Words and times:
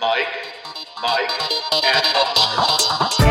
Mike, 0.00 0.26
Mike, 1.02 1.30
and 1.84 3.29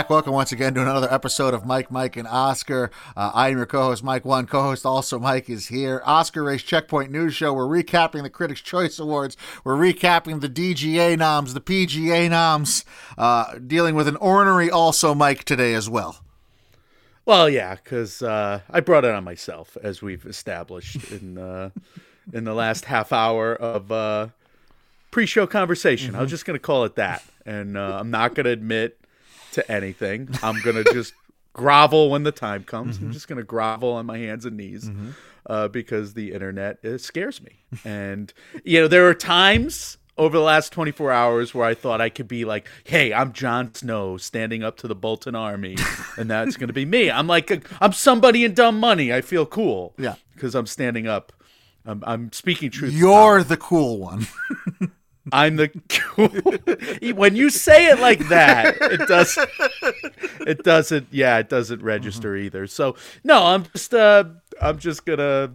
back. 0.00 0.08
Welcome 0.08 0.32
once 0.32 0.50
again 0.50 0.72
to 0.76 0.80
another 0.80 1.12
episode 1.12 1.52
of 1.52 1.66
Mike, 1.66 1.90
Mike, 1.90 2.16
and 2.16 2.26
Oscar. 2.26 2.90
Uh, 3.14 3.32
I 3.34 3.50
am 3.50 3.58
your 3.58 3.66
co-host, 3.66 4.02
Mike 4.02 4.24
One. 4.24 4.46
Co-host 4.46 4.86
also 4.86 5.18
Mike 5.18 5.50
is 5.50 5.66
here. 5.66 6.00
Oscar 6.06 6.42
Race 6.42 6.62
Checkpoint 6.62 7.10
News 7.10 7.34
Show. 7.34 7.52
We're 7.52 7.66
recapping 7.66 8.22
the 8.22 8.30
Critics' 8.30 8.62
Choice 8.62 8.98
Awards. 8.98 9.36
We're 9.62 9.76
recapping 9.76 10.40
the 10.40 10.48
DGA 10.48 11.18
noms, 11.18 11.52
the 11.52 11.60
PGA 11.60 12.30
noms. 12.30 12.86
Uh, 13.18 13.58
dealing 13.58 13.94
with 13.94 14.08
an 14.08 14.16
ornery 14.16 14.70
also 14.70 15.14
Mike 15.14 15.44
today 15.44 15.74
as 15.74 15.90
well. 15.90 16.20
Well, 17.26 17.50
yeah, 17.50 17.74
because 17.74 18.22
uh, 18.22 18.60
I 18.70 18.80
brought 18.80 19.04
it 19.04 19.12
on 19.12 19.22
myself, 19.22 19.76
as 19.82 20.00
we've 20.00 20.24
established 20.24 20.96
in 21.12 21.36
uh, 21.36 21.70
in 22.32 22.44
the 22.44 22.54
last 22.54 22.86
half 22.86 23.12
hour 23.12 23.54
of 23.54 23.92
uh, 23.92 24.28
pre-show 25.10 25.46
conversation. 25.46 26.14
I 26.14 26.22
was 26.22 26.30
just 26.30 26.46
going 26.46 26.54
to 26.54 26.62
call 26.62 26.84
it 26.84 26.94
that, 26.94 27.22
and 27.44 27.76
uh, 27.76 27.98
I'm 28.00 28.10
not 28.10 28.34
going 28.34 28.44
to 28.44 28.50
admit 28.50 28.96
to 29.52 29.70
anything. 29.70 30.28
I'm 30.42 30.60
to 30.84 30.92
just 30.92 31.14
grovel 31.52 32.10
when 32.10 32.22
the 32.22 32.32
time 32.32 32.64
comes. 32.64 32.98
I'm 32.98 33.12
just 33.12 33.28
to 33.38 33.44
grovel 33.44 33.92
on 33.92 34.06
my 34.06 34.18
hands 34.18 34.44
and 34.44 34.56
knees 34.56 34.90
uh, 35.46 35.68
because 35.68 36.14
the 36.14 36.32
internet 36.32 36.84
uh, 36.84 36.98
scares 36.98 37.42
me, 37.42 37.60
and 37.84 38.32
you 38.64 38.80
know 38.80 38.88
there 38.88 39.08
are 39.08 39.14
times. 39.14 39.96
Over 40.18 40.36
the 40.36 40.42
last 40.44 40.70
24 40.74 41.12
hours, 41.12 41.54
where 41.54 41.64
I 41.64 41.72
thought 41.72 42.02
I 42.02 42.10
could 42.10 42.28
be 42.28 42.44
like, 42.44 42.66
"Hey, 42.84 43.10
I'm 43.10 43.32
Jon 43.32 43.72
Snow 43.74 44.18
standing 44.18 44.62
up 44.62 44.76
to 44.78 44.88
the 44.88 44.94
Bolton 44.94 45.34
Army, 45.34 45.76
and 46.18 46.28
that's 46.28 46.58
going 46.58 46.66
to 46.66 46.74
be 46.74 46.84
me." 46.84 47.10
I'm 47.10 47.26
like, 47.26 47.50
I'm 47.80 47.92
somebody 47.94 48.44
in 48.44 48.52
dumb 48.52 48.78
money. 48.78 49.14
I 49.14 49.22
feel 49.22 49.46
cool, 49.46 49.94
Yeah. 49.96 50.16
because 50.34 50.54
I'm 50.54 50.66
standing 50.66 51.06
up. 51.06 51.32
I'm, 51.86 52.04
I'm 52.06 52.32
speaking 52.32 52.70
truth. 52.70 52.92
You're 52.92 53.42
the 53.42 53.56
cool 53.56 53.96
one. 53.98 54.26
I'm 55.32 55.56
the 55.56 55.68
cool. 55.88 56.28
when 57.14 57.36
you 57.36 57.50
say 57.50 57.88
it 57.88 58.00
like 58.00 58.28
that, 58.28 58.76
it 58.80 59.08
does 59.08 59.38
it 60.46 60.62
doesn't 60.64 61.08
yeah, 61.10 61.38
it 61.38 61.48
doesn't 61.48 61.82
register 61.82 62.36
either. 62.36 62.66
So 62.66 62.96
no, 63.24 63.44
I'm 63.44 63.64
just 63.64 63.94
uh 63.94 64.24
I'm 64.60 64.78
just 64.78 65.04
gonna 65.04 65.52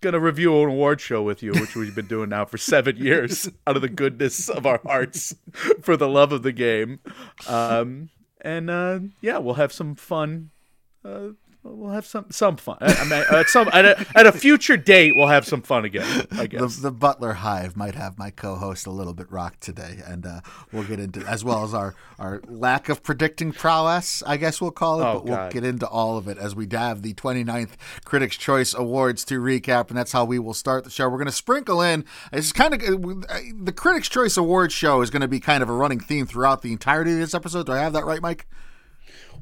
gonna 0.00 0.20
review 0.20 0.62
an 0.62 0.68
award 0.68 1.00
show 1.00 1.22
with 1.22 1.42
you, 1.42 1.52
which 1.52 1.74
we've 1.74 1.94
been 1.94 2.06
doing 2.06 2.28
now 2.28 2.44
for 2.44 2.58
seven 2.58 2.96
years 2.96 3.48
out 3.66 3.76
of 3.76 3.82
the 3.82 3.88
goodness 3.88 4.48
of 4.48 4.66
our 4.66 4.80
hearts 4.84 5.34
for 5.82 5.96
the 5.96 6.08
love 6.08 6.32
of 6.32 6.42
the 6.42 6.52
game. 6.52 7.00
Um 7.48 8.10
and 8.40 8.70
uh 8.70 9.00
yeah, 9.20 9.38
we'll 9.38 9.54
have 9.54 9.72
some 9.72 9.94
fun 9.94 10.50
uh 11.04 11.28
We'll 11.66 11.92
have 11.92 12.04
some 12.04 12.26
some 12.28 12.58
fun. 12.58 12.76
I 12.82 12.92
I 12.92 13.04
mean, 13.04 13.24
at 13.30 13.48
some 13.48 13.70
at 13.72 13.86
a, 13.86 14.06
at 14.14 14.26
a 14.26 14.32
future 14.32 14.76
date, 14.76 15.16
we'll 15.16 15.28
have 15.28 15.46
some 15.46 15.62
fun 15.62 15.86
again. 15.86 16.26
I 16.30 16.42
the, 16.42 16.48
guess. 16.48 16.76
the 16.76 16.90
Butler 16.90 17.32
Hive 17.32 17.74
might 17.74 17.94
have 17.94 18.18
my 18.18 18.28
co-host 18.28 18.86
a 18.86 18.90
little 18.90 19.14
bit 19.14 19.32
rocked 19.32 19.62
today, 19.62 20.00
and 20.06 20.26
uh, 20.26 20.40
we'll 20.72 20.84
get 20.84 21.00
into 21.00 21.20
as 21.26 21.42
well 21.42 21.64
as 21.64 21.72
our 21.72 21.94
our 22.18 22.42
lack 22.46 22.90
of 22.90 23.02
predicting 23.02 23.50
prowess, 23.52 24.22
I 24.26 24.36
guess 24.36 24.60
we'll 24.60 24.72
call 24.72 25.00
it. 25.00 25.04
Oh, 25.04 25.14
but 25.14 25.24
we'll 25.24 25.50
get 25.50 25.64
into 25.64 25.88
all 25.88 26.18
of 26.18 26.28
it 26.28 26.36
as 26.36 26.54
we 26.54 26.68
have 26.72 27.00
the 27.00 27.14
29th 27.14 27.70
Critics' 28.04 28.36
Choice 28.36 28.74
Awards 28.74 29.24
to 29.24 29.40
recap, 29.40 29.88
and 29.88 29.96
that's 29.96 30.12
how 30.12 30.26
we 30.26 30.38
will 30.38 30.52
start 30.52 30.84
the 30.84 30.90
show. 30.90 31.08
We're 31.08 31.16
going 31.16 31.26
to 31.26 31.32
sprinkle 31.32 31.80
in. 31.80 32.04
It's 32.30 32.52
kind 32.52 32.74
of 32.74 32.80
the 32.80 33.72
Critics' 33.74 34.10
Choice 34.10 34.36
Awards 34.36 34.74
show 34.74 35.00
is 35.00 35.08
going 35.08 35.22
to 35.22 35.28
be 35.28 35.40
kind 35.40 35.62
of 35.62 35.70
a 35.70 35.74
running 35.74 36.00
theme 36.00 36.26
throughout 36.26 36.60
the 36.60 36.72
entirety 36.72 37.12
of 37.12 37.18
this 37.18 37.32
episode. 37.32 37.64
Do 37.66 37.72
I 37.72 37.78
have 37.78 37.94
that 37.94 38.04
right, 38.04 38.20
Mike? 38.20 38.46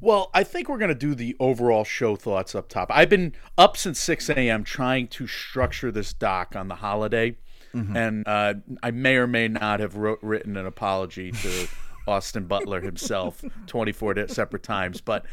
Well, 0.03 0.31
I 0.35 0.43
think 0.43 0.69
we're 0.69 0.79
going 0.79 0.89
to 0.89 0.97
do 0.97 1.15
the 1.15 1.37
overall 1.39 1.85
show 1.85 2.17
thoughts 2.17 2.57
up 2.57 2.69
top. 2.69 2.91
I've 2.93 3.09
been 3.09 3.35
up 3.57 3.77
since 3.77 4.01
6 4.01 4.31
a.m. 4.31 4.65
trying 4.65 5.07
to 5.09 5.29
structure 5.29 5.93
this 5.93 6.13
doc 6.13 6.57
on 6.57 6.67
the 6.67 6.75
holiday, 6.75 7.37
and 7.73 8.27
uh, 8.27 8.55
I 8.83 8.91
may 8.91 9.15
or 9.15 9.29
may 9.29 9.47
not 9.47 9.79
have 9.79 9.95
wrote, 9.95 10.19
written 10.21 10.57
an 10.57 10.67
apology 10.67 11.31
to 11.31 11.69
Austin 12.09 12.47
Butler 12.47 12.81
himself 12.81 13.45
24 13.69 14.27
separate 14.27 14.65
times. 14.65 15.01
But 15.01 15.25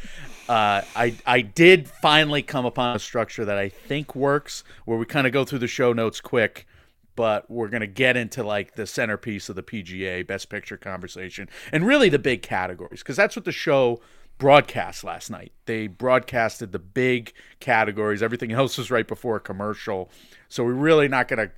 uh, 0.48 0.82
I, 0.94 1.16
I 1.26 1.40
did 1.40 1.88
finally 1.88 2.42
come 2.42 2.64
upon 2.64 2.94
a 2.94 3.00
structure 3.00 3.44
that 3.44 3.58
I 3.58 3.70
think 3.70 4.14
works, 4.14 4.62
where 4.84 4.96
we 4.96 5.04
kind 5.04 5.26
of 5.26 5.32
go 5.32 5.44
through 5.44 5.58
the 5.58 5.66
show 5.66 5.92
notes 5.92 6.20
quick 6.20 6.68
but 7.16 7.50
we're 7.50 7.68
going 7.68 7.82
to 7.82 7.86
get 7.86 8.16
into 8.16 8.42
like 8.42 8.76
the 8.76 8.86
centerpiece 8.86 9.50
of 9.50 9.56
the 9.56 9.62
PGA 9.62 10.26
best 10.26 10.48
picture 10.48 10.78
conversation 10.78 11.50
and 11.70 11.84
really 11.84 12.08
the 12.08 12.18
big 12.18 12.40
categories 12.40 13.00
because 13.00 13.16
that's 13.16 13.36
what 13.36 13.44
the 13.44 13.52
show 13.52 14.00
broadcast 14.40 15.04
last 15.04 15.30
night. 15.30 15.52
They 15.66 15.86
broadcasted 15.86 16.72
the 16.72 16.80
big 16.80 17.32
categories. 17.60 18.22
Everything 18.22 18.50
else 18.50 18.76
was 18.78 18.90
right 18.90 19.06
before 19.06 19.36
a 19.36 19.40
commercial. 19.40 20.10
So 20.48 20.64
we're 20.64 20.72
really 20.72 21.06
not 21.06 21.28
going 21.28 21.46
to 21.46 21.52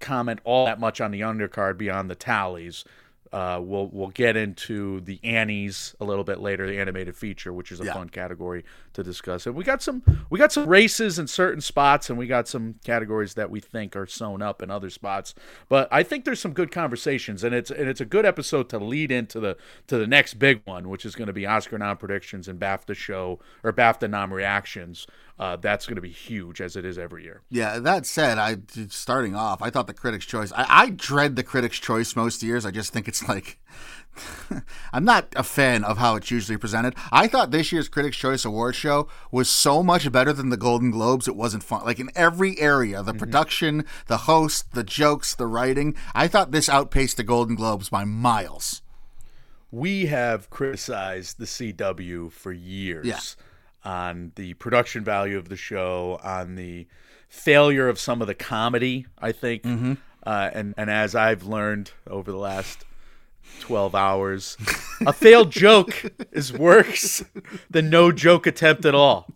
comment 0.00 0.40
all 0.42 0.66
that 0.66 0.80
much 0.80 1.00
on 1.00 1.12
the 1.12 1.20
undercard 1.20 1.78
beyond 1.78 2.10
the 2.10 2.14
tallies. 2.16 2.84
Uh, 3.32 3.60
we'll 3.62 3.88
we'll 3.88 4.08
get 4.10 4.36
into 4.36 5.00
the 5.00 5.18
Annies 5.24 5.94
a 6.00 6.04
little 6.04 6.24
bit 6.24 6.40
later, 6.40 6.66
the 6.66 6.78
animated 6.78 7.16
feature, 7.16 7.52
which 7.52 7.72
is 7.72 7.80
a 7.80 7.84
Yeah. 7.84 7.94
fun 7.94 8.08
category 8.08 8.64
to 8.92 9.02
discuss. 9.02 9.46
And 9.46 9.54
we 9.54 9.64
got 9.64 9.82
some 9.82 10.02
we 10.30 10.38
got 10.38 10.52
some 10.52 10.66
races 10.68 11.18
in 11.18 11.26
certain 11.26 11.60
spots, 11.60 12.08
and 12.08 12.18
we 12.18 12.26
got 12.26 12.48
some 12.48 12.76
categories 12.84 13.34
that 13.34 13.50
we 13.50 13.60
think 13.60 13.96
are 13.96 14.06
sewn 14.06 14.42
up 14.42 14.62
in 14.62 14.70
other 14.70 14.90
spots. 14.90 15.34
But 15.68 15.88
I 15.90 16.02
think 16.02 16.24
there's 16.24 16.40
some 16.40 16.52
good 16.52 16.70
conversations, 16.70 17.42
and 17.44 17.54
it's 17.54 17.70
and 17.70 17.88
it's 17.88 18.00
a 18.00 18.04
good 18.06 18.24
episode 18.24 18.68
to 18.70 18.78
lead 18.78 19.10
into 19.10 19.40
the 19.40 19.56
to 19.88 19.98
the 19.98 20.06
next 20.06 20.34
big 20.34 20.62
one, 20.64 20.88
which 20.88 21.04
is 21.04 21.14
going 21.14 21.26
to 21.26 21.32
be 21.32 21.46
Oscar 21.46 21.78
nom 21.78 21.96
predictions 21.96 22.48
and 22.48 22.58
BAFTA 22.60 22.94
show 22.94 23.40
or 23.62 23.72
BAFTA 23.72 24.08
nom 24.08 24.32
reactions. 24.32 25.06
Uh, 25.38 25.56
that's 25.56 25.86
going 25.86 25.96
to 25.96 26.02
be 26.02 26.10
huge 26.10 26.62
as 26.62 26.76
it 26.76 26.84
is 26.84 26.96
every 26.96 27.22
year. 27.22 27.42
Yeah, 27.50 27.78
that 27.78 28.06
said, 28.06 28.38
I 28.38 28.56
starting 28.88 29.34
off, 29.34 29.60
I 29.60 29.68
thought 29.68 29.86
the 29.86 29.92
Critics' 29.92 30.24
Choice. 30.24 30.50
I, 30.52 30.66
I 30.68 30.90
dread 30.90 31.36
the 31.36 31.42
Critics' 31.42 31.78
Choice 31.78 32.16
most 32.16 32.42
years. 32.42 32.64
I 32.64 32.70
just 32.70 32.92
think 32.92 33.06
it's 33.06 33.28
like 33.28 33.58
I'm 34.92 35.04
not 35.04 35.28
a 35.36 35.42
fan 35.42 35.84
of 35.84 35.98
how 35.98 36.16
it's 36.16 36.30
usually 36.30 36.56
presented. 36.56 36.94
I 37.12 37.26
thought 37.28 37.50
this 37.50 37.70
year's 37.70 37.88
Critics' 37.88 38.16
Choice 38.16 38.44
Award 38.44 38.74
show 38.74 39.08
was 39.30 39.48
so 39.48 39.82
much 39.82 40.10
better 40.10 40.32
than 40.32 40.48
the 40.48 40.56
Golden 40.56 40.90
Globes. 40.90 41.28
It 41.28 41.36
wasn't 41.36 41.62
fun. 41.62 41.84
Like 41.84 42.00
in 42.00 42.10
every 42.14 42.58
area, 42.58 43.02
the 43.02 43.14
production, 43.14 43.84
the 44.06 44.18
host, 44.18 44.72
the 44.72 44.84
jokes, 44.84 45.34
the 45.34 45.46
writing. 45.46 45.94
I 46.14 46.28
thought 46.28 46.50
this 46.50 46.68
outpaced 46.68 47.18
the 47.18 47.24
Golden 47.24 47.56
Globes 47.56 47.88
by 47.90 48.04
miles. 48.04 48.82
we 49.70 50.06
have 50.06 50.48
criticized 50.48 51.38
the 51.38 51.44
CW 51.44 52.32
for 52.32 52.52
years 52.52 53.04
Yeah. 53.04 53.18
On 53.86 54.32
the 54.34 54.52
production 54.54 55.04
value 55.04 55.38
of 55.38 55.48
the 55.48 55.56
show, 55.56 56.18
on 56.22 56.56
the 56.56 56.86
failure 57.28 57.88
of 57.88 57.98
some 57.98 58.20
of 58.20 58.26
the 58.26 58.34
comedy. 58.34 59.06
I 59.18 59.32
think, 59.32 59.62
Mm-hmm. 59.62 59.92
uh, 60.24 60.50
and 60.52 60.74
and 60.76 60.90
as 60.90 61.14
I've 61.14 61.44
learned 61.44 61.92
over 62.06 62.30
the 62.32 62.36
last 62.38 62.84
twelve 63.60 63.94
hours, 63.94 64.56
a 65.06 65.12
failed 65.12 65.50
joke 65.50 66.04
is 66.32 66.52
worse 66.52 67.24
than 67.70 67.88
no 67.88 68.10
joke 68.12 68.46
attempt 68.46 68.84
at 68.84 68.94
all. 68.94 69.28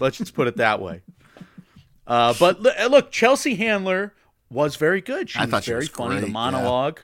Let's 0.00 0.18
just 0.18 0.34
put 0.34 0.48
it 0.48 0.56
that 0.56 0.80
way. 0.82 1.02
Uh, 2.06 2.34
but 2.40 2.60
look, 2.60 3.12
Chelsea 3.12 3.54
Handler 3.54 4.14
was 4.50 4.76
very 4.76 5.00
good. 5.00 5.30
She 5.30 5.38
I 5.38 5.42
was 5.42 5.50
thought 5.50 5.64
she 5.64 5.70
very 5.70 5.80
was 5.80 5.88
funny. 5.90 6.16
great, 6.16 6.20
the 6.26 6.32
monologue 6.32 7.00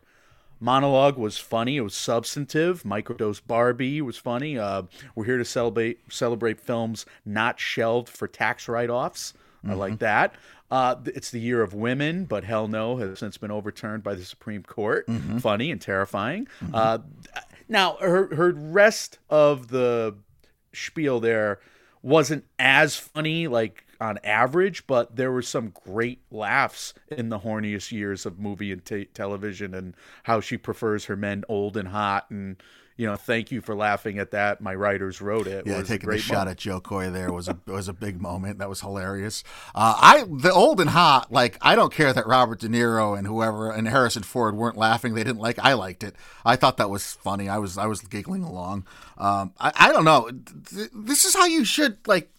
monologue 0.64 1.16
was 1.18 1.36
funny. 1.36 1.76
It 1.76 1.82
was 1.82 1.94
substantive. 1.94 2.82
Microdose 2.84 3.40
Barbie 3.46 4.00
was 4.00 4.16
funny. 4.16 4.58
Uh, 4.58 4.82
we're 5.14 5.26
here 5.26 5.38
to 5.38 5.44
celebrate 5.44 5.98
celebrate 6.10 6.58
films 6.60 7.04
not 7.26 7.60
shelved 7.60 8.08
for 8.08 8.26
tax 8.26 8.66
write 8.68 8.90
offs. 8.90 9.34
I 9.62 9.68
Mm-hmm. 9.68 9.78
like 9.78 9.98
that. 10.00 10.34
Uh, 10.70 10.96
it's 11.06 11.30
the 11.30 11.40
year 11.40 11.62
of 11.62 11.72
women, 11.72 12.24
but 12.24 12.44
hell 12.44 12.68
no 12.68 12.96
has 12.96 13.18
since 13.18 13.38
been 13.38 13.50
overturned 13.50 14.02
by 14.02 14.14
the 14.14 14.24
Supreme 14.24 14.62
Court. 14.62 15.06
Mm-hmm. 15.06 15.38
Funny 15.38 15.70
and 15.70 15.80
terrifying. 15.80 16.48
Uh, 16.72 16.98
now 17.68 17.96
her 18.00 18.34
her 18.34 18.52
rest 18.52 19.18
of 19.30 19.68
the 19.68 20.16
spiel 20.72 21.20
there 21.20 21.60
wasn't 22.02 22.44
as 22.58 22.96
funny 22.96 23.46
like 23.46 23.83
on 24.00 24.18
average 24.24 24.86
but 24.86 25.16
there 25.16 25.32
were 25.32 25.42
some 25.42 25.70
great 25.84 26.20
laughs 26.30 26.94
in 27.10 27.28
the 27.28 27.40
horniest 27.40 27.92
years 27.92 28.26
of 28.26 28.38
movie 28.38 28.72
and 28.72 28.84
ta 28.84 29.04
television 29.14 29.74
and 29.74 29.94
how 30.24 30.40
she 30.40 30.56
prefers 30.56 31.06
her 31.06 31.16
men 31.16 31.44
old 31.48 31.76
and 31.76 31.88
hot 31.88 32.26
and 32.30 32.62
you 32.96 33.04
know 33.04 33.16
thank 33.16 33.50
you 33.50 33.60
for 33.60 33.74
laughing 33.74 34.20
at 34.20 34.30
that 34.30 34.60
my 34.60 34.72
writers 34.72 35.20
wrote 35.20 35.48
it 35.48 35.66
Yeah, 35.66 35.78
was 35.78 35.88
a 35.88 35.92
taking 35.92 36.06
the 36.08 36.12
great 36.12 36.20
shot 36.22 36.46
at 36.46 36.58
Jo 36.58 36.78
Koy 36.80 37.10
there 37.10 37.32
was 37.32 37.48
a 37.48 37.58
was 37.66 37.88
a 37.88 37.92
big 37.92 38.20
moment. 38.20 38.60
That 38.60 38.68
was 38.68 38.82
hilarious. 38.82 39.42
Uh, 39.74 39.96
I 40.00 40.24
the 40.30 40.52
old 40.52 40.80
and 40.80 40.90
hot 40.90 41.32
like 41.32 41.58
I 41.60 41.74
don't 41.74 41.92
care 41.92 42.12
that 42.12 42.24
Robert 42.24 42.60
De 42.60 42.68
Niro 42.68 43.18
and 43.18 43.26
whoever 43.26 43.72
and 43.72 43.88
Harrison 43.88 44.22
Ford 44.22 44.54
weren't 44.54 44.76
laughing. 44.76 45.14
They 45.14 45.24
didn't 45.24 45.40
like. 45.40 45.58
I 45.58 45.72
liked 45.72 46.04
it. 46.04 46.14
I 46.44 46.54
thought 46.54 46.76
that 46.76 46.88
was 46.88 47.14
funny. 47.14 47.48
I 47.48 47.58
was 47.58 47.76
I 47.76 47.86
was 47.86 48.00
giggling 48.00 48.44
along. 48.44 48.86
Um, 49.18 49.52
I 49.58 49.72
I 49.74 49.92
don't 49.92 50.04
know. 50.04 50.30
Th- 50.70 50.90
This 50.94 51.24
is 51.24 51.34
how 51.34 51.46
you 51.46 51.64
should 51.64 51.98
like. 52.06 52.30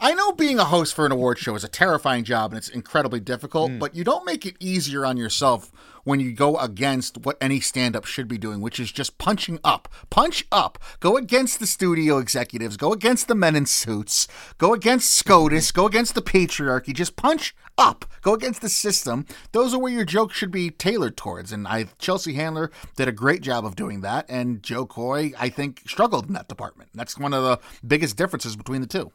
I 0.00 0.14
know 0.14 0.30
being 0.30 0.60
a 0.60 0.64
host 0.64 0.94
for 0.94 1.06
an 1.06 1.10
award 1.10 1.38
show 1.38 1.56
is 1.56 1.64
a 1.64 1.68
terrifying 1.68 2.22
job 2.22 2.52
and 2.52 2.58
it's 2.58 2.68
incredibly 2.68 3.18
difficult, 3.18 3.72
mm. 3.72 3.78
but 3.80 3.96
you 3.96 4.04
don't 4.04 4.24
make 4.24 4.46
it 4.46 4.54
easier 4.60 5.04
on 5.04 5.16
yourself 5.16 5.72
when 6.04 6.20
you 6.20 6.32
go 6.32 6.56
against 6.56 7.18
what 7.18 7.36
any 7.40 7.58
stand 7.58 7.96
up 7.96 8.04
should 8.04 8.28
be 8.28 8.38
doing, 8.38 8.60
which 8.60 8.78
is 8.78 8.92
just 8.92 9.18
punching 9.18 9.58
up. 9.64 9.88
Punch 10.08 10.46
up. 10.52 10.78
Go 11.00 11.16
against 11.16 11.58
the 11.58 11.66
studio 11.66 12.18
executives, 12.18 12.76
go 12.76 12.92
against 12.92 13.26
the 13.26 13.34
men 13.34 13.56
in 13.56 13.66
suits, 13.66 14.28
go 14.56 14.72
against 14.72 15.10
SCOTUS, 15.10 15.72
go 15.72 15.86
against 15.86 16.14
the 16.14 16.22
patriarchy. 16.22 16.94
Just 16.94 17.16
punch 17.16 17.54
up. 17.76 18.04
Go 18.22 18.34
against 18.34 18.60
the 18.60 18.68
system. 18.68 19.26
Those 19.50 19.74
are 19.74 19.80
where 19.80 19.92
your 19.92 20.04
jokes 20.04 20.36
should 20.36 20.50
be 20.50 20.70
tailored 20.70 21.16
towards. 21.16 21.50
And 21.50 21.66
I 21.66 21.86
Chelsea 21.98 22.34
Handler 22.34 22.70
did 22.96 23.08
a 23.08 23.12
great 23.12 23.40
job 23.40 23.64
of 23.64 23.74
doing 23.74 24.00
that. 24.02 24.26
And 24.28 24.62
Jo 24.62 24.86
Koy, 24.86 25.32
I 25.38 25.48
think, 25.48 25.82
struggled 25.86 26.28
in 26.28 26.34
that 26.34 26.48
department. 26.48 26.90
That's 26.94 27.18
one 27.18 27.34
of 27.34 27.42
the 27.42 27.58
biggest 27.84 28.16
differences 28.16 28.54
between 28.54 28.80
the 28.80 28.86
two. 28.86 29.12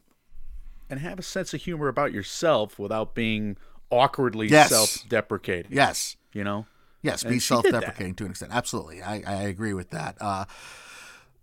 And 0.94 1.02
have 1.02 1.18
a 1.18 1.24
sense 1.24 1.56
of 1.56 1.62
humor 1.64 1.88
about 1.88 2.14
yourself 2.14 2.78
without 2.78 3.16
being 3.16 3.58
awkwardly 3.90 4.48
Yes. 4.48 4.70
self-deprecating. 4.70 5.72
Yes. 5.74 6.18
You 6.34 6.44
know. 6.44 6.68
Yes, 7.02 7.24
And 7.24 7.32
be 7.32 7.40
she 7.40 7.56
did 7.56 7.64
that. 7.64 7.72
self-deprecating 7.72 8.14
to 8.16 8.26
an 8.26 8.30
extent. 8.30 8.52
Absolutely, 8.54 9.02
I, 9.02 9.24
I 9.26 9.34
agree 9.42 9.74
with 9.74 9.90
that. 9.90 10.18
A 10.22 10.24
uh, 10.24 10.46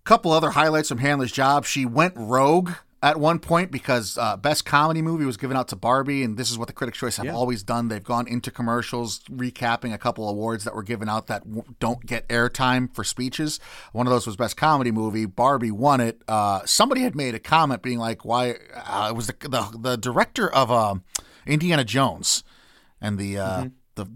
couple 0.05 0.31
other 0.31 0.51
highlights 0.51 0.89
from 0.89 0.99
Handler's 0.99 1.33
job. 1.33 1.65
She 1.65 1.85
went 1.85 2.15
rogue 2.17 2.71
at 3.03 3.19
one 3.19 3.39
point 3.39 3.71
because 3.71 4.19
uh, 4.19 4.37
best 4.37 4.65
comedy 4.67 5.01
movie 5.01 5.25
was 5.25 5.37
given 5.39 5.57
out 5.57 5.69
to 5.69 5.77
Barbie, 5.77 6.23
and 6.23 6.37
this 6.37 6.51
is 6.51 6.59
what 6.59 6.67
the 6.67 6.75
Critics' 6.75 6.99
Choice 6.99 7.17
have 7.17 7.27
Yeah. 7.27 7.33
always 7.35 7.63
done. 7.63 7.89
They've 7.89 8.05
gone 8.05 8.29
into 8.29 8.51
commercials 8.51 9.21
recapping 9.31 9.95
a 9.95 9.99
couple 9.99 10.29
awards 10.29 10.65
that 10.65 10.75
were 10.75 10.83
given 10.83 11.09
out 11.09 11.27
that 11.29 11.45
w- 11.45 11.65
don't 11.79 12.05
get 12.05 12.29
airtime 12.29 12.95
for 12.95 13.03
speeches. 13.03 13.59
One 13.93 14.07
of 14.07 14.11
those 14.13 14.27
was 14.27 14.37
best 14.37 14.57
comedy 14.59 14.91
movie. 14.91 15.25
Barbie 15.25 15.71
won 15.71 16.01
it. 16.01 16.21
Uh, 16.29 16.61
somebody 16.67 17.01
had 17.01 17.15
made 17.15 17.35
a 17.35 17.39
comment 17.39 17.81
being 17.83 17.99
like, 17.99 18.25
"Why?" 18.25 18.57
Uh, 18.75 19.09
it 19.11 19.17
was 19.17 19.29
the 19.29 19.35
the, 19.49 19.79
the 19.79 19.97
director 19.97 20.53
of 20.53 20.71
um 20.71 21.03
Indiana 21.47 21.85
Jones 21.85 22.45
and 23.01 23.19
the 23.19 23.39
uh, 23.39 23.65
the 23.95 24.07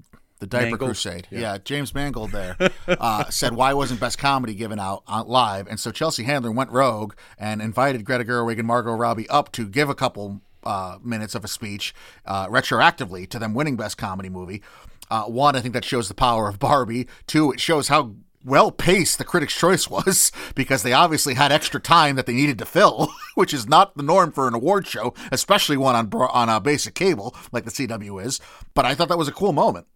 the 0.45 0.57
Diaper 0.57 0.71
Mangold? 0.71 0.89
Crusade. 0.89 1.29
Yeah. 1.31 1.41
Yeah. 1.41 1.59
James 1.59 1.95
Mangold 1.95 2.31
there 2.33 2.57
uh, 2.89 3.25
said 3.31 3.55
why 3.55 3.73
wasn't 3.73 4.01
Best 4.01 4.19
Comedy 4.19 4.55
given 4.55 4.79
out 4.79 5.03
live, 5.29 5.67
and 5.67 5.79
so 5.81 5.91
Chelsea 5.91 6.25
Handler 6.25 6.53
went 6.53 6.71
rogue 6.71 7.15
and 7.39 7.61
invited 7.61 8.05
Greta 8.05 8.25
Gerwig 8.25 8.59
and 8.59 8.67
Margot 8.67 8.93
Robbie 8.93 9.29
up 9.29 9.53
to 9.53 9.67
give 9.67 9.89
a 9.89 9.95
couple 9.95 10.41
uh, 10.65 10.99
minutes 11.03 11.35
of 11.35 11.45
a 11.45 11.49
speech 11.49 11.95
uh, 12.27 12.49
retroactively 12.49 13.29
to 13.29 13.39
them 13.39 13.55
winning 13.55 13.77
Best 13.77 13.99
Comedy 13.99 14.29
Movie. 14.29 14.63
Uh, 15.11 15.25
one, 15.25 15.55
I 15.55 15.61
think 15.61 15.75
that 15.75 15.85
shows 15.85 16.09
the 16.09 16.15
power 16.15 16.49
of 16.49 16.59
Barbie. 16.59 17.07
Two, 17.27 17.53
it 17.53 17.61
shows 17.61 17.89
how 17.89 18.15
well 18.45 18.71
paced 18.71 19.19
the 19.19 19.25
Critics' 19.25 19.57
Choice 19.57 19.89
was 19.89 20.31
because 20.55 20.83
they 20.83 20.93
obviously 20.93 21.35
had 21.35 21.53
extra 21.53 21.81
time 21.81 22.17
that 22.17 22.27
they 22.27 22.35
needed 22.35 22.59
to 22.59 22.67
fill, 22.67 23.09
which 23.35 23.55
is 23.55 23.69
not 23.69 23.97
the 23.97 24.03
norm 24.03 24.33
for 24.33 24.47
an 24.47 24.55
award 24.55 24.87
show, 24.87 25.15
especially 25.33 25.77
one 25.77 25.95
on 25.95 26.13
on 26.31 26.49
a 26.49 26.61
basic 26.61 26.95
cable 26.95 27.35
like 27.53 27.65
the 27.65 27.71
CW 27.71 28.25
is. 28.25 28.41
But 28.75 28.85
I 28.85 28.95
thought 28.95 29.09
that 29.09 29.19
was 29.19 29.29
a 29.29 29.33
cool 29.33 29.53
moment. 29.53 29.87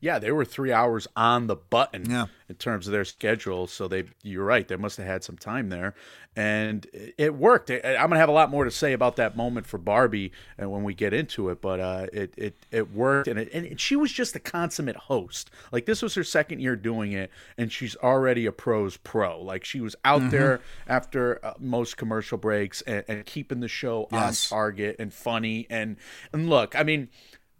Yeah, 0.00 0.18
they 0.18 0.30
were 0.32 0.44
three 0.44 0.72
hours 0.72 1.06
on 1.16 1.46
the 1.46 1.56
button 1.56 2.10
Yeah. 2.10 2.26
in 2.48 2.56
terms 2.56 2.86
of 2.86 2.92
their 2.92 3.04
schedule. 3.06 3.66
So 3.66 3.88
they, 3.88 4.04
you're 4.22 4.44
right, 4.44 4.66
they 4.68 4.76
must 4.76 4.98
have 4.98 5.06
had 5.06 5.24
some 5.24 5.38
time 5.38 5.70
there, 5.70 5.94
and 6.36 6.86
it- 7.16 7.34
worked. 7.34 7.70
I- 7.70 7.96
I'm 7.96 8.08
gonna 8.08 8.18
have 8.18 8.28
a 8.28 8.32
lot 8.32 8.50
more 8.50 8.64
to 8.64 8.70
say 8.70 8.92
about 8.92 9.16
that 9.16 9.36
moment 9.36 9.66
for 9.66 9.78
Barbie, 9.78 10.32
and 10.58 10.70
when 10.70 10.82
we 10.82 10.92
get 10.94 11.14
into 11.14 11.48
it, 11.48 11.60
but 11.62 11.80
uh, 11.80 12.06
it 12.12 12.34
it 12.36 12.56
it 12.70 12.92
worked, 12.92 13.28
and 13.28 13.38
it, 13.38 13.50
and 13.52 13.80
she 13.80 13.96
was 13.96 14.12
just 14.12 14.36
a 14.36 14.40
consummate 14.40 14.96
host. 14.96 15.50
Like 15.72 15.86
this 15.86 16.02
was 16.02 16.14
her 16.16 16.24
second 16.24 16.60
year 16.60 16.76
doing 16.76 17.12
it, 17.12 17.30
and 17.56 17.72
she's 17.72 17.96
already 17.96 18.46
a 18.46 18.52
pros 18.52 18.96
pro. 18.98 19.40
Like 19.42 19.64
she 19.64 19.80
was 19.80 19.96
out 20.04 20.30
there 20.30 20.60
after 20.86 21.44
uh, 21.44 21.54
most 21.58 21.96
commercial 21.96 22.36
breaks 22.38 22.82
and, 22.82 23.04
and 23.08 23.24
keeping 23.26 23.60
the 23.60 23.68
show 23.68 24.08
Yes. 24.12 24.50
on 24.52 24.56
target 24.56 24.96
and 24.98 25.14
funny. 25.14 25.66
And 25.70 25.96
and 26.32 26.50
look, 26.50 26.74
I 26.76 26.82
mean, 26.82 27.08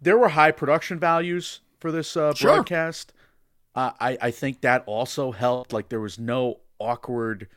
there 0.01 0.17
were 0.17 0.29
high 0.29 0.51
production 0.51 0.99
values 0.99 1.61
for 1.85 1.91
this 1.91 2.17
uh, 2.17 2.33
Sure. 2.33 2.55
broadcast. 2.55 3.13
Uh, 3.75 3.91
I 3.99 4.17
I 4.19 4.31
think 4.31 4.61
that 4.61 4.83
also 4.87 5.31
helped. 5.31 5.71
Like 5.71 5.89
there 5.89 5.99
was 5.99 6.17
no 6.17 6.61
awkward 6.79 7.47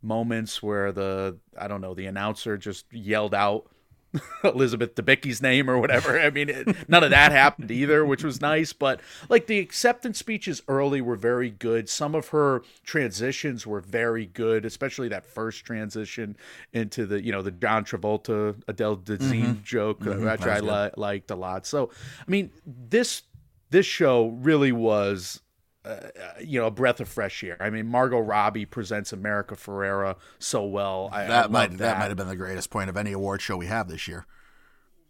moments 0.00 0.62
where 0.62 0.90
the 0.90 1.36
I 1.58 1.68
don't 1.68 1.82
know 1.82 1.92
the 1.92 2.06
announcer 2.06 2.56
just 2.56 2.86
yelled 2.90 3.34
out 3.34 3.66
Elizabeth 4.44 4.94
Debicki's 4.94 5.42
name 5.42 5.68
or 5.68 5.76
whatever. 5.78 6.20
I 6.20 6.30
mean, 6.30 6.48
it, 6.48 6.88
none 6.88 7.02
of 7.02 7.10
that 7.10 7.32
happened 7.32 7.70
either, 7.72 8.04
which 8.06 8.22
was 8.22 8.40
nice. 8.40 8.72
But 8.72 9.00
like 9.28 9.48
the 9.48 9.58
acceptance 9.58 10.18
speeches 10.18 10.62
early 10.68 11.00
were 11.00 11.16
very 11.16 11.50
good. 11.50 11.88
Some 11.88 12.14
of 12.14 12.28
her 12.28 12.62
transitions 12.84 13.66
were 13.66 13.80
very 13.80 14.26
good, 14.26 14.64
especially 14.64 15.08
that 15.08 15.26
first 15.26 15.64
transition 15.64 16.36
into 16.72 17.04
the 17.06 17.22
you 17.24 17.32
know 17.32 17.42
the 17.42 17.50
John 17.50 17.84
Travolta 17.84 18.54
Adele 18.68 18.98
Dazeem 18.98 19.62
joke, 19.64 20.06
uh, 20.06 20.12
which 20.14 20.42
I 20.42 20.60
li- 20.60 20.92
liked 20.96 21.32
a 21.32 21.36
lot. 21.36 21.66
So 21.66 21.90
I 22.20 22.30
mean, 22.30 22.50
this 22.64 23.22
this 23.70 23.86
show 23.86 24.28
really 24.28 24.72
was 24.72 25.40
uh, 25.84 26.08
you 26.40 26.58
know, 26.58 26.66
a 26.66 26.70
breath 26.70 26.98
of 27.00 27.08
fresh 27.08 27.44
air. 27.44 27.56
I 27.60 27.68
mean, 27.68 27.86
Margot 27.86 28.18
Robbie 28.20 28.64
presents 28.64 29.12
America 29.12 29.54
Ferrera 29.54 30.16
so 30.38 30.64
well. 30.64 31.10
I, 31.12 31.24
I 31.24 31.26
That 31.26 31.42
love 31.42 31.50
might 31.50 31.70
that. 31.72 31.78
that 31.78 31.98
might 31.98 32.08
have 32.08 32.16
been 32.16 32.28
the 32.28 32.36
greatest 32.36 32.70
point 32.70 32.88
of 32.88 32.96
any 32.96 33.12
award 33.12 33.42
show 33.42 33.56
we 33.56 33.66
have 33.66 33.88
this 33.88 34.08
year. 34.08 34.26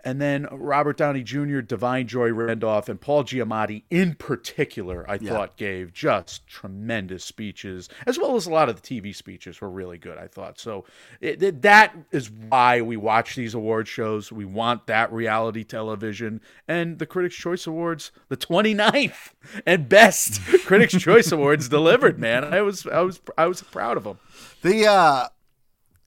And 0.04 0.20
then 0.20 0.46
Robert 0.52 0.98
Downey 0.98 1.22
Jr., 1.22 1.60
Da'Vine 1.60 2.06
Joy 2.06 2.30
Randolph, 2.30 2.88
and 2.90 3.00
Paul 3.00 3.24
Giamatti 3.24 3.84
in 3.90 4.14
particular, 4.14 5.04
I 5.08 5.16
thought 5.32 5.56
gave 5.56 5.92
just 5.94 6.46
tremendous 6.46 7.24
speeches, 7.24 7.88
as 8.06 8.18
well 8.18 8.36
as 8.36 8.46
a 8.46 8.50
lot 8.50 8.68
of 8.68 8.80
the 8.80 8.82
TV 8.82 9.14
speeches 9.16 9.60
were 9.60 9.70
really 9.70 9.96
good, 9.96 10.18
I 10.18 10.26
thought. 10.26 10.60
So 10.60 10.84
it, 11.20 11.42
it- 11.42 11.62
that 11.62 11.96
is 12.12 12.30
why 12.30 12.82
we 12.82 12.96
watch 12.98 13.34
these 13.34 13.54
award 13.54 13.88
shows. 13.88 14.30
We 14.30 14.44
want 14.44 14.86
that 14.88 15.10
reality 15.12 15.64
television. 15.64 16.40
And 16.68 16.98
the 16.98 17.06
Critics' 17.06 17.36
Choice 17.36 17.66
Awards, 17.66 18.12
the 18.28 18.36
29th 18.36 19.32
and 19.66 19.88
best 19.88 20.40
Critics' 20.66 21.00
Choice 21.02 21.32
Awards 21.32 21.68
delivered, 21.70 22.18
man. 22.18 22.44
I 22.44 22.60
was 22.60 22.86
I 22.86 23.00
was 23.00 23.20
I 23.38 23.46
was 23.46 23.62
proud 23.62 23.96
of 23.96 24.04
them. 24.04 24.18
The 24.62 24.86
uh 24.86 25.28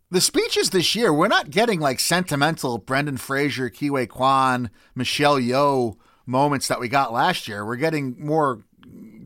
the 0.09 0.21
speeches 0.21 0.69
this 0.69 0.95
year, 0.95 1.12
we're 1.13 1.27
not 1.27 1.50
getting 1.50 1.80
like 1.80 2.00
sentimental 2.00 2.77
Brendan 2.77 3.18
Fraser, 3.18 3.69
Ke 3.69 3.89
Huy 3.89 4.07
Quan, 4.07 4.69
Michelle 4.95 5.39
Yeoh 5.39 5.98
moments 6.25 6.68
that 6.68 6.80
we 6.80 6.88
got 6.88 7.13
last 7.13 7.48
year. 7.48 7.65
We're 7.65 7.75
getting 7.75 8.15
more 8.19 8.63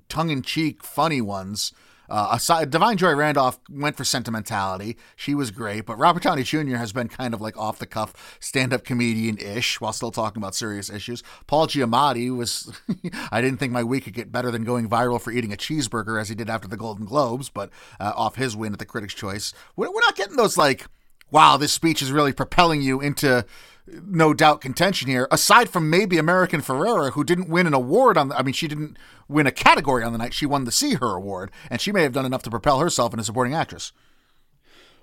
tongue 0.10 0.30
in 0.30 0.42
cheek, 0.42 0.84
funny 0.84 1.22
ones. 1.22 1.74
Uh, 2.12 2.38
Da'Vine 2.38 2.98
Joy 2.98 3.14
Randolph 3.14 3.58
went 3.70 3.96
for 3.96 4.04
sentimentality. 4.04 4.98
She 5.16 5.34
was 5.34 5.50
great, 5.50 5.86
but 5.86 5.98
Robert 5.98 6.24
Downey 6.24 6.44
Jr. 6.44 6.76
has 6.76 6.92
been 6.92 7.08
kind 7.08 7.34
of 7.34 7.40
like 7.40 7.56
off 7.58 7.80
the 7.80 7.86
cuff 7.86 8.38
stand 8.42 8.74
up 8.74 8.84
comedian 8.84 9.38
ish 9.38 9.80
while 9.80 9.94
still 9.94 10.12
talking 10.12 10.44
about 10.44 10.54
serious 10.54 10.90
issues. 10.90 11.24
Paul 11.48 11.68
Giamatti 11.68 12.36
was, 12.36 12.78
I 13.32 13.40
didn't 13.40 13.60
think 13.60 13.72
my 13.72 13.84
week 13.84 14.04
could 14.04 14.14
get 14.14 14.32
better 14.32 14.52
than 14.52 14.66
going 14.66 14.90
viral 14.90 15.22
for 15.22 15.32
eating 15.32 15.54
a 15.54 15.58
cheeseburger 15.58 16.20
as 16.20 16.28
he 16.28 16.36
did 16.36 16.50
after 16.50 16.68
the 16.68 16.76
Golden 16.76 17.06
Globes, 17.06 17.50
but 17.50 17.70
uh, 18.00 18.12
off 18.16 18.36
his 18.36 18.58
win 18.58 18.74
at 18.74 18.80
the 18.80 18.86
Critics' 18.86 19.14
Choice. 19.14 19.54
We're, 19.78 19.90
we're 19.90 20.02
not 20.02 20.18
getting 20.18 20.36
those 20.36 20.58
like, 20.58 20.88
wow, 21.32 21.56
this 21.56 21.72
speech 21.72 22.02
is 22.02 22.12
really 22.12 22.34
propelling 22.34 22.82
you 22.82 23.00
into 23.00 23.46
no 23.88 24.34
doubt 24.34 24.62
contention 24.62 25.08
here. 25.08 25.28
Aside 25.32 25.70
from 25.70 25.90
maybe 25.90 26.18
America 26.18 26.58
Ferrera, 26.58 27.12
who 27.12 27.24
didn't 27.24 27.50
win 27.50 27.68
an 27.68 27.74
award 27.74 28.18
on 28.18 28.30
the, 28.30 28.38
I 28.38 28.44
mean, 28.44 28.54
she 28.54 28.68
didn't 28.68 28.98
win 29.28 29.48
a 29.48 29.52
category 29.52 30.04
on 30.04 30.12
the 30.12 30.18
night. 30.18 30.34
She 30.34 30.46
won 30.46 30.66
the 30.66 30.72
See 30.72 30.96
Her 30.96 31.16
award, 31.16 31.52
and 31.70 31.82
she 31.82 31.92
may 31.92 32.04
have 32.04 32.14
done 32.14 32.26
enough 32.26 32.44
to 32.44 32.50
propel 32.50 32.80
herself 32.80 33.14
into 33.14 33.24
supporting 33.24 33.54
actress. 33.54 33.92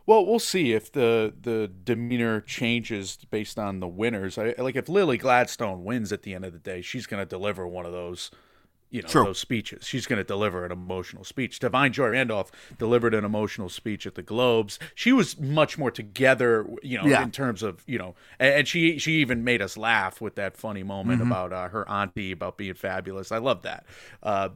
Well, 0.06 0.24
we'll 0.24 0.38
see 0.38 0.72
if 0.72 0.90
the 0.90 1.34
the 1.38 1.70
demeanor 1.84 2.40
changes 2.40 3.18
based 3.30 3.58
on 3.58 3.80
the 3.80 3.86
winners. 3.86 4.38
I, 4.38 4.54
like 4.56 4.74
if 4.74 4.88
Lily 4.88 5.18
Gladstone 5.18 5.84
wins 5.84 6.12
at 6.12 6.22
the 6.22 6.34
end 6.34 6.46
of 6.46 6.54
the 6.54 6.58
day, 6.58 6.80
she's 6.80 7.06
going 7.06 7.20
to 7.20 7.28
deliver 7.28 7.68
one 7.68 7.84
of 7.84 7.92
those, 7.92 8.30
you 8.90 9.02
know, 9.02 9.08
True. 9.08 9.24
those 9.24 9.38
speeches. 9.38 9.86
She's 9.86 10.06
going 10.06 10.16
to 10.16 10.24
deliver 10.24 10.64
an 10.64 10.72
emotional 10.72 11.24
speech. 11.24 11.60
Da'Vine 11.60 11.92
Joy 11.92 12.08
Randolph 12.08 12.50
delivered 12.78 13.14
an 13.14 13.24
emotional 13.24 13.68
speech 13.68 14.06
at 14.06 14.14
the 14.14 14.22
Globes. 14.22 14.78
She 14.94 15.12
was 15.12 15.38
much 15.38 15.76
more 15.76 15.90
together, 15.90 16.66
you 16.82 16.98
know, 16.98 17.04
Yeah. 17.06 17.22
in 17.22 17.30
terms 17.30 17.62
of 17.62 17.82
you 17.86 17.98
know, 17.98 18.14
and, 18.38 18.66
she 18.66 18.98
she 18.98 19.20
even 19.20 19.44
made 19.44 19.60
us 19.62 19.76
laugh 19.76 20.20
with 20.20 20.34
that 20.36 20.56
funny 20.56 20.82
moment 20.82 21.20
about 21.22 21.52
uh, 21.52 21.68
her 21.68 21.88
auntie 21.88 22.32
about 22.32 22.56
being 22.58 22.74
fabulous. 22.74 23.30
I 23.30 23.38
love 23.38 23.62
that. 23.62 23.84
Uh, 24.22 24.50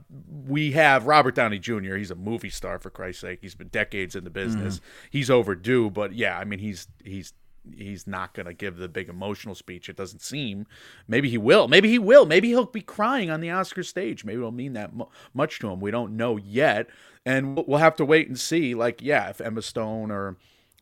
we 0.47 0.73
have 0.73 1.07
Robert 1.07 1.35
Downey 1.35 1.59
Jr. 1.59 1.97
He's 1.97 2.11
a 2.11 2.15
movie 2.15 2.51
star 2.51 2.79
for 2.79 2.91
Christ's 2.91 3.21
sake. 3.21 3.39
He's 3.43 3.55
been 3.55 3.69
decades 3.69 4.17
in 4.17 4.25
the 4.25 4.31
business. 4.31 4.81
He's 5.11 5.31
overdue, 5.31 5.91
but 5.91 6.15
yeah, 6.15 6.39
I 6.39 6.45
mean 6.45 6.59
he's 6.59 6.89
he's 7.05 7.33
he's 7.77 8.07
not 8.07 8.35
going 8.35 8.47
to 8.47 8.55
give 8.55 8.77
the 8.77 8.89
big 8.89 9.09
emotional 9.09 9.55
speech. 9.55 9.89
It 9.89 9.97
doesn't 9.97 10.21
seem. 10.23 10.67
Maybe 11.07 11.29
he 11.31 11.39
will. 11.39 11.69
Maybe 11.69 11.89
he 11.89 11.99
will. 11.99 12.27
Maybe 12.27 12.49
he'll 12.49 12.65
be 12.65 12.81
crying 12.81 13.31
on 13.31 13.41
the 13.41 13.51
Oscar 13.51 13.83
stage. 13.83 14.25
Maybe 14.25 14.39
it'll 14.39 14.51
mean 14.51 14.73
that 14.75 14.95
mu- 14.95 15.07
much 15.35 15.59
to 15.61 15.71
him. 15.71 15.81
We 15.81 15.91
don't 15.91 16.17
know 16.17 16.37
yet, 16.37 16.89
and 17.25 17.57
we'll 17.67 17.79
have 17.79 17.97
to 17.97 18.05
wait 18.05 18.29
and 18.29 18.39
see. 18.39 18.75
Like, 18.75 19.01
yeah, 19.03 19.29
if 19.31 19.41
Emma 19.41 19.63
Stone 19.63 20.11
or 20.11 20.37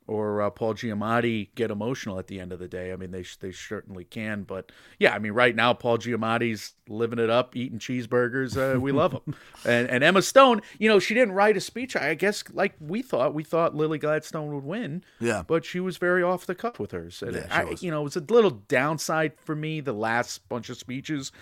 or 0.07 0.43
uh, 0.43 0.51
Paul 0.51 0.75
Giamatti 0.75 1.51
get 1.55 1.71
emotional 1.71 2.19
at 2.19 2.27
the 2.27 2.41
end 2.41 2.53
of 2.53 2.59
the 2.59 2.67
day. 2.67 2.93
I 2.93 2.97
mean, 2.97 3.11
they 3.11 3.25
they 3.41 3.53
certainly 3.53 4.05
can, 4.05 4.43
but 4.43 4.73
yeah, 4.99 5.15
I 5.15 5.19
mean, 5.19 5.33
right 5.33 5.55
now 5.55 5.73
Paul 5.73 5.99
Giamatti's 5.99 6.75
living 6.89 7.19
it 7.19 7.31
up, 7.31 7.55
eating 7.55 7.79
cheeseburgers. 7.79 8.57
Uh, 8.57 8.81
we 8.81 8.93
love 8.93 9.13
him, 9.13 9.37
and 9.65 9.89
and 9.89 10.03
Emma 10.03 10.23
Stone, 10.23 10.63
you 10.79 10.89
know, 10.89 10.99
she 10.99 11.15
didn't 11.15 11.35
write 11.35 11.57
a 11.57 11.61
speech. 11.61 11.95
I 11.95 12.15
guess 12.15 12.43
like 12.53 12.75
we 12.81 13.03
thought, 13.03 13.35
we 13.35 13.45
thought 13.45 13.77
Lily 13.77 13.99
Gladstone 13.99 14.53
would 14.55 14.65
win. 14.65 15.05
Yeah. 15.21 15.43
but 15.47 15.65
she 15.65 15.81
was 15.81 15.97
very 15.97 16.23
off 16.23 16.47
the 16.47 16.55
cuff 16.55 16.79
with 16.79 16.93
hers. 16.93 17.23
And 17.23 17.37
Yeah, 17.37 17.47
I, 17.51 17.77
you 17.81 17.91
know, 17.91 18.01
it 18.01 18.05
was 18.05 18.17
a 18.17 18.21
little 18.21 18.51
downside 18.51 19.33
for 19.39 19.55
me 19.55 19.81
the 19.81 19.93
last 19.93 20.49
bunch 20.49 20.71
of 20.71 20.77
speeches. 20.77 21.33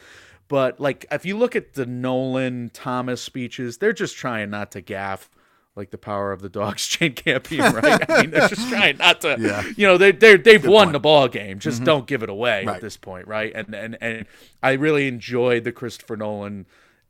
But 0.49 0.81
like, 0.81 1.07
if 1.11 1.27
you 1.27 1.37
look 1.37 1.55
at 1.55 1.75
the 1.75 1.87
Nolan 1.87 2.71
Thomas 2.73 3.21
speeches, 3.21 3.79
they're 3.79 3.93
just 3.93 4.17
trying 4.17 4.51
not 4.51 4.73
to 4.73 4.81
gaff 4.81 5.31
like 5.79 5.91
the 5.91 5.97
power 5.99 6.33
of 6.33 6.43
the 6.43 6.49
dogs 6.51 6.87
chain 6.89 7.15
campaign, 7.15 7.61
right? 7.61 8.11
I 8.11 8.23
mean, 8.23 8.31
they're 8.33 8.49
just 8.49 8.69
trying 8.69 8.99
not 8.99 9.23
to, 9.23 9.37
Yeah. 9.41 9.63
you 9.77 9.87
know, 9.87 9.97
they 9.97 10.13
they 10.13 10.37
they've 10.37 10.67
won 10.67 10.87
point. 10.89 10.93
the 10.93 11.01
ball 11.01 11.29
game. 11.29 11.59
Just 11.61 11.77
mm-hmm. 11.79 11.85
don't 11.87 12.07
give 12.07 12.23
it 12.23 12.29
away 12.29 12.65
Right. 12.67 12.77
at 12.77 12.83
this 12.83 12.97
point, 12.99 13.27
right? 13.27 13.53
And 13.55 13.75
and 13.75 13.97
and 14.03 14.27
I 14.63 14.73
really 14.73 15.09
enjoyed 15.09 15.65
the 15.65 15.73
Christopher 15.73 16.17
Nolan 16.17 16.67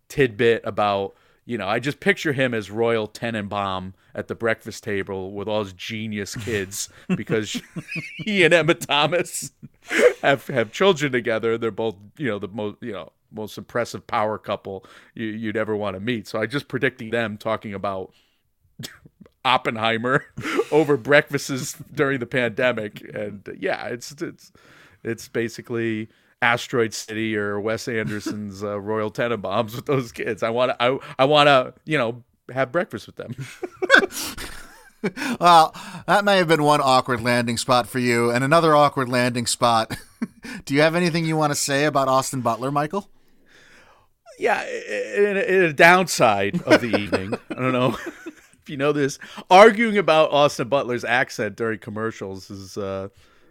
tidbit 0.09 0.63
about. 0.65 1.17
You 1.47 1.57
know, 1.57 1.67
I 1.67 1.79
just 1.79 1.99
picture 1.99 2.35
him 2.35 2.53
as 2.53 2.71
Royal 2.71 3.09
Tenenbaum 3.09 3.95
at 4.15 4.29
the 4.29 4.35
breakfast 4.35 4.85
table 4.85 5.33
with 5.33 5.49
all 5.49 5.65
his 5.65 5.73
genius 5.73 6.37
kids 6.37 6.91
because 7.17 7.59
he 8.17 8.45
and 8.45 8.53
Emma 8.53 8.75
Thomas 8.75 9.51
have 10.21 10.47
have 10.49 10.73
children 10.73 11.11
together. 11.11 11.57
They're 11.57 11.71
both, 11.71 11.97
you 12.19 12.29
know, 12.29 12.39
the 12.39 12.49
most, 12.49 12.77
you 12.83 12.93
know, 12.93 13.13
most 13.33 13.57
impressive 13.57 14.07
power 14.07 14.37
couple 14.37 14.85
you, 15.15 15.25
you'd 15.27 15.57
ever 15.57 15.75
want 15.75 15.97
to 15.97 16.01
meet. 16.01 16.27
So 16.29 16.39
I 16.39 16.45
just 16.45 16.69
predicting 16.69 17.09
them 17.11 17.39
talking 17.39 17.73
about 17.73 18.13
Oppenheimer 19.45 20.25
over 20.73 20.97
breakfasts 20.97 21.77
during 21.95 22.21
the 22.21 22.27
pandemic, 22.27 23.03
and 23.15 23.49
yeah, 23.59 23.87
it's 23.87 24.13
it's 24.21 24.53
it's 25.03 25.29
basically 25.29 26.09
Asteroid 26.43 26.93
City 26.93 27.37
or 27.37 27.61
Wes 27.61 27.89
Anderson's 27.89 28.63
uh, 28.63 28.79
Royal 28.81 29.11
Tenenbaums 29.11 29.75
with 29.75 29.87
those 29.87 30.13
kids. 30.13 30.43
I 30.43 30.51
want 30.51 30.71
to 30.71 30.83
I, 30.83 30.99
I 31.19 31.25
want 31.25 31.47
to 31.47 31.75
you 31.85 31.99
know 31.99 32.23
have 32.53 32.73
breakfast 32.73 33.07
with 33.07 33.17
them. 33.17 33.35
Well, 35.41 35.77
that 36.09 36.25
may 36.25 36.39
have 36.39 36.49
been 36.49 36.65
one 36.65 36.81
awkward 36.83 37.21
landing 37.21 37.57
spot 37.57 37.87
for 37.87 38.01
you, 38.01 38.33
and 38.33 38.43
another 38.43 38.75
awkward 38.75 39.09
landing 39.09 39.47
spot. 39.47 39.97
Do 40.65 40.75
you 40.75 40.81
have 40.81 40.97
anything 40.97 41.25
you 41.25 41.37
want 41.37 41.53
to 41.53 41.55
say 41.55 41.85
about 41.85 42.09
Austin 42.09 42.41
Butler, 42.41 42.73
Michael? 42.73 43.09
yeah, 44.41 44.65
in 44.65 45.37
a, 45.37 45.41
in 45.41 45.63
a 45.63 45.73
downside 45.73 46.63
of 46.63 46.81
the 46.81 46.97
evening. 46.97 47.35
I 47.51 47.55
don't 47.55 47.73
know 47.73 47.97
you 48.69 48.77
know 48.77 48.93
this. 48.93 49.19
Arguing 49.51 49.99
about 49.99 50.31
Austin 50.31 50.69
Butler's 50.69 51.05
accent 51.05 51.57
during 51.57 51.79
commercials 51.79 52.51
is 52.51 52.77
uh, 52.77 53.09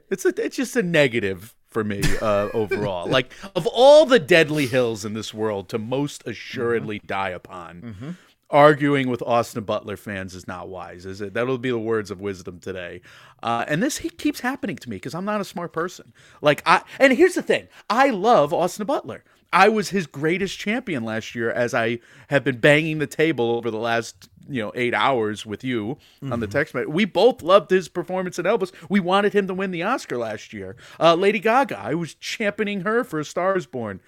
it's 0.09 0.25
a, 0.25 0.29
it's 0.43 0.55
just 0.55 0.75
a 0.75 0.83
negative 0.83 1.53
for 1.69 1.83
me 1.83 2.01
uh, 2.21 2.49
overall. 2.53 3.07
like 3.07 3.31
of 3.55 3.67
all 3.67 4.05
the 4.05 4.19
deadly 4.19 4.67
hills 4.67 5.05
in 5.05 5.13
this 5.13 5.33
world 5.33 5.69
to 5.69 5.77
most 5.77 6.25
assuredly 6.27 6.99
die 7.05 7.29
upon. 7.29 8.17
Arguing 8.49 9.09
with 9.09 9.21
Austin 9.23 9.65
Butler 9.65 9.97
fans 9.97 10.33
is 10.33 10.47
not 10.47 10.69
wise, 10.69 11.05
is 11.05 11.19
it? 11.19 11.33
That'll 11.33 11.57
be 11.57 11.69
the 11.69 11.77
words 11.77 12.09
of 12.09 12.21
wisdom 12.21 12.61
today. 12.61 13.01
Uh, 13.43 13.65
and 13.67 13.83
this 13.83 13.97
he 13.97 14.09
keeps 14.09 14.39
happening 14.39 14.77
to 14.77 14.89
me 14.89 14.95
because 14.95 15.13
I'm 15.13 15.25
not 15.25 15.41
a 15.41 15.45
smart 15.45 15.73
person. 15.73 16.13
Like 16.41 16.63
I, 16.65 16.81
and 16.97 17.11
here's 17.11 17.33
the 17.33 17.41
thing: 17.41 17.67
I 17.89 18.09
love 18.09 18.53
Austin 18.53 18.85
Butler. 18.85 19.25
I 19.51 19.67
was 19.67 19.89
his 19.89 20.07
greatest 20.07 20.57
champion 20.59 21.03
last 21.03 21.35
year, 21.35 21.51
as 21.51 21.73
I 21.73 21.99
have 22.29 22.45
been 22.45 22.59
banging 22.59 22.99
the 22.99 23.07
table 23.07 23.51
over 23.51 23.69
the 23.69 23.77
last 23.77 24.29
you 24.49 24.61
know 24.61 24.71
eight 24.75 24.93
hours 24.93 25.45
with 25.45 25.63
you 25.63 25.97
on 26.31 26.39
the 26.39 26.47
text. 26.47 26.73
message. 26.73 26.89
We 26.89 27.05
both 27.05 27.41
loved 27.41 27.69
his 27.69 27.87
performance 27.89 28.39
in 28.39 28.45
Elvis. 28.45 28.71
We 28.89 28.99
wanted 28.99 29.33
him 29.33 29.47
to 29.47 29.53
win 29.53 29.71
the 29.71 29.83
Oscar 29.83 30.17
last 30.17 30.53
year. 30.53 30.75
Uh, 30.99 31.15
Lady 31.15 31.39
Gaga, 31.39 31.77
I 31.77 31.93
was 31.93 32.13
championing 32.15 32.81
her 32.81 33.03
for 33.03 33.19
A 33.19 33.25
Star 33.25 33.55
Is 33.57 33.65
Born, 33.65 33.99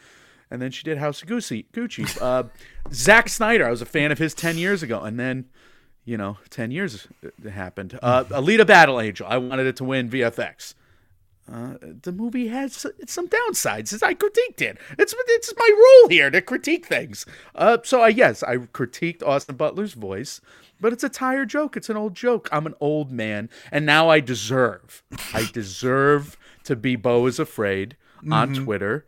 and 0.49 0.61
then 0.61 0.71
she 0.71 0.83
did 0.83 0.97
House 0.97 1.21
of 1.21 1.27
Gucci. 1.29 1.65
Gucci. 1.73 2.05
Uh, 2.21 2.43
Zack 2.91 3.29
Snyder, 3.29 3.67
I 3.67 3.71
was 3.71 3.81
a 3.81 3.85
fan 3.85 4.11
of 4.11 4.17
his 4.17 4.33
ten 4.33 4.57
years 4.57 4.83
ago, 4.83 5.01
and 5.01 5.19
then. 5.19 5.45
You 6.05 6.17
know, 6.17 6.37
ten 6.49 6.71
years 6.71 7.07
happened. 7.51 7.99
Uh, 8.01 8.23
Alita 8.29 8.65
Battle 8.65 8.99
Angel. 8.99 9.27
I 9.29 9.37
wanted 9.37 9.67
it 9.67 9.75
to 9.75 9.83
win 9.83 10.09
VFX 10.09 10.73
the 11.49 12.11
movie 12.11 12.47
has 12.47 12.85
some 13.07 13.27
downsides 13.27 13.91
as 13.93 14.03
I 14.03 14.13
critiqued 14.13 14.61
it. 14.61 14.77
It's 14.97 15.15
it's 15.17 15.53
my 15.57 15.69
role 15.75 16.09
here 16.09 16.29
to 16.29 16.41
critique 16.41 16.85
things. 16.85 17.25
Uh, 17.55 17.79
so 17.83 18.01
I 18.01 18.09
yes, 18.09 18.43
I 18.43 18.57
critiqued 18.57 19.23
Austin 19.23 19.55
Butler's 19.55 19.93
voice, 19.93 20.41
but 20.79 20.93
it's 20.93 21.03
a 21.03 21.09
tired 21.09 21.49
joke. 21.49 21.75
It's 21.75 21.89
an 21.89 21.97
old 21.97 22.13
joke. 22.13 22.49
I'm 22.51 22.67
an 22.67 22.75
old 22.79 23.11
man, 23.11 23.49
and 23.71 23.85
now 23.85 24.09
I 24.09 24.19
deserve, 24.19 25.03
I 25.33 25.49
deserve 25.51 26.37
to 26.65 26.75
be 26.75 26.95
Bo 26.95 27.25
is 27.25 27.39
afraid 27.39 27.97
on 28.29 28.53
Twitter 28.53 29.05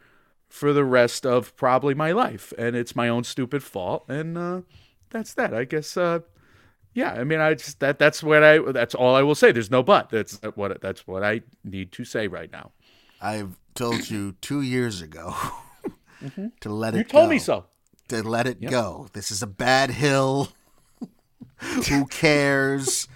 for 0.50 0.74
the 0.74 0.84
rest 0.84 1.26
of 1.26 1.56
probably 1.56 1.94
my 1.94 2.12
life, 2.12 2.54
and 2.58 2.76
it's 2.76 2.96
my 2.96 3.08
own 3.08 3.24
stupid 3.24 3.62
fault. 3.64 4.06
And 4.08 4.38
uh, 4.38 4.62
that's 5.12 5.34
that. 5.36 5.54
I 5.54 5.66
guess. 5.66 5.96
Uh, 5.96 6.20
yeah, 6.94 7.12
I 7.14 7.24
mean, 7.24 7.40
I 7.40 7.54
just 7.54 7.80
that 7.80 8.00
that's 8.00 8.22
what 8.24 8.44
I 8.44 8.60
that's 8.72 8.94
all 8.96 9.16
I 9.16 9.22
will 9.24 9.36
say. 9.36 9.52
There's 9.52 9.72
no 9.72 9.84
but. 9.84 10.10
That's 10.10 10.40
what 10.56 10.82
that's 10.82 11.08
what 11.08 11.24
I 11.24 11.42
need 11.64 11.92
to 11.94 12.06
say 12.06 12.28
right 12.28 12.52
now. 12.52 12.72
I've 13.22 13.58
told 13.76 14.10
you 14.10 14.34
two 14.42 14.62
years 14.62 15.02
ago 15.02 15.34
to 16.62 16.70
let 16.70 16.94
it 16.94 16.98
Mm-hmm. 16.98 16.98
You 16.98 17.04
go. 17.04 17.10
told 17.20 17.30
me 17.30 17.40
so. 17.40 17.66
To 18.10 18.22
let 18.24 18.46
it 18.48 18.60
go. 18.62 19.08
This 19.14 19.32
is 19.32 19.42
a 19.42 19.48
bad 19.48 19.92
hill. 19.92 20.50
Who 21.90 22.06
cares? 22.08 23.08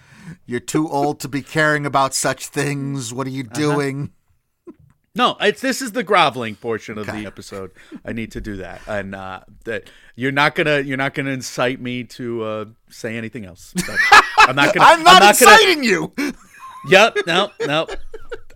You're 0.46 0.60
too 0.60 0.90
old 0.90 1.20
to 1.20 1.28
be 1.28 1.42
caring 1.42 1.86
about 1.86 2.14
such 2.14 2.48
things. 2.48 3.14
What 3.14 3.28
are 3.28 3.32
you 3.32 3.44
Uh-huh. 3.44 3.54
No, 5.16 5.38
it's 5.40 5.62
this 5.62 5.82
is 5.82 5.94
the 5.94 6.04
groveling 6.04 6.56
portion 6.56 6.98
of 6.98 7.06
the 7.08 7.26
episode. 7.26 7.72
I 8.04 8.12
need 8.12 8.32
to 8.34 8.42
do 8.42 8.58
that, 8.58 8.82
and 8.86 9.16
uh, 9.16 9.42
that 9.64 9.90
you're 10.16 10.34
not 10.34 10.56
gonna 10.56 10.82
you're 10.82 10.98
not 10.98 11.14
gonna 11.14 11.32
incite 11.32 11.80
me 11.80 12.04
to 12.04 12.44
uh, 12.44 12.66
say 12.90 13.16
anything 13.16 13.46
else. 13.46 13.74
I'm 14.40 14.58
not 14.58 14.74
gonna. 14.74 14.86
I'm 14.86 15.04
not, 15.04 15.20
gonna. 15.22 15.30
inciting 15.30 15.84
you. 15.84 16.14
Yep. 16.88 17.18
No. 17.26 17.52
No. 17.66 17.88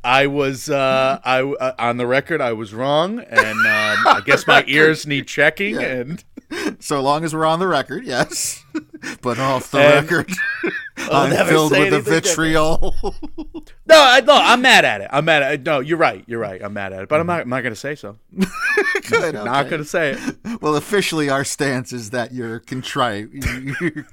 I 0.03 0.27
was 0.27 0.69
uh, 0.69 1.19
I 1.23 1.41
uh, 1.41 1.73
on 1.77 1.97
the 1.97 2.07
record. 2.07 2.41
I 2.41 2.53
was 2.53 2.73
wrong, 2.73 3.19
and 3.19 3.57
um, 3.57 4.07
I 4.07 4.21
guess 4.25 4.47
my 4.47 4.63
ears 4.67 5.05
need 5.05 5.27
checking. 5.27 5.77
And 5.77 6.23
So 6.81 7.01
long 7.01 7.25
as 7.25 7.33
we're 7.35 7.45
on 7.45 7.59
the 7.59 7.67
record, 7.67 8.05
yes. 8.05 8.63
but 9.21 9.37
off 9.37 9.69
the 9.71 9.79
And- 9.79 10.09
record, 10.09 10.31
I'm 10.97 11.31
filled 11.47 11.71
with 11.71 11.89
the 11.91 11.99
vitriol. 11.99 12.95
no, 13.03 13.95
I, 13.95 14.21
no, 14.21 14.33
I'm 14.33 14.61
mad 14.61 14.85
at 14.85 15.01
it. 15.01 15.09
I'm 15.11 15.25
mad 15.25 15.43
at 15.43 15.53
it. 15.53 15.63
No, 15.63 15.79
you're 15.81 15.97
right. 15.97 16.23
You're 16.27 16.39
right. 16.39 16.61
I'm 16.63 16.73
mad 16.73 16.93
at 16.93 17.03
it, 17.03 17.09
but 17.09 17.19
I'm 17.19 17.27
not. 17.27 17.41
I'm 17.41 17.49
not 17.49 17.61
gonna 17.63 17.75
say 17.75 17.95
so. 17.95 18.17
Good. 19.09 19.33
Not 19.33 19.47
okay. 19.65 19.69
gonna 19.69 19.83
say 19.85 20.11
it. 20.17 20.61
Well, 20.61 20.75
officially, 20.75 21.29
our 21.29 21.43
stance 21.43 21.91
is 21.93 22.09
that 22.11 22.33
you're 22.33 22.59
contrite. 22.59 23.29
You, 23.33 24.05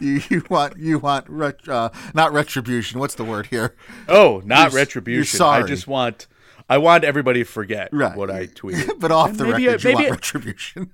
you, 0.00 0.20
you, 0.28 0.42
want 0.50 0.76
you 0.78 0.98
want 0.98 1.28
ret, 1.28 1.66
uh, 1.68 1.90
not 2.14 2.32
retribution. 2.32 3.00
What's 3.00 3.14
the 3.14 3.24
word 3.24 3.46
here? 3.46 3.74
Oh, 4.08 4.42
not 4.44 4.58
You're- 4.58 4.72
you're 4.72 4.80
retribution. 4.80 5.38
sorry. 5.38 5.64
I 5.64 5.66
just 5.66 5.86
want. 5.86 6.26
I 6.70 6.78
want 6.78 7.04
everybody 7.04 7.40
to 7.40 7.44
forget 7.44 7.88
Right. 7.92 8.16
what 8.16 8.30
I 8.30 8.46
tweeted. 8.46 8.88
But 9.00 9.10
off 9.12 9.30
And 9.30 9.38
the 9.38 9.44
maybe- 9.44 9.66
record, 9.66 9.84
you 9.84 9.90
maybe- 9.90 10.08
want 10.08 10.34
retribution. 10.34 10.90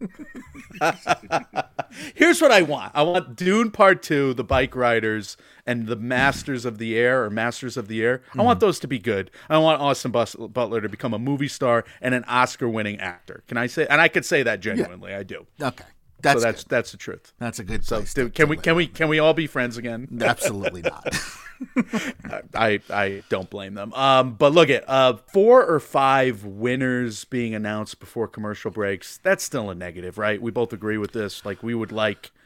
Here's 2.14 2.40
what 2.40 2.50
I 2.50 2.62
want. 2.62 2.92
I 2.94 3.02
want 3.02 3.36
Dune 3.36 3.70
Part 3.70 4.02
Two, 4.02 4.34
the 4.34 4.44
bike 4.44 4.74
riders 4.74 5.36
and 5.66 5.86
the 5.86 5.96
Masters 5.96 6.64
of 6.64 6.78
the 6.78 6.96
Air 6.96 7.24
or 7.24 7.30
Masters 7.30 7.76
of 7.76 7.88
the 7.88 8.02
Air. 8.02 8.22
I 8.36 8.42
want 8.42 8.58
mm. 8.58 8.60
those 8.60 8.78
to 8.80 8.88
be 8.88 8.98
good. 8.98 9.30
I 9.48 9.58
want 9.58 9.80
Austin 9.80 10.10
Bus- 10.12 10.34
Butler 10.36 10.80
to 10.80 10.88
become 10.88 11.12
a 11.12 11.18
movie 11.18 11.48
star 11.48 11.84
and 12.00 12.14
an 12.14 12.24
Oscar-winning 12.24 12.98
actor. 13.00 13.42
Can 13.48 13.56
I 13.56 13.66
say? 13.66 13.86
And 13.88 14.00
I 14.00 14.08
could 14.08 14.24
say 14.24 14.42
that 14.44 14.60
genuinely. 14.60 15.14
I 15.14 15.22
do. 15.24 15.46
okay, 15.60 15.84
that's 16.26 16.40
so 16.42 16.46
that's 16.46 16.64
good. 16.64 16.70
that's 16.70 16.90
the 16.92 16.96
truth. 16.98 17.32
that's 17.38 17.58
a 17.58 17.64
good. 17.64 17.84
So 17.84 17.96
place 17.98 18.14
do- 18.14 18.24
to- 18.24 18.30
can 18.30 18.48
we 18.48 18.56
can 18.56 18.76
we 18.76 18.86
can 18.86 19.08
we 19.08 19.18
all 19.18 19.34
be 19.34 19.46
friends 19.46 19.76
again? 19.76 20.08
Absolutely 20.20 20.82
not. 20.82 21.16
I 22.54 22.80
I 22.90 23.22
don't 23.28 23.48
blame 23.48 23.74
them. 23.74 23.92
Um, 23.94 24.34
but 24.34 24.52
look 24.52 24.68
at 24.70 24.88
uh 24.88 25.14
four 25.32 25.64
or 25.64 25.80
five 25.80 26.44
winners 26.44 27.24
being 27.24 27.54
announced 27.54 27.98
before 28.00 28.28
commercial 28.28 28.70
breaks. 28.70 29.18
That's 29.22 29.42
still 29.42 29.70
a 29.70 29.74
negative, 29.74 30.18
right? 30.18 30.40
We 30.40 30.50
both 30.50 30.72
agree 30.72 30.98
with 30.98 31.12
this. 31.12 31.44
Like 31.44 31.62
we 31.62 31.74
would 31.74 31.92
like. 31.92 32.30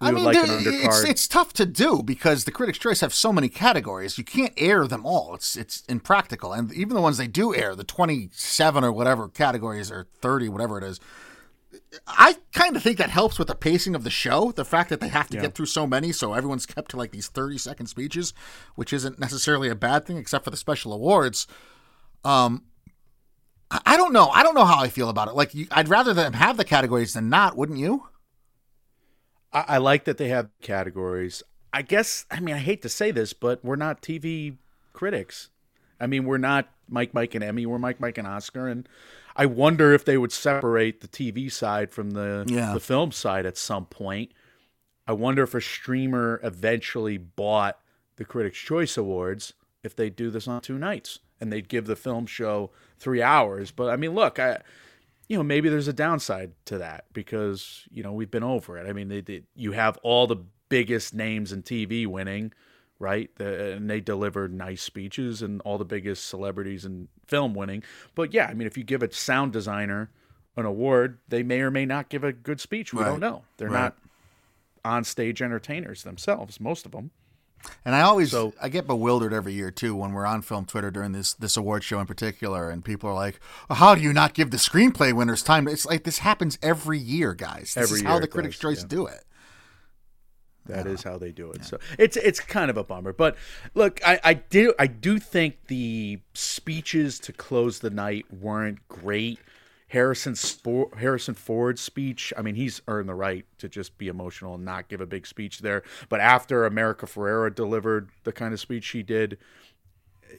We 0.00 0.08
I 0.08 0.10
mean, 0.12 0.24
like 0.24 0.36
it's, 0.38 1.04
it's 1.04 1.26
tough 1.28 1.52
to 1.54 1.66
do 1.66 2.00
because 2.02 2.44
the 2.44 2.52
Critics' 2.52 2.78
Choice 2.78 3.00
have 3.00 3.12
so 3.12 3.32
many 3.32 3.48
categories. 3.48 4.16
You 4.16 4.22
can't 4.22 4.52
air 4.56 4.86
them 4.86 5.04
all. 5.04 5.34
It's 5.34 5.56
it's 5.56 5.82
impractical. 5.88 6.52
And 6.52 6.72
even 6.72 6.94
the 6.94 7.00
ones 7.00 7.16
they 7.16 7.26
do 7.26 7.52
air, 7.54 7.74
the 7.74 7.82
twenty-seven 7.82 8.84
or 8.84 8.92
whatever 8.92 9.28
categories 9.28 9.90
or 9.90 10.06
thirty, 10.20 10.48
whatever 10.48 10.78
it 10.78 10.84
is, 10.84 11.00
I 12.06 12.36
kind 12.52 12.76
of 12.76 12.82
think 12.82 12.98
that 12.98 13.10
helps 13.10 13.38
with 13.38 13.48
the 13.48 13.54
pacing 13.54 13.94
of 13.94 14.04
the 14.04 14.10
show. 14.10 14.52
The 14.52 14.64
fact 14.64 14.90
that 14.90 15.00
they 15.00 15.08
have 15.08 15.28
to 15.30 15.38
get 15.38 15.54
through 15.54 15.66
so 15.66 15.86
many, 15.86 16.12
so 16.12 16.34
everyone's 16.34 16.66
kept 16.66 16.90
to 16.92 16.96
like 16.96 17.12
these 17.12 17.28
thirty-second 17.28 17.86
speeches, 17.86 18.34
which 18.74 18.92
isn't 18.92 19.18
necessarily 19.18 19.68
a 19.68 19.74
bad 19.74 20.06
thing, 20.06 20.16
except 20.16 20.44
for 20.44 20.50
the 20.50 20.56
special 20.56 20.92
awards. 20.92 21.46
Um, 22.24 22.64
I 23.70 23.80
I 23.84 23.96
don't 23.96 24.12
know. 24.12 24.28
I 24.28 24.42
don't 24.42 24.54
know 24.54 24.64
how 24.64 24.78
I 24.78 24.88
feel 24.88 25.08
about 25.08 25.28
it. 25.28 25.34
Like, 25.34 25.54
you, 25.54 25.66
I'd 25.70 25.88
rather 25.88 26.14
them 26.14 26.34
have 26.34 26.56
the 26.56 26.64
categories 26.64 27.14
than 27.14 27.28
not, 27.28 27.56
wouldn't 27.56 27.78
you? 27.78 28.08
I, 29.52 29.64
I 29.68 29.78
like 29.78 30.04
that 30.04 30.18
they 30.18 30.28
have 30.28 30.50
categories. 30.62 31.42
I 31.72 31.82
guess 31.82 32.24
I 32.30 32.40
mean 32.40 32.54
I 32.54 32.58
hate 32.58 32.82
to 32.82 32.88
say 32.88 33.10
this, 33.10 33.32
but 33.32 33.64
we're 33.64 33.76
not 33.76 34.02
TV 34.02 34.56
critics. 34.92 35.50
I 36.00 36.06
mean, 36.06 36.24
we're 36.24 36.38
not 36.38 36.68
Mike, 36.88 37.14
Mike, 37.14 37.34
and 37.34 37.42
Emmy. 37.42 37.66
We're 37.66 37.78
Mike, 37.78 38.00
Mike, 38.00 38.18
and 38.18 38.26
Oscar. 38.26 38.68
And 38.68 38.88
I 39.36 39.46
wonder 39.46 39.92
if 39.92 40.04
they 40.04 40.16
would 40.16 40.32
separate 40.32 41.00
the 41.00 41.08
TV 41.08 41.50
side 41.52 41.92
from 41.92 42.12
the 42.12 42.44
Yeah. 42.48 42.72
the 42.74 42.80
film 42.80 43.12
side 43.12 43.46
at 43.46 43.56
some 43.56 43.86
point. 43.86 44.32
I 45.06 45.12
wonder 45.12 45.42
if 45.42 45.54
a 45.54 45.60
streamer 45.60 46.40
eventually 46.42 47.16
bought 47.18 47.78
the 48.16 48.24
Critics' 48.24 48.58
Choice 48.58 48.96
Awards 48.96 49.52
if 49.84 49.94
they 49.94 50.10
do 50.10 50.30
this 50.30 50.48
on 50.48 50.60
two 50.62 50.78
nights 50.78 51.20
and 51.40 51.52
they'd 51.52 51.68
give 51.68 51.86
the 51.86 51.94
film 51.96 52.26
show 52.26 52.70
three 52.98 53.22
hours. 53.22 53.70
But 53.70 53.90
I 53.90 53.96
mean, 53.96 54.14
look, 54.14 54.38
I 54.38 54.62
you 55.28 55.36
know 55.36 55.42
maybe 55.42 55.68
there's 55.68 55.88
a 55.88 55.92
downside 55.92 56.52
to 56.66 56.78
that 56.78 57.04
because 57.12 57.82
you 57.90 58.02
know 58.02 58.12
we've 58.12 58.30
been 58.30 58.42
over 58.42 58.78
it. 58.78 58.88
I 58.88 58.92
mean, 58.92 59.08
they, 59.08 59.20
they, 59.20 59.42
you 59.54 59.72
have 59.72 59.98
all 60.02 60.26
the 60.26 60.42
biggest 60.68 61.14
names 61.14 61.52
in 61.52 61.62
TV 61.62 62.06
winning, 62.06 62.52
right? 62.98 63.30
The, 63.36 63.72
and 63.74 63.88
they 63.90 64.00
delivered 64.00 64.52
nice 64.54 64.82
speeches 64.82 65.42
and 65.42 65.60
all 65.62 65.78
the 65.78 65.84
biggest 65.84 66.26
celebrities 66.26 66.84
in 66.84 67.08
film 67.26 67.54
winning. 67.54 67.82
But 68.14 68.32
yeah, 68.32 68.46
I 68.46 68.54
mean, 68.54 68.66
if 68.66 68.76
you 68.78 68.84
give 68.84 69.02
a 69.02 69.12
sound 69.12 69.52
designer 69.52 70.10
an 70.56 70.64
award, 70.64 71.18
they 71.28 71.42
may 71.42 71.60
or 71.60 71.70
may 71.70 71.84
not 71.84 72.08
give 72.08 72.24
a 72.24 72.32
good 72.32 72.60
speech. 72.60 72.94
We 72.94 73.02
Right. 73.02 73.08
don't 73.10 73.20
know. 73.20 73.42
They're 73.58 73.68
Right. 73.68 73.80
not 73.82 73.96
on 74.84 75.04
stage 75.04 75.42
entertainers 75.42 76.02
themselves, 76.04 76.60
most 76.60 76.86
of 76.86 76.92
them. 76.92 77.10
And 77.84 77.94
I 77.96 78.02
always 78.02 78.30
So- 78.30 78.54
I 78.62 78.68
get 78.68 78.86
bewildered 78.86 79.32
every 79.32 79.52
year 79.52 79.70
too 79.72 79.96
when 79.96 80.12
we're 80.12 80.24
on 80.26 80.40
film 80.42 80.66
Twitter 80.66 80.90
during 80.90 81.12
this 81.12 81.34
this 81.34 81.56
award 81.56 81.82
show 81.82 81.98
in 81.98 82.06
particular, 82.06 82.70
and 82.70 82.84
people 82.84 83.10
are 83.10 83.14
like, 83.14 83.40
well, 83.68 83.78
"How 83.78 83.94
do 83.96 84.00
you 84.02 84.12
not 84.12 84.34
give 84.34 84.50
the 84.52 84.56
screenplay 84.56 85.12
winners 85.12 85.42
time?" 85.42 85.66
It's 85.66 85.84
like 85.84 86.04
this 86.04 86.18
happens 86.18 86.58
every 86.62 86.98
year, 86.98 87.34
guys. 87.34 87.74
This 87.74 87.78
Every 87.78 87.98
is 87.98 88.02
how 88.04 88.20
the 88.20 88.28
Critics' 88.28 88.56
does, 88.56 88.60
Choice 88.62 88.82
yeah. 88.82 88.88
do 88.88 89.06
it. 89.06 89.24
That 90.66 90.86
is 90.86 91.02
how 91.02 91.18
they 91.18 91.32
do 91.32 91.50
it. 91.50 91.64
So 91.64 91.78
it's 91.98 92.16
it's 92.16 92.40
kind 92.40 92.70
of 92.70 92.76
a 92.76 92.84
bummer. 92.84 93.12
But 93.12 93.36
look, 93.74 94.00
I, 94.06 94.20
I 94.22 94.34
do 94.34 94.74
I 94.78 94.86
do 94.86 95.18
think 95.18 95.66
the 95.68 96.20
speeches 96.34 97.18
to 97.20 97.32
close 97.32 97.80
the 97.80 97.90
night 97.90 98.26
weren't 98.32 98.86
great. 98.88 99.38
Harrison 99.88 100.34
Spor- 100.34 100.90
Harrison 100.98 101.34
Ford's 101.34 101.80
speech, 101.80 102.32
I 102.36 102.42
mean, 102.42 102.56
he's 102.56 102.82
earned 102.88 103.08
the 103.08 103.14
right 103.14 103.46
to 103.58 103.68
just 103.68 103.96
be 103.98 104.08
emotional 104.08 104.56
and 104.56 104.64
not 104.64 104.88
give 104.88 105.00
a 105.00 105.06
big 105.06 105.28
speech 105.28 105.60
there. 105.60 105.84
But 106.08 106.18
after 106.18 106.66
America 106.66 107.06
Ferrera 107.06 107.54
delivered 107.54 108.10
the 108.24 108.32
kind 108.32 108.52
of 108.52 108.58
speech 108.58 108.82
she 108.82 109.04
did, 109.04 109.38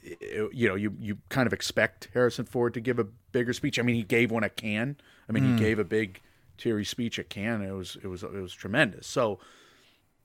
it- 0.02 0.52
you 0.52 0.68
know, 0.68 0.74
you 0.74 0.94
you 1.00 1.18
kind 1.30 1.46
of 1.46 1.52
expect 1.52 2.08
Harrison 2.12 2.44
Ford 2.44 2.74
to 2.74 2.80
give 2.80 2.98
a 2.98 3.04
bigger 3.32 3.52
speech. 3.52 3.78
I 3.78 3.82
mean, 3.82 3.96
he 3.96 4.02
gave 4.02 4.30
one 4.30 4.44
at 4.44 4.56
Cannes. 4.56 4.96
I 5.28 5.32
mean, 5.32 5.44
he 5.44 5.50
hmm. 5.50 5.56
gave 5.56 5.78
a 5.78 5.84
big 5.84 6.20
teary 6.58 6.84
speech 6.84 7.18
at 7.18 7.30
Cannes. 7.30 7.62
It 7.62 7.72
was 7.72 7.96
it 8.02 8.06
was 8.08 8.22
it 8.22 8.32
was 8.32 8.52
tremendous. 8.52 9.06
So 9.06 9.38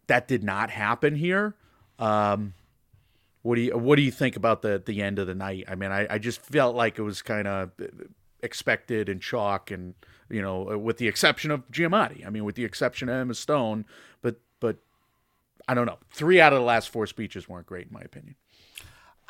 that 0.07 0.27
did 0.27 0.43
not 0.43 0.69
happen 0.69 1.15
here. 1.15 1.55
Um, 1.99 2.53
what 3.41 3.55
do 3.55 3.61
you 3.61 3.77
what 3.77 3.97
do 3.97 4.01
you 4.01 4.11
think 4.11 4.35
about 4.35 4.61
the 4.61 4.81
the 4.83 5.01
end 5.01 5.19
of 5.19 5.27
the 5.27 5.35
night? 5.35 5.65
I 5.67 5.75
mean, 5.75 5.91
I, 5.91 6.07
I 6.09 6.17
just 6.17 6.41
felt 6.41 6.75
like 6.75 6.97
it 6.97 7.01
was 7.01 7.21
kind 7.21 7.47
of 7.47 7.71
expected 8.41 9.09
and 9.09 9.21
chalk, 9.21 9.69
and 9.69 9.95
you 10.29 10.41
know, 10.41 10.77
with 10.77 10.97
the 10.97 11.07
exception 11.07 11.51
of 11.51 11.69
Giamatti. 11.69 12.25
I 12.25 12.29
mean, 12.29 12.45
with 12.45 12.55
the 12.55 12.65
exception 12.65 13.09
of 13.09 13.15
Emma 13.15 13.33
Stone, 13.33 13.85
but 14.21 14.39
but 14.59 14.77
I 15.67 15.73
don't 15.73 15.85
know. 15.85 15.99
Three 16.11 16.39
out 16.39 16.53
of 16.53 16.59
the 16.59 16.65
last 16.65 16.89
four 16.89 17.05
speeches 17.05 17.49
weren't 17.49 17.65
great, 17.65 17.87
in 17.87 17.93
my 17.93 18.01
opinion. 18.01 18.35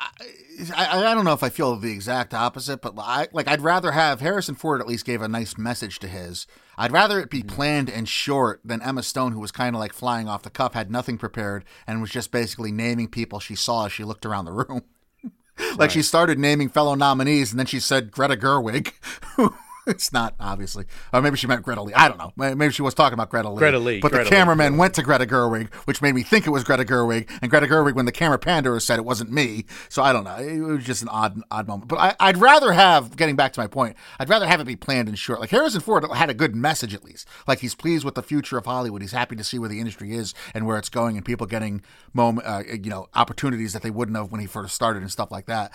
I, 0.00 1.10
I 1.10 1.14
don't 1.14 1.24
know 1.24 1.32
if 1.32 1.42
I 1.42 1.48
feel 1.48 1.76
the 1.76 1.92
exact 1.92 2.34
opposite, 2.34 2.80
but 2.80 2.94
I 2.98 3.28
like 3.32 3.48
I'd 3.48 3.60
rather 3.60 3.92
have 3.92 4.20
Harrison 4.20 4.54
Ford 4.54 4.80
at 4.80 4.86
least 4.86 5.04
gave 5.04 5.22
a 5.22 5.28
nice 5.28 5.56
message 5.58 5.98
to 6.00 6.08
his. 6.08 6.46
I'd 6.76 6.92
rather 6.92 7.20
it 7.20 7.30
be 7.30 7.42
mm. 7.42 7.48
planned 7.48 7.90
and 7.90 8.08
short 8.08 8.60
than 8.64 8.82
Emma 8.82 9.02
Stone, 9.02 9.32
who 9.32 9.40
was 9.40 9.52
kind 9.52 9.74
of 9.74 9.80
like 9.80 9.92
flying 9.92 10.28
off 10.28 10.42
the 10.42 10.50
cuff, 10.50 10.74
had 10.74 10.90
nothing 10.90 11.18
prepared, 11.18 11.64
and 11.86 12.00
was 12.00 12.10
just 12.10 12.30
basically 12.30 12.72
naming 12.72 13.08
people 13.08 13.40
she 13.40 13.54
saw 13.54 13.86
as 13.86 13.92
she 13.92 14.04
looked 14.04 14.26
around 14.26 14.44
the 14.44 14.52
room. 14.52 14.82
like 15.76 15.90
she 15.90 16.02
started 16.02 16.38
naming 16.38 16.68
fellow 16.68 16.94
nominees, 16.94 17.52
and 17.52 17.58
then 17.58 17.66
she 17.66 17.80
said 17.80 18.10
Greta 18.10 18.36
Gerwig. 18.36 18.92
it's 19.86 20.12
not 20.12 20.34
obviously, 20.40 20.84
or 21.12 21.20
maybe 21.20 21.36
she 21.36 21.46
meant 21.46 21.62
Greta 21.62 21.82
Lee. 21.82 21.92
I 21.94 22.08
don't 22.08 22.18
know. 22.18 22.32
Maybe 22.54 22.72
she 22.72 22.82
was 22.82 22.94
talking 22.94 23.14
about 23.14 23.30
Greta 23.30 23.50
Lee. 23.50 23.58
Greta 23.58 23.78
Lee, 23.78 24.00
But 24.00 24.12
Greta 24.12 24.24
the 24.24 24.30
Lee, 24.30 24.36
cameraman 24.36 24.76
went 24.76 24.94
to 24.94 25.02
Greta 25.02 25.26
Gerwig, 25.26 25.72
which 25.86 26.00
made 26.00 26.14
me 26.14 26.22
think 26.22 26.46
it 26.46 26.50
was 26.50 26.64
Greta 26.64 26.84
Gerwig. 26.84 27.30
And 27.42 27.50
Greta 27.50 27.66
Gerwig, 27.66 27.94
when 27.94 28.06
the 28.06 28.12
camera 28.12 28.38
panned 28.38 28.66
her, 28.66 28.78
said 28.80 28.98
it 28.98 29.04
wasn't 29.04 29.30
me. 29.30 29.64
So 29.88 30.02
I 30.02 30.12
don't 30.12 30.24
know. 30.24 30.36
It 30.36 30.60
was 30.60 30.84
just 30.84 31.02
an 31.02 31.08
odd, 31.08 31.40
odd 31.50 31.68
moment. 31.68 31.88
But 31.88 31.98
I, 31.98 32.16
I'd 32.20 32.38
rather 32.38 32.72
have, 32.72 33.16
getting 33.16 33.36
back 33.36 33.52
to 33.54 33.60
my 33.60 33.66
point, 33.66 33.96
I'd 34.18 34.28
rather 34.28 34.46
have 34.46 34.60
it 34.60 34.66
be 34.66 34.76
planned 34.76 35.08
and 35.08 35.18
short. 35.18 35.40
Like 35.40 35.50
Harrison 35.50 35.80
Ford 35.80 36.04
had 36.14 36.30
a 36.30 36.34
good 36.34 36.54
message 36.54 36.94
at 36.94 37.04
least. 37.04 37.28
Like 37.46 37.60
he's 37.60 37.74
pleased 37.74 38.04
with 38.04 38.14
the 38.14 38.22
future 38.22 38.56
of 38.56 38.66
Hollywood. 38.66 39.02
He's 39.02 39.12
happy 39.12 39.36
to 39.36 39.44
see 39.44 39.58
where 39.58 39.68
the 39.68 39.80
industry 39.80 40.12
is 40.12 40.34
and 40.54 40.66
where 40.66 40.78
it's 40.78 40.88
going, 40.88 41.16
and 41.16 41.24
people 41.24 41.46
getting 41.46 41.82
moment, 42.12 42.46
uh, 42.46 42.62
you 42.68 42.90
know, 42.90 43.08
opportunities 43.14 43.72
that 43.72 43.82
they 43.82 43.90
wouldn't 43.90 44.16
have 44.16 44.32
when 44.32 44.40
he 44.40 44.46
first 44.46 44.74
started 44.74 45.02
and 45.02 45.10
stuff 45.10 45.30
like 45.30 45.46
that 45.46 45.72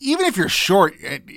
even 0.00 0.26
if 0.26 0.36
you're 0.36 0.48
short 0.48 0.94
and, 1.02 1.30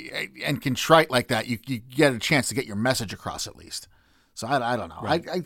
and 0.44 0.62
contrite 0.62 1.10
like 1.10 1.28
that, 1.30 1.48
you, 1.48 1.58
you 1.68 1.80
get 1.80 2.14
a 2.14 2.20
chance 2.20 2.48
to 2.50 2.56
get 2.56 2.66
your 2.66 2.76
message 2.76 3.14
across 3.14 3.48
at 3.48 3.56
least. 3.56 3.88
So 4.34 4.48
I, 4.48 4.74
I 4.74 4.76
don't 4.78 4.90
know. 4.90 5.00
I, 5.02 5.16
I 5.16 5.42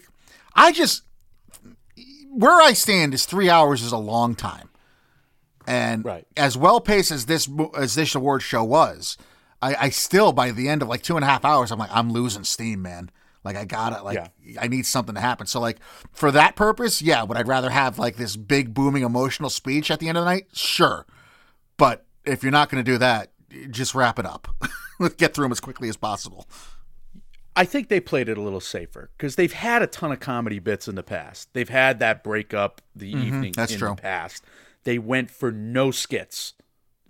I 0.53 0.71
just 0.71 1.03
where 2.33 2.61
I 2.61 2.73
stand 2.73 3.13
is 3.13 3.25
three 3.25 3.49
hours 3.49 3.81
is 3.81 3.91
a 3.91 3.97
long 3.97 4.35
time, 4.35 4.69
and 5.67 6.03
Right. 6.05 6.25
as 6.37 6.57
well 6.57 6.79
paced 6.81 7.11
as 7.11 7.25
this 7.25 7.49
as 7.77 7.95
this 7.95 8.15
award 8.15 8.41
show 8.41 8.63
was, 8.63 9.17
I, 9.61 9.75
I 9.75 9.89
still 9.89 10.31
by 10.31 10.51
the 10.51 10.69
end 10.69 10.81
of 10.81 10.87
like 10.87 11.03
two 11.03 11.15
and 11.15 11.23
a 11.23 11.27
half 11.27 11.45
hours, 11.45 11.71
I'm 11.71 11.79
like 11.79 11.89
I'm 11.93 12.11
losing 12.11 12.43
steam, 12.43 12.81
man. 12.81 13.09
Like 13.43 13.55
I 13.55 13.65
gotta 13.65 14.03
like 14.03 14.19
I 14.59 14.67
need 14.67 14.85
something 14.85 15.15
to 15.15 15.21
happen. 15.21 15.47
So 15.47 15.59
like 15.59 15.77
for 16.11 16.31
that 16.31 16.55
purpose, 16.55 17.01
yeah. 17.01 17.23
Would 17.23 17.37
I'd 17.37 17.47
rather 17.47 17.69
have 17.69 17.97
like 17.97 18.15
this 18.15 18.35
big 18.35 18.73
booming 18.73 19.03
emotional 19.03 19.49
speech 19.49 19.89
at 19.89 19.99
the 19.99 20.09
end 20.09 20.17
of 20.17 20.23
the 20.25 20.29
night? 20.29 20.47
Sure. 20.53 21.05
But 21.77 22.05
if 22.25 22.43
you're 22.43 22.51
not 22.51 22.69
going 22.69 22.83
to 22.83 22.91
do 22.91 22.97
that, 22.97 23.31
just 23.69 23.95
wrap 23.95 24.19
it 24.19 24.25
up. 24.25 24.47
Let's 24.99 25.15
get 25.17 25.33
through 25.33 25.45
them 25.45 25.51
as 25.51 25.59
quickly 25.59 25.89
as 25.89 25.97
possible. 25.97 26.47
I 27.55 27.65
think 27.65 27.89
they 27.89 27.99
played 27.99 28.29
it 28.29 28.37
a 28.37 28.41
little 28.41 28.61
safer 28.61 29.11
because 29.17 29.35
they've 29.35 29.51
had 29.51 29.81
a 29.81 29.87
ton 29.87 30.11
of 30.11 30.19
comedy 30.19 30.59
bits 30.59 30.87
in 30.87 30.95
the 30.95 31.03
past. 31.03 31.49
They've 31.53 31.67
had 31.67 31.99
that 31.99 32.23
breakup 32.23 32.81
the 32.95 33.11
evening 33.11 33.53
that's 33.55 33.73
in 33.73 33.79
true. 33.79 33.89
the 33.89 34.01
past. 34.01 34.45
They 34.83 34.97
went 34.97 35.29
for 35.29 35.51
no 35.51 35.91
skits, 35.91 36.53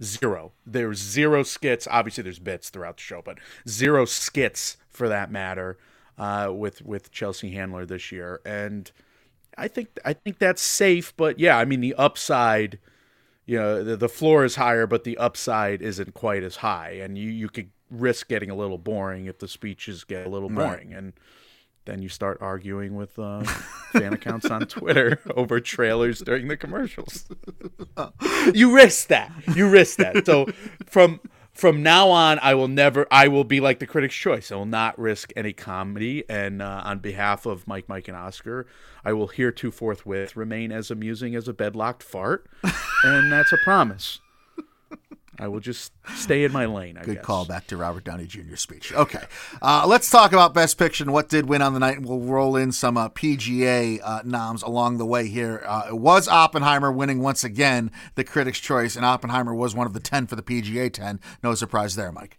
zero. 0.04 0.54
There's 0.66 0.98
zero 0.98 1.44
skits. 1.44 1.88
Obviously, 1.90 2.24
there's 2.24 2.40
bits 2.40 2.70
throughout 2.70 2.98
the 2.98 3.04
show, 3.04 3.22
but 3.24 3.38
zero 3.68 4.06
skits 4.06 4.78
for 4.90 5.08
that 5.10 5.32
matter 5.32 5.78
uh, 6.18 6.52
with 6.52 6.82
with 6.82 7.12
Chelsea 7.12 7.52
Handler 7.52 7.86
this 7.86 8.12
year. 8.12 8.42
And 8.44 8.92
I 9.58 9.68
think 9.68 10.00
I 10.04 10.14
think 10.14 10.40
that's 10.40 10.62
safe. 10.62 11.16
But 11.16 11.40
yeah, 11.40 11.58
I 11.58 11.66
mean 11.66 11.82
the 11.82 11.94
upside 11.96 12.80
you 13.46 13.58
know 13.58 13.84
the, 13.84 13.98
the 13.98 14.10
floor 14.10 14.44
is 14.46 14.56
higher 14.56 14.88
but 14.88 15.04
the 15.04 15.18
upside 15.18 15.82
isn't 15.82 16.14
quite 16.14 16.44
as 16.44 16.58
high. 16.58 16.92
And 16.92 17.18
you, 17.18 17.30
you 17.30 17.50
could 17.50 17.72
risk 17.90 18.28
getting 18.28 18.50
a 18.50 18.56
little 18.56 18.78
boring 18.78 19.26
if 19.26 19.40
the 19.40 19.48
speeches 19.48 20.04
get 20.04 20.26
a 20.26 20.30
little 20.30 20.50
boring. 20.50 20.94
And 20.94 21.14
then 21.86 22.02
you 22.02 22.10
start 22.10 22.38
arguing 22.42 22.96
with 22.96 23.18
uh, 23.18 23.44
fan 23.92 24.14
accounts 24.14 24.46
on 24.46 24.68
twitter 24.68 25.20
over 25.36 25.60
trailers 25.60 26.20
during 26.20 26.48
the 26.48 26.58
commercials. 26.58 27.28
You 28.56 28.74
risk 28.74 29.10
that. 29.10 29.32
You 29.56 29.70
risk 29.70 29.98
that. 29.98 30.26
So 30.26 30.48
from 30.88 31.20
from 31.54 31.84
now 31.84 32.10
on 32.10 32.40
i 32.40 32.54
will 32.54 32.68
never 32.68 33.06
i 33.12 33.28
will 33.28 33.44
be 33.44 33.60
like 33.60 33.80
the 33.80 33.88
critics 33.88 34.16
choice. 34.16 34.52
I 34.52 34.56
will 34.56 34.66
not 34.66 34.98
risk 34.98 35.32
any 35.36 35.54
comedy. 35.54 36.24
And 36.30 36.62
uh, 36.62 36.82
on 36.86 37.00
behalf 37.00 37.46
of 37.46 37.68
mike 37.68 37.88
mike 37.88 38.08
and 38.08 38.18
oscar 38.18 38.66
i 39.04 39.14
will 39.14 39.28
hereto 39.28 39.72
forthwith 39.72 40.36
remain 40.36 40.72
as 40.72 40.92
amusing 40.92 41.36
as 41.36 41.48
a 41.48 41.54
bedlocked 41.54 42.04
fart. 42.04 42.48
And 43.04 43.32
that's 43.32 43.52
a 43.52 43.58
promise 43.58 44.20
i 45.42 45.48
will 45.48 45.60
just 45.60 45.92
stay 46.16 46.44
in 46.46 46.52
my 46.54 46.66
lane 46.66 46.98
I 46.98 47.04
Good 47.04 47.16
guess. 47.16 47.26
call 47.26 47.46
back 47.46 47.68
to 47.68 47.78
Robert 47.78 48.04
Downey 48.06 48.28
Jr. 48.28 48.56
speech. 48.56 48.94
Okay, 48.94 49.24
uh, 49.62 49.86
let's 49.88 50.10
talk 50.10 50.32
about 50.32 50.54
Best 50.54 50.78
Picture 50.78 51.04
and 51.04 51.12
what 51.12 51.28
did 51.30 51.50
win 51.50 51.62
on 51.62 51.74
the 51.74 51.80
night. 51.80 51.98
and 51.98 52.06
We'll 52.06 52.20
roll 52.20 52.56
in 52.56 52.72
some 52.72 52.96
uh, 52.96 53.10
PGA 53.10 54.00
uh, 54.04 54.22
noms 54.24 54.62
along 54.64 54.98
the 55.00 55.06
way 55.06 55.28
here. 55.28 55.64
Uh, 55.66 55.88
it 55.90 55.98
was 55.98 56.28
Oppenheimer 56.28 56.92
winning 56.92 57.20
once 57.22 57.44
again 57.44 57.92
the 58.16 58.24
Critics' 58.24 58.60
Choice, 58.60 58.96
and 58.96 59.04
Oppenheimer 59.04 59.54
was 59.56 59.74
one 59.76 59.88
of 59.88 59.94
the 59.94 60.00
ten 60.00 60.28
for 60.28 60.36
the 60.36 60.44
PGA 60.44 60.94
ten. 60.94 61.20
No 61.44 61.56
surprise 61.56 61.96
there, 61.96 62.12
Mike. 62.12 62.38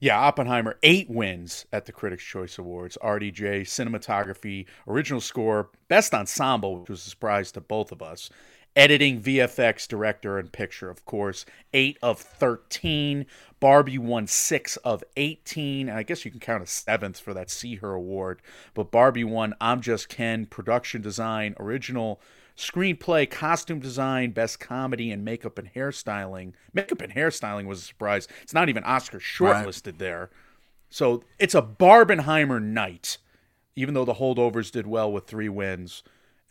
Yeah, 0.00 0.18
Oppenheimer, 0.18 0.78
eight 0.82 1.08
wins 1.08 1.64
at 1.72 1.86
the 1.86 1.92
Critics' 1.92 2.24
Choice 2.24 2.58
Awards. 2.58 2.98
RDJ, 3.00 3.62
cinematography, 3.62 4.66
original 4.88 5.20
score, 5.20 5.70
best 5.86 6.12
ensemble, 6.12 6.80
which 6.80 6.90
was 6.90 7.06
a 7.06 7.10
surprise 7.10 7.52
to 7.52 7.60
both 7.60 7.92
of 7.92 8.02
us. 8.02 8.28
Editing, 8.74 9.20
VFX, 9.20 9.86
director, 9.86 10.38
and 10.38 10.50
picture, 10.50 10.88
of 10.88 11.04
course. 11.04 11.44
Eight 11.74 11.98
of 12.02 12.18
13. 12.18 13.26
Barbie 13.60 13.98
won 13.98 14.26
six 14.26 14.78
of 14.78 15.04
18. 15.16 15.90
And 15.90 15.98
I 15.98 16.02
guess 16.02 16.24
you 16.24 16.30
can 16.30 16.40
count 16.40 16.62
a 16.62 16.66
seventh 16.66 17.20
for 17.20 17.34
that 17.34 17.50
See 17.50 17.76
Her 17.76 17.92
award. 17.92 18.40
But 18.72 18.90
Barbie 18.90 19.24
won 19.24 19.54
I'm 19.60 19.82
Just 19.82 20.08
Ken, 20.08 20.46
production 20.46 21.02
design, 21.02 21.54
original 21.60 22.20
screenplay, 22.56 23.28
costume 23.30 23.80
design, 23.80 24.30
best 24.30 24.60
comedy, 24.60 25.10
and 25.10 25.24
makeup 25.24 25.58
and 25.58 25.72
hairstyling. 25.74 26.54
Makeup 26.72 27.00
and 27.02 27.14
hairstyling 27.14 27.66
was 27.66 27.80
a 27.80 27.84
surprise. 27.84 28.26
It's 28.42 28.54
not 28.54 28.68
even 28.68 28.84
Oscar 28.84 29.18
shortlisted 29.18 29.98
there. 29.98 30.30
So 30.88 31.24
it's 31.38 31.54
a 31.54 31.62
Barbenheimer 31.62 32.62
night, 32.62 33.18
even 33.76 33.94
though 33.94 34.04
the 34.04 34.14
holdovers 34.14 34.70
did 34.70 34.86
well 34.86 35.12
with 35.12 35.26
three 35.26 35.48
wins. 35.48 36.02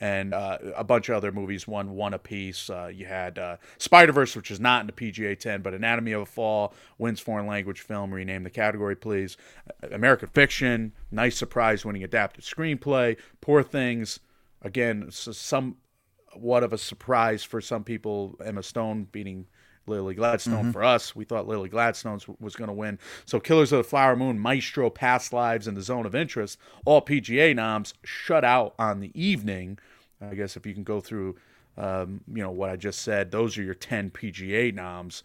And 0.02 0.34
uh, 0.34 0.58
a 0.76 0.84
bunch 0.84 1.10
of 1.10 1.16
other 1.16 1.32
movies 1.32 1.68
won 1.68 1.92
one 1.92 2.16
apiece. 2.16 2.72
Uh, 2.72 2.88
you 2.88 3.06
had 3.06 3.38
uh, 3.38 3.58
Spider 3.78 4.12
Verse, 4.12 4.36
which 4.36 4.50
is 4.50 4.60
not 4.60 4.82
in 4.82 4.88
the 4.88 4.94
PGA 4.94 5.40
10, 5.40 5.62
but 5.62 5.76
Anatomy 5.76 6.12
of 6.14 6.24
a 6.24 6.26
Fall 6.26 6.74
wins 6.98 7.20
foreign 7.20 7.46
language 7.46 7.82
film. 7.82 8.12
Rename 8.12 8.42
the 8.42 8.50
category, 8.50 8.96
please. 8.96 9.38
American 9.92 10.28
Fiction, 10.30 10.92
nice 11.12 11.38
surprise 11.38 11.86
winning 11.86 12.04
adapted 12.04 12.44
screenplay. 12.44 13.16
Poor 13.42 13.62
Things, 13.62 14.20
again, 14.64 15.12
some 15.12 15.78
what 16.34 16.64
of 16.64 16.74
a 16.74 16.78
surprise 16.80 17.44
for 17.44 17.62
some 17.62 17.84
people. 17.84 18.36
Emma 18.44 18.64
Stone 18.64 19.08
beating 19.12 19.46
Lily 19.88 20.16
Gladstone 20.16 20.72
for 20.72 20.84
us. 20.84 21.16
We 21.16 21.26
thought 21.26 21.48
Lily 21.48 21.70
Gladstone 21.70 22.20
was 22.40 22.56
going 22.56 22.68
to 22.68 22.74
win. 22.74 23.00
So 23.26 23.40
Killers 23.40 23.72
of 23.72 23.78
the 23.78 23.84
Flower 23.84 24.16
Moon, 24.16 24.40
Maestro, 24.40 24.90
Past 24.90 25.34
Lives, 25.34 25.68
and 25.68 25.76
The 25.76 25.82
Zone 25.82 26.06
of 26.06 26.16
Interest, 26.16 26.58
all 26.86 27.02
PGA 27.02 27.56
noms 27.56 27.94
shut 28.04 28.44
out 28.44 28.74
on 28.78 29.00
the 29.00 29.12
evening. 29.20 29.80
I 30.22 30.36
guess 30.36 30.56
if 30.56 30.66
you 30.66 30.74
can 30.74 30.84
go 30.84 31.02
through, 31.02 31.36
um, 31.78 32.22
you 32.32 32.44
know, 32.44 32.52
what 32.52 32.70
I 32.70 32.76
just 32.76 33.00
said, 33.00 33.32
those 33.32 33.58
are 33.58 33.64
your 33.64 33.74
10 33.74 34.12
PGA 34.12 34.74
noms. 34.74 35.24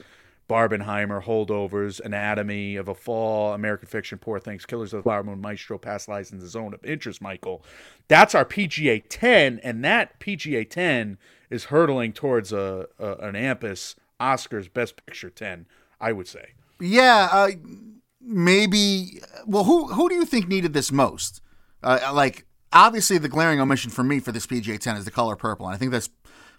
Barbenheimer, 0.49 1.25
Holdovers, 1.25 2.01
Anatomy 2.01 2.77
of 2.77 2.87
a 2.87 2.95
Fall, 2.95 3.53
American 3.53 3.89
Fiction, 3.89 4.19
Poor 4.19 4.39
Things, 4.39 4.65
Killers 4.65 4.93
of 4.93 4.99
the 4.99 5.03
Flower 5.03 5.25
Moon, 5.25 5.41
Maestro, 5.41 5.77
Past 5.77 6.09
Lives, 6.09 6.31
and 6.31 6.41
The 6.41 6.47
Zone 6.47 6.73
of 6.73 6.85
Interest, 6.85 7.21
Michael. 7.21 7.65
That's 8.07 8.33
our 8.35 8.45
PGA 8.45 9.03
10, 9.09 9.59
and 9.65 9.85
that 9.85 10.21
PGA 10.21 10.69
10 10.69 11.19
is 11.51 11.65
hurtling 11.65 12.13
towards 12.13 12.53
a, 12.53 12.87
a 12.99 13.15
an 13.15 13.35
AMPAS 13.35 13.97
Oscars 14.21 14.73
Best 14.73 15.05
Picture 15.05 15.31
10, 15.31 15.67
I 16.01 16.13
would 16.13 16.29
say. 16.29 16.53
Yeah, 16.81 17.29
uh, 17.31 17.49
maybe. 18.21 19.21
Well, 19.47 19.65
who 19.65 19.89
who 19.89 20.09
do 20.09 20.15
you 20.15 20.25
think 20.25 20.49
needed 20.49 20.73
this 20.73 20.93
most? 20.93 21.41
Uh, 21.83 22.11
like, 22.13 22.45
obviously, 22.73 23.19
the 23.19 23.29
glaring 23.29 23.61
omission 23.61 23.91
for 23.91 24.03
me 24.03 24.21
for 24.21 24.33
this 24.33 24.47
PGA 24.47 24.79
10 24.79 24.97
is 24.97 25.05
the 25.05 25.11
color 25.11 25.37
purple, 25.37 25.67
and 25.67 25.75
I 25.75 25.79
think 25.79 25.93
that's 25.93 26.11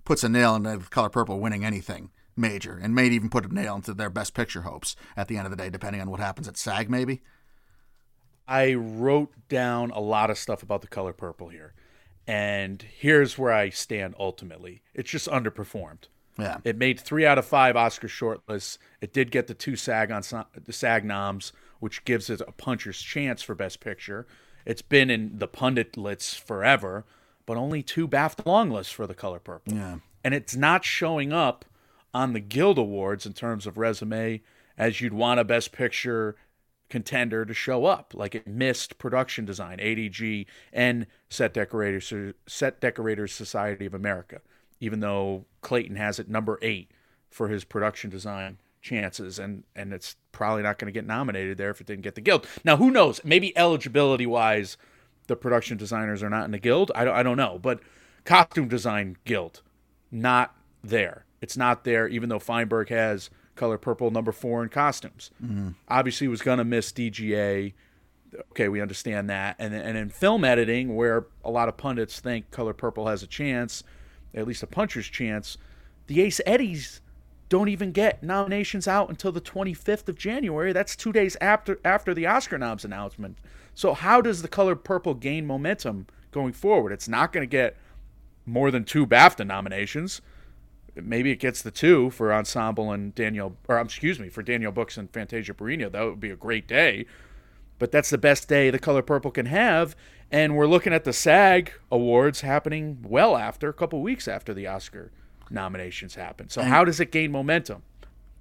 puts 0.05 0.23
a 0.23 0.29
nail 0.29 0.55
in 0.55 0.63
the 0.63 0.77
color 0.89 1.09
purple 1.09 1.39
winning 1.39 1.65
anything 1.65 2.09
major, 2.37 2.79
and 2.81 2.95
may 2.95 3.07
even 3.07 3.29
put 3.29 3.45
a 3.45 3.53
nail 3.53 3.75
into 3.75 3.93
their 3.93 4.09
best 4.09 4.33
picture 4.33 4.61
hopes 4.61 4.95
at 5.17 5.27
the 5.27 5.37
end 5.37 5.45
of 5.45 5.51
the 5.51 5.57
day, 5.57 5.69
depending 5.69 6.01
on 6.01 6.09
what 6.09 6.19
happens 6.19 6.47
at 6.47 6.55
SAG, 6.55 6.89
maybe. 6.89 7.21
I 8.47 8.75
wrote 8.75 9.33
down 9.49 9.91
a 9.91 9.99
lot 9.99 10.29
of 10.29 10.37
stuff 10.37 10.63
about 10.63 10.81
the 10.81 10.87
color 10.87 11.13
purple 11.13 11.49
here. 11.49 11.73
And 12.25 12.81
here's 12.81 13.37
where 13.37 13.51
I 13.51 13.69
stand 13.69 14.15
ultimately. 14.19 14.81
It's 14.93 15.09
just 15.09 15.27
underperformed. 15.27 16.07
Yeah. 16.37 16.57
It 16.63 16.77
made 16.77 16.99
three 16.99 17.25
out 17.25 17.37
of 17.37 17.45
five 17.45 17.75
Oscar 17.75 18.07
shortlists. 18.07 18.77
It 19.01 19.13
did 19.13 19.31
get 19.31 19.47
the 19.47 19.53
two 19.53 19.75
SAG 19.75 20.11
on 20.11 20.21
the 20.65 20.73
SAG 20.73 21.03
noms, 21.03 21.51
which 21.79 22.05
gives 22.05 22.29
it 22.29 22.41
a 22.47 22.51
puncher's 22.51 23.01
chance 23.01 23.41
for 23.41 23.55
Best 23.55 23.79
Picture. 23.79 24.27
It's 24.65 24.81
been 24.81 25.09
in 25.09 25.39
the 25.39 25.47
pundit 25.47 25.97
lists 25.97 26.35
forever, 26.35 27.05
but 27.45 27.57
only 27.57 27.81
two 27.81 28.07
BAFTA 28.07 28.45
long 28.45 28.69
lists 28.69 28.91
for 28.91 29.07
the 29.07 29.13
color 29.13 29.39
purple. 29.39 29.73
Yeah. 29.73 29.97
And 30.23 30.33
it's 30.33 30.55
not 30.55 30.83
showing 30.83 31.31
up 31.31 31.65
on 32.13 32.33
the 32.33 32.39
Guild 32.39 32.77
Awards 32.77 33.25
in 33.25 33.33
terms 33.33 33.65
of 33.65 33.77
resume 33.77 34.41
as 34.77 35.01
you'd 35.01 35.13
want 35.13 35.39
a 35.39 35.43
Best 35.43 35.71
Picture 35.71 36.35
contender 36.89 37.45
to 37.45 37.53
show 37.53 37.85
up. 37.85 38.13
Like 38.15 38.35
it 38.35 38.47
missed 38.47 38.97
production 38.97 39.45
design, 39.45 39.77
ADG, 39.79 40.45
and 40.71 41.07
set 41.29 41.53
decorators, 41.53 42.13
set 42.45 42.81
decorators 42.81 43.33
Society 43.33 43.85
of 43.85 43.93
America. 43.93 44.41
Even 44.79 44.99
though 44.99 45.45
Clayton 45.61 45.95
has 45.95 46.19
it 46.19 46.29
number 46.29 46.59
eight 46.61 46.91
for 47.29 47.47
his 47.47 47.63
production 47.63 48.09
design 48.09 48.57
chances, 48.81 49.39
and 49.39 49.63
and 49.75 49.93
it's 49.93 50.15
probably 50.31 50.63
not 50.63 50.77
going 50.77 50.87
to 50.87 50.97
get 50.97 51.05
nominated 51.05 51.57
there 51.57 51.71
if 51.71 51.81
it 51.81 51.87
didn't 51.87 52.03
get 52.03 52.15
the 52.15 52.21
guild. 52.21 52.47
Now 52.63 52.77
who 52.77 52.91
knows? 52.91 53.21
Maybe 53.23 53.57
eligibility 53.57 54.25
wise, 54.25 54.77
the 55.27 55.35
production 55.35 55.77
designers 55.77 56.23
are 56.23 56.29
not 56.29 56.45
in 56.45 56.51
the 56.51 56.59
guild. 56.59 56.91
I 56.95 57.05
don't 57.05 57.15
I 57.15 57.23
don't 57.23 57.37
know, 57.37 57.59
but 57.61 57.79
costume 58.25 58.67
design 58.67 59.17
guild, 59.25 59.61
not 60.11 60.55
there. 60.83 61.25
It's 61.41 61.57
not 61.57 61.83
there, 61.83 62.07
even 62.07 62.29
though 62.29 62.39
Feinberg 62.39 62.89
has 62.89 63.29
color 63.55 63.77
purple 63.77 64.11
number 64.11 64.31
four 64.31 64.63
in 64.63 64.69
costumes. 64.69 65.31
Mm-hmm. 65.43 65.69
Obviously, 65.87 66.27
was 66.27 66.41
going 66.41 66.59
to 66.59 66.63
miss 66.63 66.91
DGA. 66.91 67.73
Okay, 68.51 68.67
we 68.67 68.81
understand 68.81 69.29
that. 69.29 69.55
And 69.59 69.73
and 69.73 69.97
in 69.97 70.09
film 70.09 70.43
editing, 70.43 70.95
where 70.95 71.27
a 71.43 71.51
lot 71.51 71.69
of 71.69 71.77
pundits 71.77 72.19
think 72.19 72.51
color 72.51 72.73
purple 72.73 73.07
has 73.07 73.23
a 73.23 73.27
chance, 73.27 73.83
at 74.33 74.47
least 74.47 74.63
a 74.63 74.67
puncher's 74.67 75.07
chance, 75.07 75.57
the 76.07 76.21
Ace 76.21 76.41
Eddies 76.45 77.01
don't 77.49 77.69
even 77.69 77.91
get 77.91 78.23
nominations 78.23 78.87
out 78.87 79.09
until 79.09 79.31
the 79.31 79.41
25th 79.41 80.09
of 80.09 80.17
January. 80.17 80.73
That's 80.73 80.95
two 80.95 81.13
days 81.13 81.37
after 81.39 81.79
after 81.85 82.13
the 82.13 82.27
Oscar 82.27 82.57
noms 82.57 82.83
announcement. 82.83 83.37
So 83.73 83.93
how 83.93 84.21
does 84.21 84.41
the 84.41 84.47
color 84.47 84.75
purple 84.75 85.13
gain 85.13 85.45
momentum 85.45 86.07
going 86.31 86.53
forward? 86.53 86.91
It's 86.91 87.07
not 87.07 87.31
going 87.31 87.43
to 87.43 87.51
get 87.51 87.77
more 88.45 88.71
than 88.71 88.83
two 88.83 89.05
BAFTA 89.05 89.45
nominations 89.45 90.21
maybe 91.03 91.31
it 91.31 91.39
gets 91.39 91.61
the 91.61 91.71
two 91.71 92.09
for 92.09 92.33
ensemble 92.33 92.91
and 92.91 93.13
Danielle, 93.15 93.55
or 93.67 93.77
um, 93.79 93.85
excuse 93.85 94.19
me, 94.19 94.29
for 94.29 94.41
Danielle 94.41 94.71
Brooks 94.71 94.97
and 94.97 95.11
Fantasia 95.11 95.53
Barrino. 95.53 95.91
That 95.91 96.03
would 96.03 96.19
be 96.19 96.29
a 96.29 96.35
great 96.35 96.67
day. 96.67 97.05
But 97.79 97.91
that's 97.91 98.09
the 98.09 98.17
best 98.17 98.47
day 98.47 98.69
the 98.69 98.79
color 98.79 99.01
purple 99.01 99.31
can 99.31 99.45
have. 99.45 99.95
And 100.31 100.55
we're 100.55 100.67
looking 100.67 100.93
at 100.93 101.03
the 101.03 101.13
SAG 101.13 101.71
awards 101.91 102.41
happening 102.41 102.99
well 103.07 103.37
after, 103.37 103.69
a 103.69 103.73
couple 103.73 104.01
weeks 104.01 104.27
after 104.27 104.53
the 104.53 104.67
Oscar 104.67 105.11
nominations 105.49 106.15
happen. 106.15 106.49
So, 106.49 106.61
how 106.61 106.83
does 106.83 106.99
it 106.99 107.11
gain 107.11 107.31
momentum? 107.31 107.83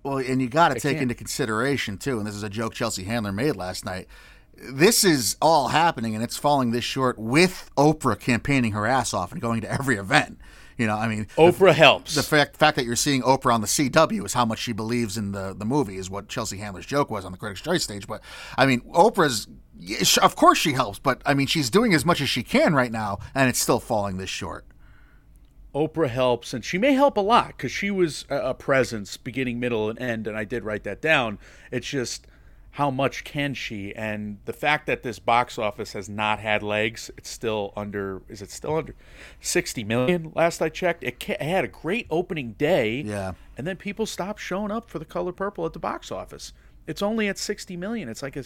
Well, 0.02 0.18
and 0.18 0.40
you 0.40 0.48
got 0.48 0.68
to 0.68 0.74
take 0.74 0.82
can't. 0.82 1.02
into 1.02 1.14
consideration 1.14 1.98
too, 1.98 2.18
and 2.18 2.26
this 2.26 2.34
is 2.34 2.42
a 2.42 2.48
joke 2.48 2.74
Chelsea 2.74 3.04
Handler 3.04 3.32
made 3.32 3.56
last 3.56 3.84
night. 3.84 4.08
This 4.56 5.04
is 5.04 5.36
all 5.42 5.68
happening, 5.68 6.14
and 6.14 6.24
it's 6.24 6.36
falling 6.36 6.70
this 6.70 6.84
short 6.84 7.18
with 7.18 7.70
Oprah 7.76 8.18
campaigning 8.18 8.72
her 8.72 8.86
ass 8.86 9.12
off 9.12 9.32
and 9.32 9.40
going 9.40 9.60
to 9.60 9.70
every 9.70 9.96
event. 9.96 10.38
You 10.76 10.86
know, 10.86 10.96
I 10.96 11.08
mean, 11.08 11.26
Oprah 11.36 11.72
helps. 11.72 12.14
the 12.14 12.22
fact 12.22 12.56
fact 12.56 12.76
that 12.76 12.84
you're 12.84 12.96
seeing 12.96 13.22
Oprah 13.22 13.54
on 13.54 13.62
the 13.62 13.66
CW 13.66 14.26
is 14.26 14.34
how 14.34 14.44
much 14.44 14.58
she 14.58 14.72
believes 14.72 15.16
in 15.16 15.32
the 15.32 15.54
the 15.56 15.64
movie 15.64 15.96
is 15.96 16.10
what 16.10 16.28
Chelsea 16.28 16.58
Handler's 16.58 16.86
joke 16.86 17.10
was 17.10 17.24
on 17.24 17.32
the 17.32 17.38
Critics' 17.38 17.62
Choice 17.62 17.82
stage. 17.82 18.06
But 18.06 18.20
I 18.58 18.66
mean, 18.66 18.80
Oprah's 18.92 19.48
of 20.22 20.36
course 20.36 20.58
she 20.58 20.72
helps, 20.72 20.98
but 20.98 21.22
I 21.24 21.34
mean, 21.34 21.46
she's 21.46 21.70
doing 21.70 21.94
as 21.94 22.04
much 22.04 22.20
as 22.20 22.28
she 22.28 22.42
can 22.42 22.74
right 22.74 22.92
now, 22.92 23.18
and 23.34 23.48
it's 23.48 23.60
still 23.60 23.80
falling 23.80 24.18
this 24.18 24.30
short. 24.30 24.66
Oprah 25.74 26.08
helps, 26.08 26.54
and 26.54 26.64
she 26.64 26.78
may 26.78 26.94
help 26.94 27.18
a 27.18 27.20
lot 27.20 27.48
because 27.48 27.70
she 27.70 27.90
was 27.90 28.24
a 28.30 28.54
presence 28.54 29.18
beginning, 29.18 29.60
middle, 29.60 29.90
and 29.90 29.98
end, 29.98 30.26
and 30.26 30.36
I 30.36 30.44
did 30.44 30.64
write 30.64 30.84
that 30.84 31.02
down. 31.02 31.38
It's 31.70 31.86
just 31.86 32.26
how 32.76 32.90
much 32.90 33.24
can 33.24 33.54
she? 33.54 33.94
And 33.94 34.36
the 34.44 34.52
fact 34.52 34.86
that 34.86 35.02
this 35.02 35.18
box 35.18 35.58
office 35.58 35.94
has 35.94 36.10
not 36.10 36.40
had 36.40 36.62
legs, 36.62 37.10
it's 37.16 37.30
still 37.30 37.72
under. 37.74 38.20
Is 38.28 38.42
it 38.42 38.50
still 38.50 38.76
under 38.76 38.94
sixty 39.40 39.82
million? 39.82 40.30
Last 40.34 40.60
I 40.60 40.68
checked, 40.68 41.02
it, 41.02 41.18
ca- 41.18 41.34
it 41.40 41.42
had 41.42 41.64
a 41.64 41.68
great 41.68 42.06
opening 42.10 42.52
day. 42.52 43.00
Yeah. 43.00 43.32
and 43.56 43.66
then 43.66 43.76
people 43.76 44.04
stopped 44.04 44.40
showing 44.40 44.70
up 44.70 44.90
for 44.90 44.98
the 44.98 45.06
Color 45.06 45.32
Purple 45.32 45.64
at 45.64 45.72
the 45.72 45.78
box 45.78 46.12
office. 46.12 46.52
It's 46.86 47.00
only 47.00 47.28
at 47.28 47.38
sixty 47.38 47.76
million. 47.78 48.08
It's 48.10 48.22
like 48.22 48.36
a 48.36 48.44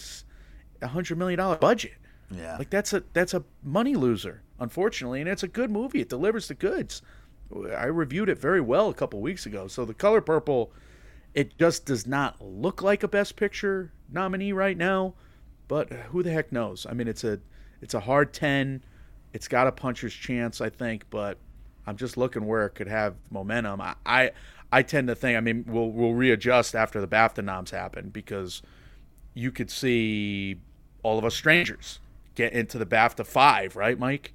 100 0.78 1.18
million 1.18 1.38
dollar 1.38 1.56
budget. 1.56 1.94
Yeah. 2.30 2.56
Like 2.56 2.70
that's 2.70 2.92
a 2.92 3.02
that's 3.12 3.34
a 3.34 3.42
money 3.64 3.96
loser, 3.96 4.42
unfortunately, 4.60 5.20
and 5.20 5.28
it's 5.28 5.42
a 5.42 5.48
good 5.48 5.72
movie. 5.72 6.00
It 6.02 6.08
delivers 6.08 6.46
the 6.46 6.54
goods. 6.54 7.02
I 7.76 7.86
reviewed 7.86 8.28
it 8.28 8.38
very 8.38 8.60
well 8.60 8.88
a 8.90 8.94
couple 8.94 9.20
weeks 9.20 9.44
ago. 9.44 9.66
So 9.66 9.84
the 9.84 9.92
color 9.92 10.20
purple, 10.20 10.70
it 11.34 11.56
just 11.58 11.86
does 11.86 12.06
not 12.06 12.40
look 12.40 12.82
like 12.82 13.02
a 13.02 13.08
best 13.08 13.36
picture 13.36 13.92
nominee 14.10 14.52
right 14.52 14.76
now, 14.76 15.14
but 15.68 15.90
who 15.92 16.22
the 16.22 16.30
heck 16.30 16.52
knows? 16.52 16.86
I 16.88 16.92
mean, 16.92 17.08
it's 17.08 17.24
a 17.24 17.40
it's 17.80 17.94
a 17.94 18.00
hard 18.00 18.32
10. 18.32 18.84
It's 19.32 19.48
got 19.48 19.66
a 19.66 19.72
puncher's 19.72 20.12
chance, 20.12 20.60
I 20.60 20.70
think, 20.70 21.04
but 21.10 21.38
I'm 21.86 21.96
just 21.96 22.16
looking 22.16 22.46
where 22.46 22.66
it 22.66 22.70
could 22.70 22.88
have 22.88 23.14
momentum. 23.30 23.80
I 23.80 23.94
I, 24.04 24.30
I 24.72 24.82
tend 24.82 25.08
to 25.08 25.14
think, 25.14 25.36
I 25.36 25.40
mean, 25.40 25.64
we'll 25.66 25.90
we'll 25.90 26.14
readjust 26.14 26.74
after 26.74 27.00
the 27.00 27.08
BAFTA 27.08 27.44
noms 27.44 27.70
happen 27.70 28.10
because 28.10 28.62
you 29.34 29.52
could 29.52 29.70
see 29.70 30.56
all 31.02 31.18
of 31.18 31.24
us 31.24 31.34
strangers 31.34 32.00
get 32.34 32.52
into 32.52 32.78
the 32.78 32.86
BAFTA 32.86 33.26
5, 33.26 33.76
right, 33.76 33.98
Mike? 33.98 34.32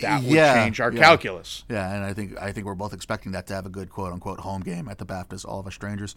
That 0.00 0.22
would 0.22 0.32
yeah, 0.32 0.64
change 0.64 0.80
our 0.80 0.92
yeah. 0.92 1.00
calculus. 1.00 1.64
Yeah, 1.68 1.94
and 1.94 2.04
I 2.04 2.12
think 2.12 2.40
I 2.40 2.52
think 2.52 2.66
we're 2.66 2.74
both 2.74 2.92
expecting 2.92 3.32
that 3.32 3.46
to 3.48 3.54
have 3.54 3.66
a 3.66 3.70
good 3.70 3.90
quote 3.90 4.12
unquote 4.12 4.40
home 4.40 4.62
game 4.62 4.88
at 4.88 4.98
the 4.98 5.06
BAFTAs, 5.06 5.44
all 5.44 5.60
of 5.60 5.66
us 5.66 5.74
strangers. 5.74 6.14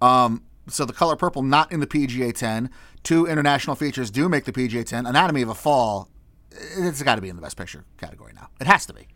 Um, 0.00 0.42
so 0.68 0.84
the 0.84 0.92
color 0.92 1.16
purple 1.16 1.42
not 1.42 1.72
in 1.72 1.80
the 1.80 1.86
PGA 1.86 2.34
10. 2.34 2.70
Two 3.02 3.26
international 3.26 3.76
features 3.76 4.10
do 4.10 4.28
make 4.28 4.44
the 4.44 4.52
PGA 4.52 4.84
10. 4.84 5.06
Anatomy 5.06 5.42
of 5.42 5.48
a 5.48 5.54
Fall, 5.54 6.08
it's 6.50 7.02
got 7.02 7.16
to 7.16 7.20
be 7.20 7.28
in 7.28 7.36
the 7.36 7.42
best 7.42 7.56
picture 7.56 7.84
category 7.98 8.32
now. 8.34 8.48
It 8.60 8.66
has 8.66 8.86
to 8.86 8.92
be. 8.92 9.08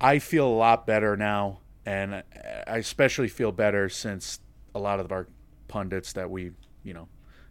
I 0.00 0.18
feel 0.18 0.46
a 0.46 0.48
lot 0.48 0.86
better 0.86 1.16
now, 1.16 1.60
and 1.84 2.14
I 2.14 2.78
especially 2.78 3.28
feel 3.28 3.52
better 3.52 3.88
since 3.88 4.40
a 4.74 4.78
lot 4.78 5.00
of 5.00 5.12
our 5.12 5.26
pundits 5.68 6.12
that 6.14 6.30
we, 6.30 6.52
you 6.82 6.94
know, 6.94 7.08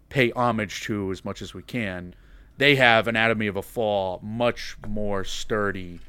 pay 0.09 0.31
homage 0.31 0.81
to 0.81 1.11
as 1.11 1.23
much 1.23 1.41
as 1.41 1.53
we 1.53 1.61
can, 1.61 2.15
they 2.59 2.75
have 2.75 3.07
Anatomy 3.07 3.47
of 3.47 3.55
a 3.55 3.61
Fall 3.61 4.19
much 4.21 4.77
more 4.87 5.23
sturdy 5.23 5.99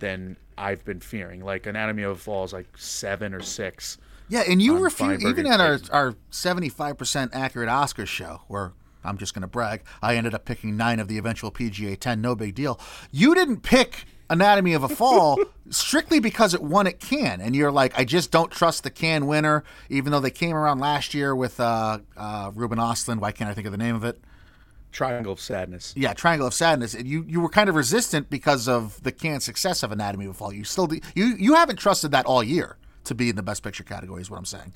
than 0.00 0.36
I've 0.58 0.84
been 0.84 1.00
fearing. 1.00 1.42
Like 1.42 1.66
Anatomy 1.66 2.02
of 2.02 2.10
a 2.10 2.20
Fall 2.20 2.44
is 2.44 2.52
like 2.52 2.66
seven 2.76 3.32
or 3.32 3.40
six. 3.40 3.96
Yeah, 4.28 4.42
and 4.46 4.60
you 4.60 4.78
refuse 4.78 5.24
even 5.24 5.46
at 5.46 5.60
our 5.60 5.78
our 5.90 6.14
seventy 6.30 6.68
five 6.68 6.98
percent 6.98 7.30
accurate 7.32 7.68
Oscars 7.68 8.08
show, 8.08 8.42
where 8.48 8.72
I'm 9.04 9.18
just 9.18 9.34
going 9.34 9.42
to 9.42 9.48
brag, 9.48 9.82
I 10.02 10.16
ended 10.16 10.34
up 10.34 10.44
picking 10.44 10.76
nine 10.76 11.00
of 11.00 11.08
the 11.08 11.16
eventual 11.16 11.50
PGA 11.50 11.98
ten, 11.98 12.20
no 12.20 12.34
big 12.34 12.54
deal. 12.54 12.78
You 13.12 13.34
didn't 13.34 13.62
pick 13.62 14.04
Anatomy 14.28 14.72
of 14.72 14.82
a 14.82 14.88
Fall 14.88 15.38
strictly 15.70 16.18
because 16.18 16.54
it 16.54 16.62
won 16.62 16.88
at 16.88 16.98
Cannes, 16.98 17.40
and 17.40 17.54
you're 17.54 17.72
like, 17.72 17.96
I 17.96 18.04
just 18.04 18.32
don't 18.32 18.50
trust 18.50 18.82
the 18.82 18.90
Cannes 18.90 19.26
winner, 19.26 19.62
even 19.88 20.10
though 20.10 20.20
they 20.20 20.30
came 20.30 20.56
around 20.56 20.80
last 20.80 21.14
year 21.14 21.36
with 21.36 21.60
uh, 21.60 22.00
uh, 22.16 22.50
Ruben 22.52 22.78
Ostlund. 22.78 23.20
Why 23.20 23.30
can't 23.30 23.48
I 23.48 23.54
think 23.54 23.66
of 23.66 23.72
the 23.72 23.78
name 23.78 23.94
of 23.94 24.02
it? 24.02 24.20
Triangle 24.92 25.32
of 25.32 25.40
Sadness. 25.40 25.94
Yeah, 25.96 26.12
Triangle 26.12 26.46
of 26.46 26.54
Sadness. 26.54 26.94
And 26.94 27.06
you 27.06 27.24
you 27.28 27.40
were 27.40 27.48
kind 27.48 27.68
of 27.68 27.74
resistant 27.74 28.30
because 28.30 28.68
of 28.68 29.02
the 29.02 29.12
Cannes 29.12 29.40
success 29.40 29.82
of 29.82 29.92
Anatomy 29.92 30.24
of 30.26 30.32
a 30.32 30.34
Fall. 30.34 30.52
You 30.52 30.64
still 30.64 30.88
you 31.14 31.36
you 31.38 31.54
haven't 31.54 31.76
trusted 31.76 32.10
that 32.12 32.26
all 32.26 32.42
year 32.42 32.76
to 33.04 33.14
be 33.14 33.28
in 33.28 33.36
the 33.36 33.42
Best 33.42 33.62
Picture 33.62 33.84
category. 33.84 34.20
Is 34.20 34.30
what 34.30 34.38
I'm 34.38 34.44
saying. 34.44 34.74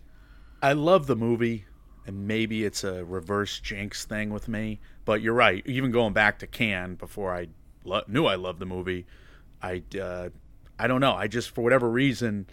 I 0.63 0.73
love 0.73 1.07
the 1.07 1.17
movie, 1.17 1.67
and 2.07 2.27
maybe 2.27 2.65
it's 2.65 2.85
a 2.85 3.05
reverse 3.05 3.61
jinx 3.61 4.05
thing 4.05 4.31
with 4.31 4.49
me. 4.49 4.81
But 5.05 5.21
you're 5.21 5.35
right. 5.35 5.63
Even 5.67 5.91
going 5.91 6.13
back 6.13 6.39
to 6.41 6.47
Cannes 6.47 6.97
before 6.97 7.35
I 7.35 7.49
lo- 7.85 8.05
knew 8.07 8.27
I 8.27 8.37
loved 8.37 8.61
the 8.61 8.67
movie, 8.67 9.07
I 9.63 9.83
uh, 10.01 10.31
I 10.79 10.87
don't 10.87 11.01
know. 11.01 11.15
I 11.15 11.27
just 11.27 11.51
for 11.51 11.63
whatever 11.63 11.91
reason, 11.91 12.47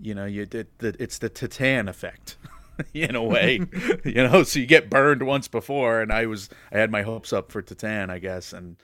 you 0.00 0.14
know, 0.14 0.26
you 0.26 0.46
it, 0.50 0.68
it's 0.80 1.18
the 1.18 1.30
Titane 1.30 1.88
effect. 1.88 2.36
in 2.94 3.16
a 3.16 3.22
way, 3.22 3.60
you 4.04 4.14
know, 4.14 4.42
so 4.42 4.58
you 4.58 4.66
get 4.66 4.90
burned 4.90 5.22
once 5.24 5.48
before, 5.48 6.00
and 6.00 6.12
I 6.12 6.26
was 6.26 6.48
I 6.70 6.78
had 6.78 6.90
my 6.90 7.02
hopes 7.02 7.32
up 7.32 7.50
for 7.52 7.62
Titane, 7.62 8.10
I 8.10 8.18
guess, 8.18 8.52
and 8.52 8.76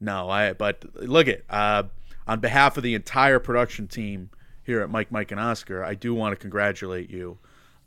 no, 0.00 0.28
I 0.28 0.52
but 0.52 0.84
look 0.96 1.28
at 1.28 1.42
uh, 1.48 1.84
on 2.26 2.40
behalf 2.40 2.76
of 2.76 2.82
the 2.82 2.94
entire 2.94 3.38
production 3.38 3.88
team 3.88 4.30
here 4.64 4.80
at 4.80 4.90
Mike, 4.90 5.12
Mike, 5.12 5.30
and 5.30 5.40
Oscar, 5.40 5.84
I 5.84 5.94
do 5.94 6.14
want 6.14 6.32
to 6.32 6.36
congratulate 6.36 7.08
you 7.08 7.38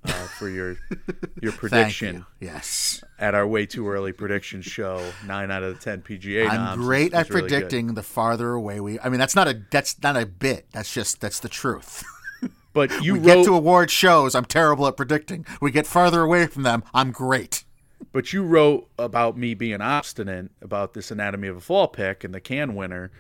uh, 0.06 0.12
for 0.12 0.50
your 0.50 0.78
your 1.42 1.52
prediction 1.52 2.26
you. 2.40 2.48
Yes, 2.48 3.04
at 3.20 3.36
our 3.36 3.46
way 3.46 3.66
too 3.66 3.88
early 3.90 4.14
prediction 4.14 4.62
show. 4.62 5.12
Nine 5.26 5.52
out 5.52 5.64
of 5.64 5.76
the 5.76 5.82
ten 5.84 6.02
PGA. 6.02 6.50
I'm 6.50 6.80
great 6.80 7.14
at 7.14 7.30
really 7.30 7.42
good. 7.42 7.50
predicting 7.50 7.94
the 7.94 8.04
farther 8.04 8.52
away 8.52 8.80
we. 8.80 9.00
I 9.00 9.10
mean, 9.10 9.20
that's 9.20 9.36
not 9.36 9.48
a 9.48 9.62
that's 9.70 10.02
not 10.02 10.16
a 10.16 10.26
bit. 10.26 10.68
That's 10.72 10.94
just 10.94 11.22
that's 11.22 11.40
the 11.40 11.50
truth. 11.50 12.04
But 12.74 13.04
you 13.04 13.14
we 13.14 13.20
wrote, 13.20 13.26
get 13.26 13.46
to 13.46 13.56
award 13.56 13.90
shows. 13.92 14.36
I'm 14.36 14.46
terrible 14.46 14.88
at 14.88 14.96
predicting. 14.98 15.46
We 15.62 15.72
get 15.72 15.88
farther 15.88 16.22
away 16.22 16.48
from 16.48 16.64
them. 16.64 16.84
I'm 16.94 17.12
great. 17.12 17.64
but 18.12 18.32
you 18.32 18.44
wrote 18.44 18.88
about 18.98 19.38
me 19.38 19.54
being 19.54 19.82
obstinate 19.82 20.52
about 20.62 20.94
this 20.94 21.12
Anatomy 21.12 21.48
of 21.48 21.58
a 21.58 21.62
Fall 21.62 21.88
pick 21.88 22.24
and 22.24 22.34
the 22.34 22.40
Cannes 22.40 22.76
winner. 22.76 23.12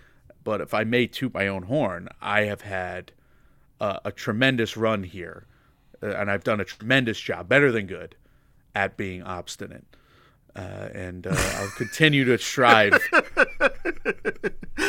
But 0.43 0.61
if 0.61 0.73
I 0.73 0.83
may 0.83 1.07
toot 1.07 1.33
my 1.33 1.47
own 1.47 1.63
horn, 1.63 2.09
I 2.21 2.41
have 2.41 2.61
had 2.61 3.11
uh, 3.81 3.99
a 4.05 4.11
tremendous 4.11 4.77
run 4.77 5.03
here, 5.03 5.45
uh, 6.01 6.07
and 6.15 6.29
I've 6.31 6.43
done 6.43 6.59
a 6.59 6.65
tremendous 6.65 7.19
job, 7.19 7.49
better 7.49 7.71
than 7.71 7.87
good, 7.87 8.15
at 8.73 8.97
being 8.97 9.21
obstinate. 9.23 9.85
Uh, 10.55 10.89
and 10.93 11.27
uh, 11.27 11.35
I'll 11.55 11.69
continue 11.77 12.23
to 12.25 12.37
strive. 12.37 12.93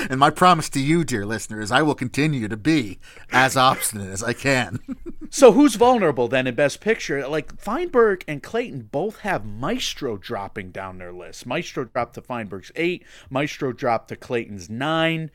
And 0.09 0.19
my 0.19 0.31
promise 0.31 0.69
to 0.71 0.81
you, 0.81 1.05
dear 1.05 1.27
listener, 1.27 1.61
is 1.61 1.71
I 1.71 1.83
will 1.83 1.95
continue 1.95 2.49
to 2.49 2.57
be 2.57 2.99
as 3.33 3.57
obstinate 3.57 4.11
as 4.11 4.23
I 4.23 4.33
can. 4.33 4.81
So 5.33 5.53
who's 5.53 5.77
vulnerable 5.77 6.27
then 6.27 6.49
in 6.49 6.57
Best 6.57 6.81
Picture? 6.81 7.25
Like 7.29 7.57
Feinberg 7.57 8.25
and 8.27 8.43
Clayton 8.43 8.89
both 8.91 9.21
have 9.21 9.47
Maestro 9.47 10.17
dropping 10.17 10.73
down 10.73 10.99
their 10.99 11.13
list. 11.13 11.47
Maestro 11.47 11.85
dropped 11.85 12.15
to 12.15 12.21
Feinberg's 12.21 12.73
eight. 12.75 13.05
Maestro 13.31 13.73
dropped 13.73 14.09
to 14.09 14.17
Clayton's 14.17 14.69
nine. 14.69 15.31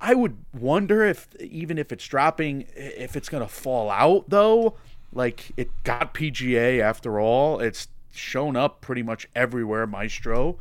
I 0.00 0.14
would 0.14 0.38
wonder 0.54 1.04
if 1.04 1.28
even 1.38 1.76
if 1.76 1.92
it's 1.92 2.06
dropping, 2.06 2.64
if 2.74 3.14
it's 3.14 3.28
to 3.28 3.46
fall 3.46 3.90
out 3.90 4.30
though. 4.30 4.78
Like 5.12 5.52
it 5.58 5.68
got 5.84 6.14
PGA 6.14 6.80
after 6.80 7.20
all. 7.20 7.60
It's 7.60 7.88
shown 8.14 8.56
up 8.56 8.80
pretty 8.80 9.02
much 9.02 9.28
everywhere. 9.36 9.86
Maestro. 9.86 10.56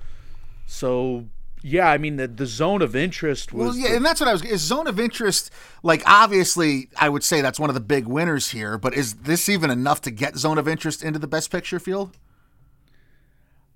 So 0.65 1.27
yeah, 1.67 1.89
I 1.89 1.97
mean 1.97 2.17
the 2.17 2.27
the 2.27 2.45
zone 2.45 2.83
of 2.83 2.95
interest 2.95 3.51
was 3.51 3.69
Well, 3.69 3.75
yeah, 3.75 3.89
the- 3.89 3.95
and 3.97 4.05
that's 4.05 4.19
what 4.19 4.29
I 4.29 4.33
was. 4.33 4.43
Is 4.43 4.61
zone 4.61 4.85
of 4.85 4.99
interest 4.99 5.49
like 5.81 6.03
obviously? 6.05 6.89
I 6.95 7.09
would 7.09 7.23
say 7.23 7.41
that's 7.41 7.59
one 7.59 7.71
of 7.71 7.73
the 7.73 7.79
big 7.79 8.05
winners 8.07 8.49
here. 8.51 8.77
But 8.77 8.93
is 8.93 9.15
this 9.15 9.49
even 9.49 9.71
enough 9.71 9.99
to 10.01 10.11
get 10.11 10.35
zone 10.35 10.59
of 10.59 10.67
interest 10.67 11.03
into 11.03 11.17
the 11.17 11.27
best 11.27 11.49
picture 11.49 11.79
field? 11.79 12.17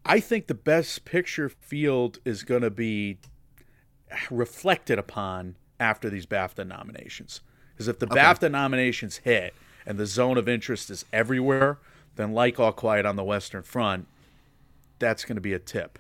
I 0.06 0.20
think 0.20 0.46
the 0.48 0.54
best 0.54 1.04
picture 1.04 1.50
field 1.50 2.20
is 2.26 2.44
going 2.44 2.62
to 2.62 2.70
be 2.70 3.18
reflected 4.30 5.00
upon 5.00 5.56
after 5.80 6.10
these 6.10 6.26
BAFTA 6.26 6.68
nominations. 6.68 7.42
Because 7.74 7.88
if 7.88 8.00
the 8.00 8.08
BAFTA 8.08 8.52
nominations 8.52 9.18
hit 9.18 9.54
and 9.86 9.98
the 9.98 10.06
zone 10.06 10.38
of 10.38 10.48
interest 10.48 10.90
is 10.90 11.06
everywhere, 11.12 11.80
then 12.16 12.34
like 12.34 12.60
All 12.60 12.72
Quiet 12.72 13.06
on 13.06 13.16
the 13.16 13.24
Western 13.24 13.64
Front, 13.64 14.08
that's 15.00 15.26
going 15.26 15.36
to 15.38 15.42
be 15.42 15.54
a 15.54 15.60
tip, 15.60 15.98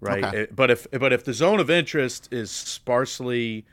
right? 0.00 0.24
Okay. 0.24 0.40
It- 0.42 0.56
but 0.56 0.70
if 0.70 0.86
but 0.90 1.12
if 1.12 1.24
the 1.24 1.32
zone 1.32 1.60
of 1.60 1.70
interest 1.70 2.28
is 2.32 2.50
sparsely 2.50 3.64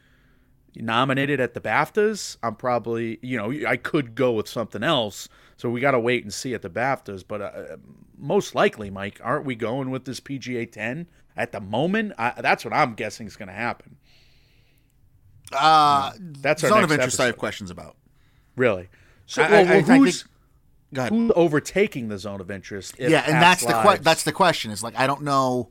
nominated 0.75 1.39
at 1.39 1.53
the 1.53 1.61
BAFTAs, 1.61 2.37
I'm 2.43 2.55
probably 2.55 3.19
you 3.21 3.37
know 3.37 3.51
I 3.67 3.77
could 3.77 4.15
go 4.15 4.31
with 4.33 4.47
something 4.47 4.83
else. 4.83 5.29
So 5.57 5.69
we 5.69 5.79
got 5.81 5.91
to 5.91 5.99
wait 5.99 6.23
and 6.23 6.33
see 6.33 6.53
at 6.53 6.61
the 6.63 6.69
BAFTAs. 6.69 7.23
But 7.27 7.41
uh, 7.41 7.77
most 8.17 8.55
likely, 8.55 8.89
Mike, 8.89 9.19
aren't 9.23 9.45
we 9.45 9.55
going 9.55 9.91
with 9.91 10.03
this 10.05 10.19
PGA 10.19 10.69
10 10.69 11.07
at 11.37 11.51
the 11.51 11.61
moment? 11.61 12.13
I, 12.17 12.33
that's 12.41 12.65
what 12.65 12.73
I'm 12.73 12.95
guessing 12.95 13.27
is 13.27 13.35
going 13.35 13.47
to 13.49 13.53
happen. 13.53 13.97
Uh, 15.51 16.11
That's 16.19 16.63
our 16.63 16.69
zone 16.69 16.83
of 16.83 16.91
interest. 16.91 17.19
I 17.19 17.27
have 17.27 17.37
questions 17.37 17.69
about. 17.69 17.95
Really. 18.55 18.89
So 19.25 19.43
I- 19.43 19.51
well, 19.51 19.67
I- 19.67 19.75
I 19.77 19.81
think- 19.83 20.05
who's 20.05 20.25
who's 21.09 21.31
overtaking 21.35 22.07
the 22.09 22.17
zone 22.17 22.39
of 22.41 22.49
interest? 22.51 22.95
yeah, 22.99 23.23
and 23.25 23.41
that's 23.41 23.63
the 23.65 23.73
que- 23.73 23.99
that's 24.01 24.23
the 24.23 24.31
question. 24.31 24.71
Is 24.71 24.83
like 24.83 24.97
I 24.97 25.07
don't 25.07 25.21
know 25.23 25.69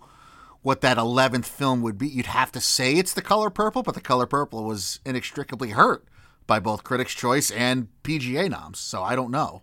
what 0.62 0.80
that 0.80 0.98
eleventh 0.98 1.46
film 1.46 1.82
would 1.82 1.98
be. 1.98 2.08
You'd 2.08 2.26
have 2.26 2.52
to 2.52 2.60
say 2.60 2.94
it's 2.94 3.12
the 3.12 3.22
Color 3.22 3.50
Purple, 3.50 3.82
but 3.82 3.94
the 3.94 4.00
Color 4.00 4.26
Purple 4.26 4.64
was 4.64 5.00
inextricably 5.04 5.70
hurt 5.70 6.04
by 6.46 6.58
both 6.58 6.84
Critics' 6.84 7.14
Choice 7.14 7.50
and 7.50 7.88
PGA 8.02 8.48
noms. 8.48 8.78
So 8.78 9.02
I 9.02 9.14
don't 9.16 9.30
know. 9.30 9.62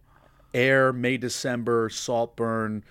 Air, 0.53 0.91
May, 0.91 1.17
December, 1.17 1.89
Saltburn. 1.89 2.83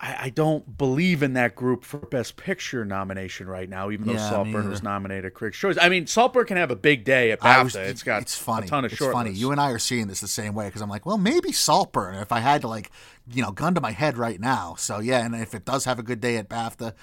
I, 0.00 0.16
I 0.26 0.30
don't 0.30 0.78
believe 0.78 1.22
in 1.24 1.32
that 1.32 1.56
group 1.56 1.84
for 1.84 1.98
Best 1.98 2.36
Picture 2.36 2.84
nomination 2.84 3.48
right 3.48 3.68
now, 3.68 3.90
even 3.90 4.06
though 4.06 4.12
Yeah, 4.12 4.30
Saltburn 4.30 4.68
was 4.70 4.82
nominated 4.82 5.34
Critics' 5.34 5.58
Choice. 5.58 5.76
I 5.80 5.88
mean, 5.88 6.06
Saltburn 6.06 6.46
can 6.46 6.56
have 6.56 6.70
a 6.70 6.76
big 6.76 7.04
day 7.04 7.32
at 7.32 7.40
BAFTA. 7.40 7.64
was- 7.64 7.74
it's 7.76 8.02
got 8.04 8.22
it's 8.22 8.36
funny. 8.38 8.66
a 8.66 8.70
ton 8.70 8.84
of 8.84 8.92
it's 8.92 8.98
short 8.98 9.12
funny. 9.12 9.30
lists. 9.30 9.40
You 9.42 9.50
and 9.50 9.60
I 9.60 9.70
are 9.72 9.78
seeing 9.78 10.06
this 10.06 10.20
the 10.20 10.28
same 10.28 10.54
way 10.54 10.66
because 10.66 10.82
I'm 10.82 10.88
like, 10.90 11.04
well, 11.04 11.18
maybe 11.18 11.50
Saltburn. 11.50 12.14
If 12.16 12.30
I 12.30 12.38
had 12.40 12.60
to 12.60 12.68
like, 12.68 12.90
you 13.32 13.42
know, 13.42 13.50
gun 13.50 13.74
to 13.74 13.80
my 13.80 13.90
head 13.90 14.16
right 14.16 14.40
now. 14.40 14.76
So 14.78 15.00
yeah, 15.00 15.24
and 15.24 15.34
if 15.34 15.52
it 15.54 15.64
does 15.64 15.84
have 15.84 15.98
a 15.98 16.02
good 16.04 16.20
day 16.20 16.36
at 16.36 16.48
BAFTA, 16.48 16.94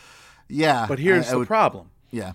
yeah. 0.48 0.86
but 0.88 1.00
here's 1.00 1.26
I- 1.26 1.30
I 1.30 1.32
the 1.32 1.38
would- 1.40 1.48
problem. 1.48 1.90
Yeah. 2.12 2.34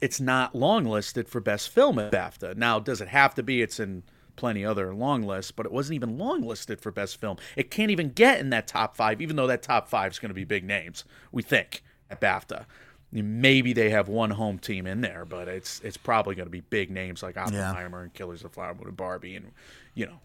it's 0.00 0.20
not 0.20 0.54
long 0.54 0.84
listed 0.84 1.28
for 1.28 1.40
best 1.40 1.70
film 1.70 1.98
at 1.98 2.12
BAFTA. 2.12 2.56
Now, 2.56 2.78
does 2.78 3.00
it 3.00 3.08
have 3.08 3.34
to 3.34 3.42
be? 3.42 3.60
It's 3.62 3.80
in 3.80 4.04
plenty 4.36 4.64
other 4.64 4.94
long 4.94 5.22
lists, 5.22 5.50
but 5.50 5.66
it 5.66 5.72
wasn't 5.72 5.96
even 5.96 6.18
long 6.18 6.42
listed 6.42 6.80
for 6.80 6.90
best 6.90 7.20
film. 7.20 7.36
It 7.56 7.70
can't 7.70 7.90
even 7.90 8.10
get 8.10 8.40
in 8.40 8.50
that 8.50 8.66
top 8.66 8.96
five, 8.96 9.20
even 9.20 9.36
though 9.36 9.46
that 9.46 9.62
top 9.62 9.88
five 9.88 10.12
is 10.12 10.18
going 10.18 10.30
to 10.30 10.34
be 10.34 10.44
big 10.44 10.64
names. 10.64 11.04
We 11.32 11.42
think 11.42 11.82
at 12.10 12.20
BAFTA. 12.20 12.66
Maybe 13.12 13.72
they 13.72 13.90
have 13.90 14.08
one 14.08 14.30
home 14.30 14.58
team 14.58 14.86
in 14.86 15.00
there, 15.00 15.24
but 15.24 15.48
it's 15.48 15.80
it's 15.80 15.96
probably 15.96 16.34
going 16.34 16.46
to 16.46 16.50
be 16.50 16.60
big 16.60 16.90
names 16.90 17.22
like 17.22 17.36
Oppenheimer 17.36 18.02
and 18.02 18.12
Killers 18.12 18.44
of 18.44 18.50
the 18.50 18.54
Flower 18.54 18.74
Moon 18.74 18.88
and 18.88 18.96
Barbie, 18.96 19.36
and 19.36 19.52
you 19.94 20.06
know. 20.06 20.20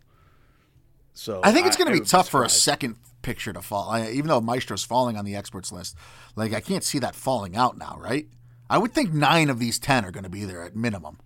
So 1.14 1.42
I 1.44 1.52
think 1.52 1.68
it's 1.68 1.78
going 1.78 1.94
to 1.94 2.00
be 2.00 2.06
tough 2.06 2.28
for 2.28 2.44
a 2.44 2.50
second 2.50 2.96
picture 3.22 3.54
to 3.54 3.62
fall. 3.62 3.90
I, 3.90 4.10
even 4.10 4.28
though 4.28 4.42
Maestro's 4.42 4.84
falling 4.84 5.16
on 5.16 5.26
the 5.26 5.36
experts 5.36 5.72
list, 5.72 5.96
like 6.36 6.54
I 6.54 6.60
can't 6.60 6.84
see 6.84 7.00
that 7.00 7.16
falling 7.16 7.56
out 7.56 7.78
now, 7.78 7.98
right? 8.00 8.28
I 8.70 8.78
would 8.78 8.94
think 8.94 9.14
nine 9.14 9.50
of 9.50 9.60
these 9.60 9.78
ten 9.78 10.04
are 10.04 10.12
going 10.12 10.24
to 10.24 10.30
be 10.30 10.44
there 10.44 10.64
at 10.64 10.76
minimum. 10.76 11.20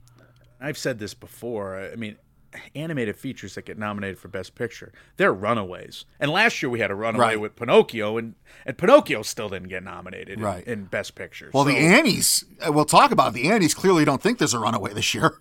I've 0.59 0.77
said 0.77 0.99
this 0.99 1.13
before. 1.13 1.79
I 1.79 1.95
mean, 1.95 2.17
animated 2.75 3.15
features 3.15 3.55
that 3.55 3.65
get 3.65 3.77
nominated 3.77 4.17
for 4.19 4.27
Best 4.27 4.55
Picture, 4.55 4.91
they're 5.17 5.33
runaways. 5.33 6.05
And 6.19 6.31
last 6.31 6.61
year 6.61 6.69
we 6.69 6.79
had 6.79 6.91
a 6.91 6.95
runaway 6.95 7.25
Right. 7.25 7.39
with 7.39 7.55
Pinocchio, 7.55 8.17
and, 8.17 8.35
and 8.65 8.77
Pinocchio 8.77 9.21
still 9.21 9.49
didn't 9.49 9.69
get 9.69 9.83
nominated 9.83 10.37
in- 10.37 10.43
Right. 10.43 10.63
in, 10.65 10.85
Best 10.85 11.15
Picture. 11.15 11.49
Well, 11.53 11.63
the 11.63 11.73
So- 11.73 11.77
Annies, 11.79 12.43
uh, 12.67 12.71
we'll 12.71 12.85
talk 12.85 13.11
about 13.11 13.29
it. 13.29 13.33
the 13.35 13.49
Annies. 13.49 13.73
Clearly, 13.73 14.05
don't 14.05 14.21
think 14.21 14.37
there's 14.39 14.53
a 14.53 14.59
runaway 14.59 14.93
this 14.93 15.13
year. 15.13 15.39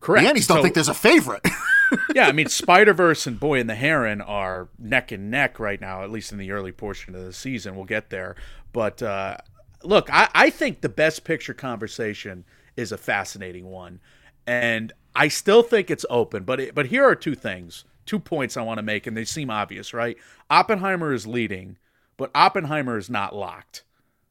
correct. 0.00 0.22
The 0.24 0.28
Annies 0.30 0.46
don't 0.46 0.58
So- 0.58 0.62
think 0.62 0.74
there's 0.74 0.88
a 0.88 0.94
favorite. 0.94 1.40
yeah, 2.14 2.28
I 2.28 2.32
mean, 2.32 2.48
Spider 2.48 2.92
Verse 2.92 3.26
and 3.26 3.40
Boy 3.40 3.58
and 3.60 3.68
the 3.68 3.74
Heron 3.74 4.20
are 4.20 4.68
neck 4.78 5.10
and 5.10 5.30
neck 5.30 5.58
right 5.58 5.80
now, 5.80 6.02
at 6.04 6.10
least 6.10 6.30
in 6.32 6.38
the 6.38 6.50
early 6.52 6.70
portion 6.72 7.14
of 7.14 7.24
the 7.24 7.32
season. 7.32 7.74
We'll 7.74 7.84
get 7.86 8.10
there. 8.10 8.36
But 8.72 9.02
uh, 9.02 9.38
look, 9.82 10.08
I, 10.12 10.28
I 10.34 10.50
think 10.50 10.80
the 10.82 10.88
best 10.88 11.24
picture 11.24 11.54
conversation 11.54 12.44
is 12.76 12.92
a 12.92 12.98
fascinating 12.98 13.66
one. 13.66 14.00
And 14.46 14.92
I 15.16 15.28
still 15.28 15.62
think 15.62 15.90
it's 15.90 16.06
open. 16.10 16.44
But, 16.44 16.60
it, 16.60 16.74
but 16.74 16.86
here 16.86 17.04
are 17.04 17.14
two 17.14 17.34
things, 17.34 17.84
two 18.04 18.18
points 18.18 18.56
I 18.56 18.62
want 18.62 18.78
to 18.78 18.82
make, 18.82 19.06
and 19.06 19.16
they 19.16 19.24
seem 19.24 19.50
obvious, 19.50 19.92
right? 19.94 20.16
Oppenheimer 20.50 21.12
is 21.12 21.26
leading, 21.26 21.78
but 22.16 22.30
Oppenheimer 22.34 22.98
is 22.98 23.10
not 23.10 23.34
locked. 23.34 23.82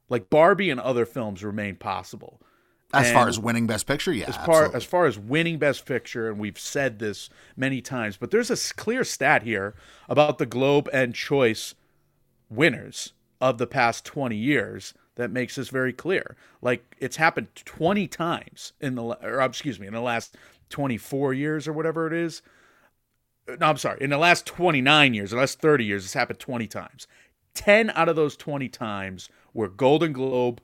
Like 0.07 0.29
Barbie 0.29 0.69
and 0.69 0.79
other 0.79 1.05
films 1.05 1.43
remain 1.43 1.75
possible 1.75 2.39
as 2.93 3.11
far 3.11 3.27
as 3.27 3.39
winning 3.39 3.67
Best 3.67 3.87
Picture, 3.87 4.13
yeah, 4.13 4.27
as 4.27 4.37
far 4.37 4.73
as 4.73 4.83
far 4.83 5.05
as 5.05 5.17
winning 5.17 5.57
best 5.57 5.85
picture 5.85 6.29
and 6.29 6.39
we've 6.39 6.59
said 6.59 6.99
this 6.99 7.29
many 7.57 7.81
times 7.81 8.15
but 8.15 8.31
there's 8.31 8.49
a 8.49 8.73
clear 8.75 9.03
stat 9.03 9.43
here 9.43 9.75
about 10.07 10.37
the 10.37 10.45
globe 10.45 10.87
and 10.93 11.13
choice 11.13 11.75
winners 12.49 13.11
of 13.41 13.57
the 13.57 13.67
past 13.67 14.05
20 14.05 14.35
years 14.35 14.93
that 15.15 15.31
makes 15.31 15.55
this 15.55 15.69
very 15.69 15.93
clear. 15.93 16.35
Like 16.61 16.95
it's 16.99 17.15
happened 17.15 17.47
20 17.55 18.07
times 18.07 18.73
in 18.79 18.95
the 18.95 19.03
or 19.03 19.41
excuse 19.41 19.79
me, 19.79 19.87
in 19.87 19.93
the 19.93 20.01
last 20.01 20.35
24 20.69 21.33
years 21.33 21.67
or 21.67 21.73
whatever 21.73 22.07
it 22.07 22.13
is. 22.13 22.41
Uh, 23.47 23.55
no, 23.59 23.67
I'm 23.67 23.77
sorry. 23.77 23.99
In 24.01 24.09
the 24.09 24.17
last 24.17 24.45
29 24.45 25.13
years, 25.13 25.31
the 25.31 25.37
last 25.37 25.59
30 25.59 25.85
years, 25.85 26.05
it's 26.05 26.13
happened 26.13 26.39
20 26.39 26.67
times. 26.67 27.07
10 27.53 27.91
out 27.91 28.09
of 28.09 28.15
those 28.15 28.35
20 28.35 28.67
times 28.69 29.29
where 29.53 29.69
Golden 29.69 30.13
Globe 30.13 30.61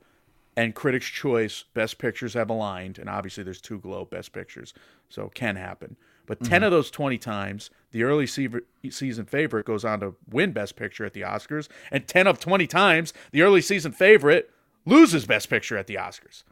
and 0.58 0.76
Critics' 0.76 1.08
Choice 1.08 1.64
Best 1.74 1.98
Pictures 1.98 2.34
have 2.34 2.50
aligned, 2.50 3.00
and 3.00 3.10
obviously 3.10 3.44
there's 3.44 3.62
two 3.62 3.80
Globe 3.80 4.10
Best 4.10 4.34
Pictures, 4.34 4.74
so 5.10 5.26
it 5.26 5.34
can 5.34 5.56
happen. 5.56 5.96
But 6.26 6.44
10 6.44 6.50
mm-hmm. 6.50 6.66
of 6.66 6.72
those 6.72 6.92
20 6.92 7.18
times, 7.18 7.70
the 7.92 8.04
early 8.04 8.28
season 8.28 9.26
favorite 9.26 9.66
goes 9.66 9.84
on 9.86 10.02
to 10.02 10.16
win 10.30 10.52
Best 10.52 10.76
Picture 10.76 11.06
at 11.06 11.14
the 11.14 11.22
Oscars, 11.22 11.68
and 11.92 12.08
10 12.08 12.28
of 12.28 12.40
20 12.40 12.68
times, 12.68 13.14
the 13.32 13.42
early 13.42 13.62
season 13.62 13.92
favorite 13.92 14.52
loses 14.86 15.26
Best 15.26 15.50
Picture 15.50 15.78
at 15.78 15.88
the 15.88 15.96
Oscars. 15.96 16.44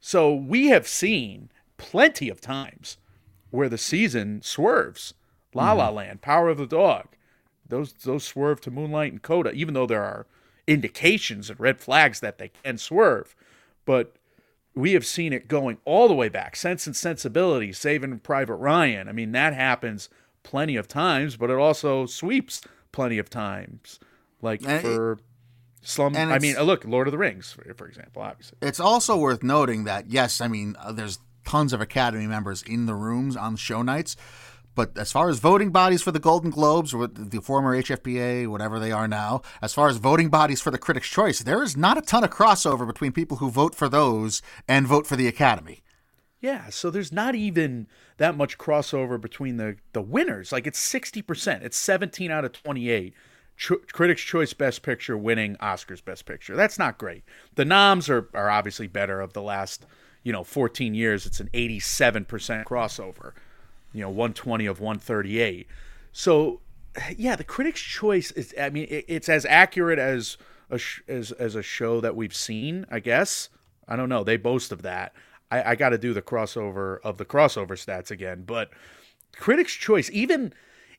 So 0.00 0.34
we 0.34 0.68
have 0.68 0.88
seen 0.88 1.50
plenty 1.80 2.28
of 2.28 2.40
times 2.40 2.98
where 3.50 3.68
the 3.68 3.78
season 3.78 4.42
swerves. 4.42 5.14
La 5.54 5.72
La 5.72 5.88
Land, 5.90 6.20
Power 6.22 6.48
of 6.48 6.58
the 6.58 6.66
Dog, 6.66 7.06
those 7.66 7.92
those 7.92 8.22
swerve 8.22 8.60
to 8.60 8.70
Moonlight 8.70 9.10
and 9.12 9.22
Coda, 9.22 9.50
even 9.52 9.74
though 9.74 9.86
there 9.86 10.04
are 10.04 10.26
indications 10.66 11.50
and 11.50 11.58
red 11.58 11.80
flags 11.80 12.20
that 12.20 12.38
they 12.38 12.50
can 12.62 12.78
swerve. 12.78 13.34
But 13.84 14.14
we 14.74 14.92
have 14.92 15.04
seen 15.04 15.32
it 15.32 15.48
going 15.48 15.78
all 15.84 16.06
the 16.06 16.14
way 16.14 16.28
back. 16.28 16.54
Sense 16.54 16.86
and 16.86 16.94
Sensibility, 16.94 17.72
Saving 17.72 18.20
Private 18.20 18.54
Ryan. 18.54 19.08
I 19.08 19.12
mean, 19.12 19.32
that 19.32 19.52
happens 19.54 20.08
plenty 20.44 20.76
of 20.76 20.86
times, 20.86 21.36
but 21.36 21.50
it 21.50 21.56
also 21.58 22.06
sweeps 22.06 22.60
plenty 22.92 23.18
of 23.18 23.28
times. 23.28 23.98
Like 24.40 24.60
And 24.62 24.72
it- 24.72 24.82
for 24.82 25.18
Slum, 25.82 26.14
I 26.14 26.38
mean, 26.38 26.56
look, 26.60 26.84
Lord 26.84 27.08
of 27.08 27.12
the 27.12 27.18
Rings, 27.18 27.52
for, 27.52 27.72
for 27.74 27.88
example, 27.88 28.20
obviously. 28.20 28.58
It's 28.60 28.78
also 28.80 29.16
worth 29.16 29.42
noting 29.42 29.84
that 29.84 30.10
yes, 30.10 30.40
I 30.42 30.46
mean, 30.46 30.76
uh, 30.78 30.92
there's 30.92 31.18
tons 31.50 31.72
of 31.72 31.80
Academy 31.80 32.28
members 32.28 32.62
in 32.62 32.86
the 32.86 32.94
rooms 32.94 33.36
on 33.36 33.56
show 33.56 33.82
nights, 33.82 34.14
but 34.76 34.96
as 34.96 35.10
far 35.10 35.28
as 35.28 35.40
voting 35.40 35.70
bodies 35.70 36.00
for 36.00 36.12
the 36.12 36.20
Golden 36.20 36.50
Globes 36.50 36.94
or 36.94 37.08
the 37.08 37.40
former 37.40 37.76
HFPA, 37.76 38.46
whatever 38.46 38.78
they 38.78 38.92
are 38.92 39.08
now, 39.08 39.42
as 39.60 39.74
far 39.74 39.88
as 39.88 39.96
voting 39.96 40.28
bodies 40.28 40.60
for 40.60 40.70
the 40.70 40.78
Critics' 40.78 41.08
Choice, 41.08 41.40
there 41.40 41.60
is 41.60 41.76
not 41.76 41.98
a 41.98 42.02
ton 42.02 42.22
of 42.22 42.30
crossover 42.30 42.86
between 42.86 43.10
people 43.10 43.38
who 43.38 43.50
vote 43.50 43.74
for 43.74 43.88
those 43.88 44.42
and 44.68 44.86
vote 44.86 45.08
for 45.08 45.16
the 45.16 45.26
Academy. 45.26 45.82
Yeah, 46.40 46.70
so 46.70 46.88
there's 46.88 47.12
not 47.12 47.34
even 47.34 47.88
that 48.18 48.36
much 48.36 48.56
crossover 48.56 49.20
between 49.20 49.56
the 49.56 49.76
the 49.92 50.00
winners. 50.00 50.52
Like 50.52 50.68
it's 50.68 50.80
60%. 50.80 51.62
It's 51.62 51.76
17 51.76 52.30
out 52.30 52.44
of 52.44 52.52
28. 52.52 53.12
Ch- 53.56 53.72
Critics' 53.92 54.22
Choice 54.22 54.54
Best 54.54 54.82
Picture 54.82 55.18
winning 55.18 55.56
Oscars 55.56 56.02
Best 56.02 56.24
Picture. 56.24 56.54
That's 56.54 56.78
not 56.78 56.96
great. 56.96 57.24
The 57.56 57.64
noms 57.64 58.08
are 58.08 58.28
are 58.32 58.48
obviously 58.48 58.86
better 58.86 59.20
of 59.20 59.34
the 59.34 59.42
last, 59.42 59.84
you 60.22 60.32
know, 60.32 60.44
14 60.44 60.94
years. 60.94 61.26
It's 61.26 61.40
an 61.40 61.48
87% 61.52 62.64
crossover. 62.64 63.32
You 63.92 64.02
know, 64.02 64.08
120 64.08 64.66
of 64.66 64.80
138. 64.80 65.66
So, 66.12 66.60
yeah, 67.16 67.36
the 67.36 67.44
Critics' 67.44 67.80
Choice 67.80 68.30
is 68.32 68.54
I 68.60 68.70
mean, 68.70 68.86
it, 68.88 69.04
it's 69.08 69.28
as 69.28 69.44
accurate 69.46 69.98
as 69.98 70.36
a 70.68 70.78
sh- 70.78 71.02
as 71.08 71.32
as 71.32 71.54
a 71.54 71.62
show 71.62 72.00
that 72.00 72.16
we've 72.16 72.34
seen, 72.34 72.86
I 72.90 73.00
guess. 73.00 73.48
I 73.88 73.96
don't 73.96 74.08
know. 74.08 74.22
They 74.22 74.36
boast 74.36 74.72
of 74.72 74.82
that. 74.82 75.14
I, 75.50 75.72
I 75.72 75.74
got 75.74 75.90
to 75.90 75.98
do 75.98 76.14
the 76.14 76.22
crossover 76.22 76.98
of 77.02 77.18
the 77.18 77.24
crossover 77.24 77.70
stats 77.70 78.10
again, 78.10 78.44
but 78.46 78.70
Critics' 79.36 79.74
Choice, 79.74 80.10
even 80.12 80.52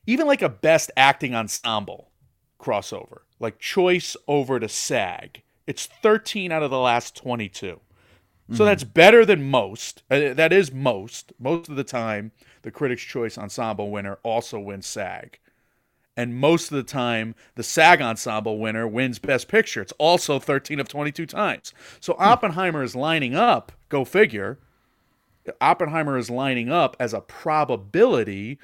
even 0.06 0.26
like 0.26 0.42
a 0.42 0.48
Best 0.48 0.90
Acting 0.96 1.34
Ensemble 1.34 2.10
crossover, 2.58 3.20
like 3.38 3.58
Choice 3.58 4.16
over 4.26 4.58
to 4.60 4.68
SAG, 4.68 5.42
it's 5.66 5.86
13 5.86 6.52
out 6.52 6.62
of 6.62 6.70
the 6.70 6.78
last 6.78 7.16
22. 7.16 7.80
So 8.50 8.64
that's 8.64 8.84
better 8.84 9.24
than 9.24 9.50
most. 9.50 10.02
Uh, 10.10 10.34
that 10.34 10.52
is 10.52 10.72
most. 10.72 11.32
Most 11.38 11.68
of 11.68 11.76
the 11.76 11.84
time, 11.84 12.32
the 12.62 12.70
Critics' 12.70 13.02
Choice 13.02 13.38
Ensemble 13.38 13.90
winner 13.90 14.18
also 14.22 14.58
wins 14.58 14.86
SAG. 14.86 15.38
And 16.16 16.36
most 16.36 16.70
of 16.70 16.76
the 16.76 16.82
time, 16.82 17.34
the 17.54 17.62
SAG 17.62 18.02
Ensemble 18.02 18.58
winner 18.58 18.86
wins 18.86 19.18
Best 19.18 19.48
Picture. 19.48 19.80
It's 19.80 19.92
also 19.92 20.38
13 20.38 20.80
of 20.80 20.88
22 20.88 21.24
times. 21.24 21.72
So 22.00 22.14
Oppenheimer 22.18 22.82
is 22.82 22.94
lining 22.94 23.34
up, 23.34 23.72
go 23.88 24.04
figure. 24.04 24.58
Oppenheimer 25.60 26.18
is 26.18 26.28
lining 26.28 26.70
up 26.70 26.96
as 27.00 27.14
a 27.14 27.20
probability, 27.20 28.58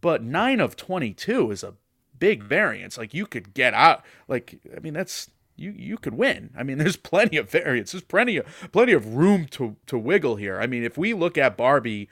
but 0.00 0.22
9 0.22 0.60
of 0.60 0.76
22 0.76 1.50
is 1.50 1.64
a 1.64 1.74
big 2.18 2.42
variance. 2.42 2.96
Like 2.96 3.12
you 3.12 3.26
could 3.26 3.54
get 3.54 3.74
out 3.74 4.04
like 4.28 4.60
I 4.74 4.80
mean 4.80 4.94
that's 4.94 5.30
you 5.56 5.74
you 5.76 5.96
could 5.96 6.14
win. 6.14 6.50
I 6.56 6.62
mean 6.62 6.78
there's 6.78 6.96
plenty 6.96 7.36
of 7.36 7.50
variance. 7.50 7.92
There's 7.92 8.04
plenty 8.04 8.36
of 8.36 8.46
plenty 8.72 8.92
of 8.92 9.14
room 9.14 9.46
to 9.52 9.76
to 9.86 9.98
wiggle 9.98 10.36
here. 10.36 10.60
I 10.60 10.66
mean 10.66 10.84
if 10.84 10.98
we 10.98 11.14
look 11.14 11.38
at 11.38 11.56
Barbie 11.56 12.08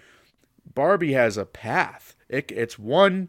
Barbie 0.75 1.13
has 1.13 1.37
a 1.37 1.45
path. 1.45 2.17
It, 2.29 2.51
it's 2.51 2.79
one 2.79 3.29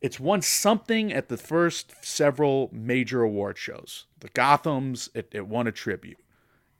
it's 0.00 0.20
won 0.20 0.42
something 0.42 1.12
at 1.12 1.28
the 1.28 1.36
first 1.36 2.04
several 2.04 2.70
major 2.72 3.22
award 3.22 3.58
shows. 3.58 4.06
The 4.20 4.28
Gothams, 4.28 5.08
it, 5.14 5.28
it 5.32 5.48
won 5.48 5.66
a 5.66 5.72
tribute. 5.72 6.20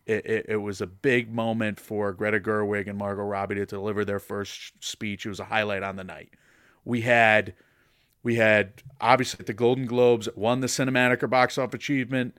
It, 0.07 0.25
it, 0.25 0.47
it 0.49 0.57
was 0.59 0.81
a 0.81 0.87
big 0.87 1.31
moment 1.33 1.81
for 1.81 2.13
Greta 2.13 2.41
Gerwig 2.41 2.89
and 2.89 2.97
Margot 2.97 3.25
Robbie 3.25 3.57
to 3.57 3.67
deliver 3.67 4.05
their 4.05 4.21
first 4.21 4.83
speech. 4.83 5.27
It 5.27 5.31
was 5.31 5.41
a 5.41 5.45
highlight 5.45 5.83
on 5.83 5.97
the 5.97 6.05
night. 6.05 6.31
We 6.85 7.03
had, 7.03 7.55
we 8.23 8.37
had 8.37 8.83
obviously 9.01 9.45
the 9.45 9.53
Golden 9.53 9.87
Globes, 9.87 10.29
won 10.35 10.61
the 10.61 10.67
Cinematic 10.67 11.23
or 11.23 11.27
Box 11.29 11.57
Office 11.59 11.75
Achievement. 11.77 12.37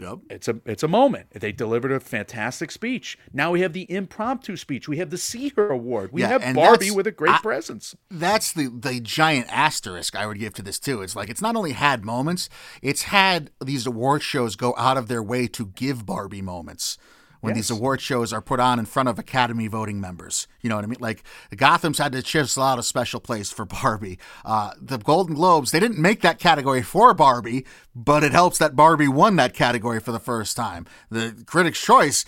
Yep. 0.00 0.18
It's 0.30 0.46
a 0.48 0.60
it's 0.64 0.82
a 0.82 0.88
moment. 0.88 1.30
They 1.30 1.50
delivered 1.50 1.90
a 1.90 1.98
fantastic 1.98 2.70
speech. 2.70 3.18
Now 3.32 3.50
we 3.50 3.62
have 3.62 3.72
the 3.72 3.90
impromptu 3.90 4.56
speech. 4.56 4.86
We 4.86 4.98
have 4.98 5.10
the 5.10 5.18
See 5.18 5.52
Her 5.56 5.70
Award. 5.70 6.12
We 6.12 6.20
Yeah, 6.20 6.38
have 6.38 6.54
Barbie 6.54 6.90
with 6.90 7.06
a 7.06 7.10
great 7.10 7.34
I- 7.34 7.38
presence. 7.38 7.96
that's 8.10 8.52
the 8.52 8.68
the 8.68 9.00
giant 9.00 9.46
asterisk 9.50 10.14
I 10.14 10.26
would 10.26 10.38
give 10.38 10.54
to 10.54 10.62
this 10.62 10.78
too. 10.78 11.02
It's 11.02 11.16
like 11.16 11.30
it's 11.30 11.40
not 11.42 11.56
only 11.56 11.72
had 11.72 12.04
moments, 12.04 12.48
it's 12.82 13.04
had 13.04 13.50
these 13.64 13.86
award 13.86 14.22
shows 14.22 14.56
go 14.56 14.74
out 14.76 14.98
of 14.98 15.08
their 15.08 15.22
way 15.22 15.48
to 15.48 15.66
give 15.66 16.06
Barbie 16.06 16.42
moments. 16.42 16.98
When 17.40 17.54
these 17.54 17.70
award 17.70 18.00
shows 18.00 18.32
are 18.32 18.40
put 18.42 18.58
on 18.58 18.78
in 18.78 18.84
front 18.84 19.08
of 19.08 19.18
Academy 19.18 19.68
voting 19.68 20.00
members, 20.00 20.48
you 20.60 20.68
know 20.68 20.76
what 20.76 20.84
I 20.84 20.88
mean. 20.88 20.98
Like 21.00 21.22
the 21.50 21.56
Gotham's 21.56 21.98
had 21.98 22.12
to 22.12 22.22
chisel 22.22 22.62
out 22.62 22.78
a 22.78 22.82
special 22.82 23.20
place 23.20 23.52
for 23.52 23.64
Barbie. 23.64 24.18
Uh, 24.44 24.72
the 24.80 24.98
Golden 24.98 25.34
Globes 25.34 25.70
they 25.70 25.80
didn't 25.80 25.98
make 25.98 26.20
that 26.22 26.38
category 26.38 26.82
for 26.82 27.14
Barbie, 27.14 27.64
but 27.94 28.24
it 28.24 28.32
helps 28.32 28.58
that 28.58 28.74
Barbie 28.74 29.08
won 29.08 29.36
that 29.36 29.54
category 29.54 30.00
for 30.00 30.12
the 30.12 30.18
first 30.18 30.56
time. 30.56 30.86
The 31.10 31.44
Critics' 31.46 31.80
Choice 31.80 32.24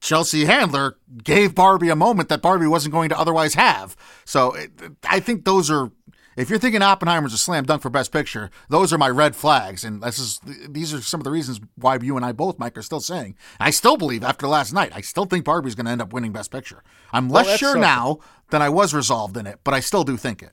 Chelsea 0.00 0.44
Handler 0.44 0.96
gave 1.24 1.54
Barbie 1.54 1.88
a 1.88 1.96
moment 1.96 2.28
that 2.28 2.42
Barbie 2.42 2.66
wasn't 2.66 2.92
going 2.92 3.08
to 3.08 3.18
otherwise 3.18 3.54
have. 3.54 3.96
So 4.24 4.52
it, 4.52 4.70
I 5.08 5.20
think 5.20 5.44
those 5.44 5.70
are. 5.70 5.90
If 6.36 6.50
you're 6.50 6.58
thinking 6.58 6.82
Oppenheimer's 6.82 7.32
a 7.32 7.38
slam 7.38 7.64
dunk 7.64 7.80
for 7.80 7.88
Best 7.88 8.12
Picture, 8.12 8.50
those 8.68 8.92
are 8.92 8.98
my 8.98 9.08
red 9.08 9.34
flags, 9.34 9.84
and 9.84 10.02
this 10.02 10.18
is 10.18 10.38
these 10.68 10.92
are 10.92 11.00
some 11.00 11.18
of 11.18 11.24
the 11.24 11.30
reasons 11.30 11.60
why 11.76 11.98
you 12.00 12.14
and 12.16 12.24
I 12.26 12.32
both, 12.32 12.58
Mike, 12.58 12.76
are 12.76 12.82
still 12.82 13.00
saying. 13.00 13.36
I 13.58 13.70
still 13.70 13.96
believe 13.96 14.22
after 14.22 14.46
last 14.46 14.72
night, 14.72 14.92
I 14.94 15.00
still 15.00 15.24
think 15.24 15.46
Barbie's 15.46 15.74
going 15.74 15.86
to 15.86 15.92
end 15.92 16.02
up 16.02 16.12
winning 16.12 16.32
Best 16.32 16.50
Picture. 16.50 16.82
I'm 17.10 17.30
less 17.30 17.46
that's 17.46 17.58
sure 17.58 17.68
something. 17.70 17.80
now 17.80 18.18
than 18.50 18.60
I 18.60 18.68
was 18.68 18.92
resolved 18.92 19.36
in 19.38 19.46
it, 19.46 19.60
but 19.64 19.72
I 19.72 19.80
still 19.80 20.04
do 20.04 20.18
think 20.18 20.42
it. 20.42 20.52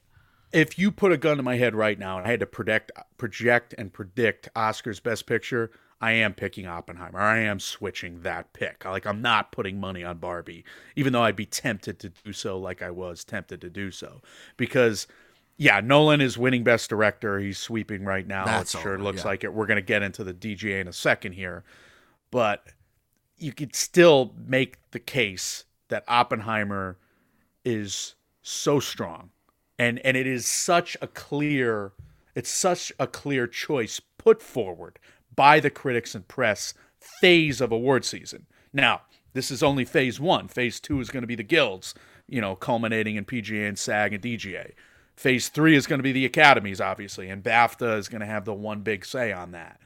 if 0.54 0.80
you 0.80 0.92
put 0.92 1.12
a 1.12 1.18
gun 1.18 1.38
to 1.38 1.44
my 1.44 1.58
head 1.58 1.76
right 1.76 2.00
now 2.00 2.18
and 2.18 2.26
I 2.26 2.32
had 2.32 2.40
to 2.40 2.46
predict, 2.46 2.92
project 3.18 3.74
and 3.78 3.92
predict 3.92 4.48
Oscar's 4.56 5.00
best 5.02 5.26
picture, 5.26 5.72
I 6.00 6.12
am 6.14 6.34
picking 6.34 6.66
Oppenheimer. 6.66 7.20
I 7.20 7.40
am 7.40 7.60
switching 7.60 8.22
that 8.22 8.54
pick. 8.54 8.86
Like 8.86 9.06
I'm 9.06 9.22
not 9.22 9.52
putting 9.52 9.80
money 9.80 10.04
on 10.04 10.18
Barbie, 10.20 10.64
even 10.96 11.12
though 11.12 11.24
I'd 11.24 11.36
be 11.36 11.46
tempted 11.46 12.00
to 12.00 12.10
do 12.10 12.32
so, 12.32 12.58
like 12.58 12.82
I 12.82 12.92
was 12.92 13.26
tempted 13.26 13.60
to 13.60 13.70
do 13.70 13.92
so, 13.92 14.22
because. 14.56 15.08
Yeah, 15.58 15.82
Nolan 15.82 16.20
is 16.20 16.38
winning 16.38 16.64
Best 16.64 16.90
Director. 16.90 17.40
He's 17.40 17.60
sweeping 17.60 18.06
right 18.06 18.26
now. 18.26 18.46
That's 18.46 18.74
it 18.74 18.82
sure 18.82 18.96
over, 18.96 19.04
looks 19.04 19.20
yeah. 19.20 19.28
like 19.28 19.44
it. 19.44 19.54
We're 19.54 19.68
going 19.68 19.78
to 19.78 19.82
get 19.82 20.02
into 20.02 20.24
the 20.24 20.34
DGA 20.34 20.82
in 20.82 20.88
a 20.88 20.94
second 20.94 21.34
here, 21.34 21.64
but 22.32 22.68
you 23.38 23.54
could 23.54 23.76
still 23.76 24.34
make 24.48 24.78
the 24.92 25.00
case 25.00 25.66
that 25.90 26.04
Oppenheimer 26.08 26.98
is 27.64 28.16
so 28.42 28.80
strong 28.80 29.30
and 29.80 30.00
and 30.00 30.18
it 30.18 30.28
is 30.28 30.46
such 30.46 30.98
a 31.02 31.08
clear 31.08 31.94
it's 32.36 32.50
such 32.50 32.92
a 33.00 33.08
clear 33.08 33.48
choice 33.48 34.02
put 34.18 34.42
forward 34.42 35.00
by 35.36 35.60
the 35.60 35.70
critics 35.70 36.14
and 36.14 36.28
press 36.28 36.74
phase 37.00 37.62
of 37.62 37.72
award 37.72 38.06
season 38.06 38.46
now 38.72 39.02
this 39.34 39.50
is 39.50 39.64
only 39.64 39.86
phase 39.86 40.20
one 40.20 40.48
phase 40.48 40.80
two 40.80 41.00
is 41.00 41.10
going 41.10 41.24
to 41.24 41.28
be 41.28 41.36
the 41.36 41.44
guilds 41.44 41.94
you 42.28 42.42
know 42.42 42.56
culminating 42.56 43.16
in 43.16 43.26
pga 43.26 43.68
and 43.68 43.80
sag 43.80 44.14
and 44.14 44.24
dga 44.24 44.72
phase 45.16 45.50
three 45.50 45.76
is 45.76 45.88
going 45.88 46.00
to 46.00 46.04
be 46.04 46.12
the 46.12 46.26
academies 46.26 46.82
obviously 46.82 47.30
and 47.30 47.44
bafta 47.44 47.98
is 47.98 48.10
going 48.10 48.22
to 48.22 48.28
have 48.28 48.46
the 48.46 48.54
one 48.54 48.82
big 48.82 49.06
say 49.06 49.32
on 49.32 49.52
that 49.52 49.80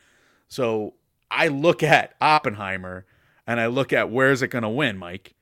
so 0.47 0.93
i 1.29 1.47
look 1.47 1.83
at 1.83 2.15
oppenheimer 2.21 3.05
and 3.45 3.59
i 3.59 3.67
look 3.67 3.91
at 3.91 4.09
where's 4.09 4.41
it 4.41 4.47
going 4.47 4.63
to 4.63 4.69
win 4.69 4.97
mike 4.97 5.33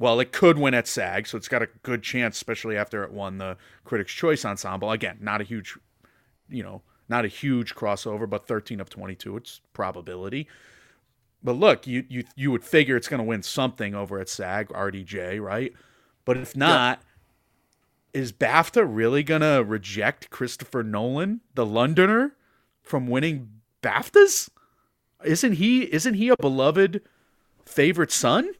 well, 0.00 0.18
it 0.18 0.32
could 0.32 0.56
win 0.56 0.72
at 0.72 0.88
SAG, 0.88 1.26
so 1.26 1.36
it's 1.36 1.46
got 1.46 1.60
a 1.60 1.68
good 1.82 2.02
chance, 2.02 2.36
especially 2.36 2.74
after 2.74 3.04
it 3.04 3.12
won 3.12 3.36
the 3.36 3.58
Critics' 3.84 4.14
Choice 4.14 4.46
Ensemble. 4.46 4.90
Again, 4.90 5.18
not 5.20 5.42
a 5.42 5.44
huge, 5.44 5.76
you 6.48 6.62
know, 6.62 6.80
not 7.10 7.26
a 7.26 7.28
huge 7.28 7.74
crossover, 7.74 8.28
but 8.28 8.48
13 8.48 8.80
of 8.80 8.88
22, 8.88 9.36
it's 9.36 9.60
probability. 9.74 10.48
But 11.42 11.52
look, 11.52 11.86
you 11.86 12.06
you 12.08 12.24
you 12.34 12.50
would 12.50 12.64
figure 12.64 12.96
it's 12.96 13.08
going 13.08 13.18
to 13.18 13.24
win 13.24 13.42
something 13.42 13.94
over 13.94 14.18
at 14.18 14.30
SAG 14.30 14.68
RDJ, 14.68 15.38
right? 15.38 15.74
But 16.24 16.38
if 16.38 16.56
not, 16.56 17.02
is 18.12 18.32
BAFTA 18.32 18.86
really 18.88 19.22
going 19.22 19.40
to 19.40 19.64
reject 19.66 20.30
Christopher 20.30 20.82
Nolan, 20.82 21.40
the 21.54 21.66
Londoner, 21.66 22.36
from 22.82 23.06
winning 23.06 23.48
BAFTAs? 23.82 24.50
Isn't 25.24 25.52
he 25.54 25.82
isn't 25.92 26.14
he 26.14 26.28
a 26.30 26.36
beloved 26.36 27.02
favorite 27.64 28.10
son 28.10 28.52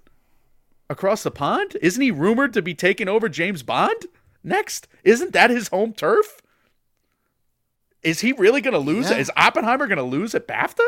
across 0.88 1.22
the 1.22 1.30
pond? 1.30 1.76
Isn't 1.80 2.02
he 2.02 2.10
rumored 2.10 2.52
to 2.54 2.62
be 2.62 2.74
taking 2.74 3.08
over 3.08 3.28
James 3.28 3.62
Bond 3.62 4.06
next? 4.44 4.86
Isn't 5.02 5.32
that 5.32 5.50
his 5.50 5.68
home 5.68 5.92
turf? 5.94 6.40
Is 8.02 8.20
he 8.20 8.32
really 8.32 8.60
going 8.60 8.74
to 8.74 8.78
lose? 8.78 9.10
Yeah. 9.10 9.18
Is 9.18 9.30
Oppenheimer 9.36 9.86
going 9.86 9.98
to 9.98 10.04
lose 10.04 10.34
at 10.34 10.46
BAFTA? 10.46 10.84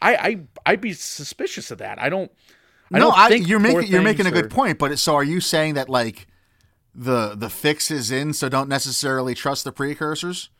I 0.00 0.16
I 0.16 0.40
I'd 0.66 0.80
be 0.80 0.92
suspicious 0.92 1.70
of 1.70 1.78
that. 1.78 2.00
I 2.00 2.08
don't. 2.08 2.30
I 2.92 2.98
no, 2.98 3.06
don't 3.06 3.18
I, 3.18 3.28
think 3.28 3.48
you're 3.48 3.58
making 3.58 3.86
you're 3.90 4.02
making 4.02 4.26
a 4.26 4.30
good 4.30 4.50
point. 4.50 4.78
But 4.78 4.98
so 4.98 5.14
are 5.14 5.24
you 5.24 5.40
saying 5.40 5.74
that 5.74 5.88
like 5.88 6.26
the 6.96 7.34
the 7.36 7.50
fix 7.50 7.90
is 7.90 8.10
in, 8.10 8.32
so 8.32 8.48
don't 8.48 8.68
necessarily 8.68 9.34
trust 9.34 9.64
the 9.64 9.72
precursors? 9.72 10.50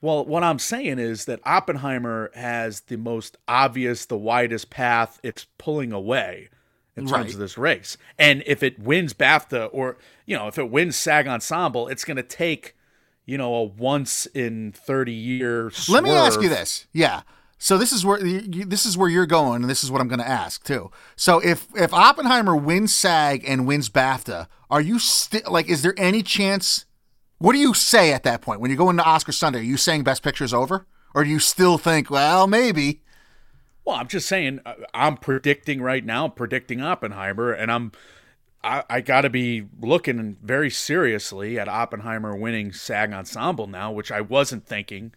Well, 0.00 0.24
what 0.24 0.42
I'm 0.42 0.58
saying 0.58 0.98
is 0.98 1.26
that 1.26 1.38
Oppenheimer 1.44 2.30
has 2.34 2.80
the 2.82 2.96
most 2.96 3.36
obvious, 3.46 4.04
the 4.06 4.18
widest 4.18 4.68
path 4.70 5.20
it's 5.22 5.46
pulling 5.58 5.92
away 5.92 6.48
in 6.96 7.04
terms 7.06 7.12
Right. 7.12 7.32
of 7.32 7.38
this 7.38 7.56
race. 7.56 7.96
And 8.18 8.42
if 8.44 8.62
it 8.64 8.80
wins 8.80 9.12
BAFTA 9.14 9.68
or, 9.72 9.98
you 10.26 10.36
know, 10.36 10.48
if 10.48 10.58
it 10.58 10.70
wins 10.70 10.96
SAG 10.96 11.28
Ensemble, 11.28 11.86
it's 11.86 12.04
going 12.04 12.16
to 12.16 12.22
take, 12.24 12.74
you 13.26 13.38
know, 13.38 13.54
a 13.54 13.62
once 13.62 14.26
in 14.26 14.72
30 14.72 15.12
year 15.12 15.70
Let 15.88 16.02
me 16.02 16.10
ask 16.10 16.40
you 16.42 16.48
this. 16.48 16.86
Yeah. 16.92 17.22
So 17.58 17.78
this 17.78 17.92
is 17.92 18.04
where 18.04 18.18
this 18.20 18.84
is 18.84 18.98
where 18.98 19.08
you're 19.08 19.24
going, 19.24 19.62
and 19.62 19.70
this 19.70 19.84
is 19.84 19.90
what 19.92 20.00
I'm 20.00 20.08
going 20.08 20.18
to 20.18 20.28
ask 20.28 20.64
too. 20.64 20.90
So 21.14 21.38
if 21.38 21.68
if 21.76 21.94
Oppenheimer 21.94 22.56
wins 22.56 22.92
SAG 22.92 23.44
and 23.46 23.68
wins 23.68 23.88
BAFTA, 23.88 24.48
are 24.72 24.80
you 24.80 24.98
still 24.98 25.42
like? 25.48 25.68
Is 25.68 25.82
there 25.82 25.94
any 25.98 26.22
chance? 26.22 26.86
What 27.38 27.52
do 27.52 27.58
you 27.58 27.74
say 27.74 28.12
at 28.12 28.22
that 28.22 28.40
point 28.40 28.60
when 28.60 28.70
you 28.70 28.76
go 28.76 28.88
into 28.88 29.04
Oscar 29.04 29.32
Sunday? 29.32 29.58
Are 29.58 29.62
you 29.62 29.76
saying 29.76 30.02
Best 30.02 30.22
Picture 30.22 30.44
is 30.44 30.54
over, 30.54 30.86
or 31.14 31.24
do 31.24 31.30
you 31.30 31.38
still 31.38 31.76
think, 31.76 32.08
well, 32.08 32.46
maybe? 32.46 33.02
Well, 33.84 33.96
I'm 33.96 34.08
just 34.08 34.28
saying, 34.28 34.60
uh, 34.64 34.74
I'm 34.94 35.16
predicting 35.16 35.82
right 35.82 36.04
now, 36.04 36.28
predicting 36.28 36.80
Oppenheimer, 36.80 37.52
and 37.52 37.70
I'm, 37.70 37.92
I, 38.62 38.84
I 38.88 39.00
got 39.00 39.22
to 39.22 39.30
be 39.30 39.66
looking 39.80 40.36
very 40.42 40.70
seriously 40.70 41.58
at 41.58 41.68
Oppenheimer 41.68 42.34
winning 42.34 42.72
SAG 42.72 43.12
Ensemble 43.12 43.66
now, 43.66 43.90
which 43.90 44.12
I 44.12 44.20
wasn't 44.20 44.66
thinking, 44.66 45.12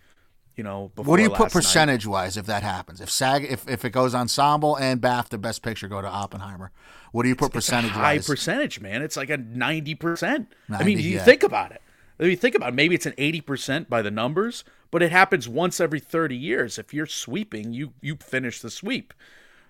you 0.55 0.63
know, 0.63 0.91
before 0.95 1.11
What 1.11 1.17
do 1.17 1.23
you 1.23 1.29
put 1.29 1.41
last 1.41 1.55
night. 1.55 1.61
percentage 1.61 2.07
wise 2.07 2.37
if 2.37 2.47
that 2.47 2.63
happens? 2.63 3.01
If 3.01 3.11
SAG, 3.11 3.45
if, 3.45 3.69
if 3.69 3.85
it 3.85 3.91
goes 3.91 4.15
ensemble 4.15 4.75
and 4.75 4.99
BAFTA 4.99 5.39
Best 5.39 5.61
Picture 5.61 5.87
go 5.87 6.01
to 6.01 6.07
Oppenheimer, 6.07 6.71
what 7.15 7.23
do 7.23 7.29
you 7.29 7.35
put 7.35 7.47
It's 7.47 7.53
a 7.53 7.71
percentage 7.71 7.91
high 7.91 8.19
percentage, 8.19 8.81
man. 8.81 9.01
It's 9.01 9.15
like 9.15 9.29
a 9.29 9.37
90%. 9.37 10.23
I 10.23 10.45
90, 10.69 10.85
mean, 10.85 10.97
you 10.99 11.11
yeah. 11.11 11.23
think 11.23 11.43
about 11.43 11.71
it. 11.71 11.81
I 12.19 12.23
mean, 12.23 12.37
think 12.37 12.55
about 12.55 12.69
it. 12.69 12.75
Maybe 12.75 12.93
it's 12.95 13.05
an 13.05 13.13
80% 13.13 13.87
by 13.89 14.01
the 14.01 14.11
numbers, 14.11 14.63
but 14.91 15.01
it 15.01 15.11
happens 15.11 15.47
once 15.47 15.79
every 15.79 15.99
30 15.99 16.35
years. 16.35 16.77
If 16.77 16.93
you're 16.93 17.05
sweeping, 17.05 17.73
you 17.73 17.93
you 18.01 18.15
finish 18.17 18.59
the 18.61 18.69
sweep. 18.69 19.13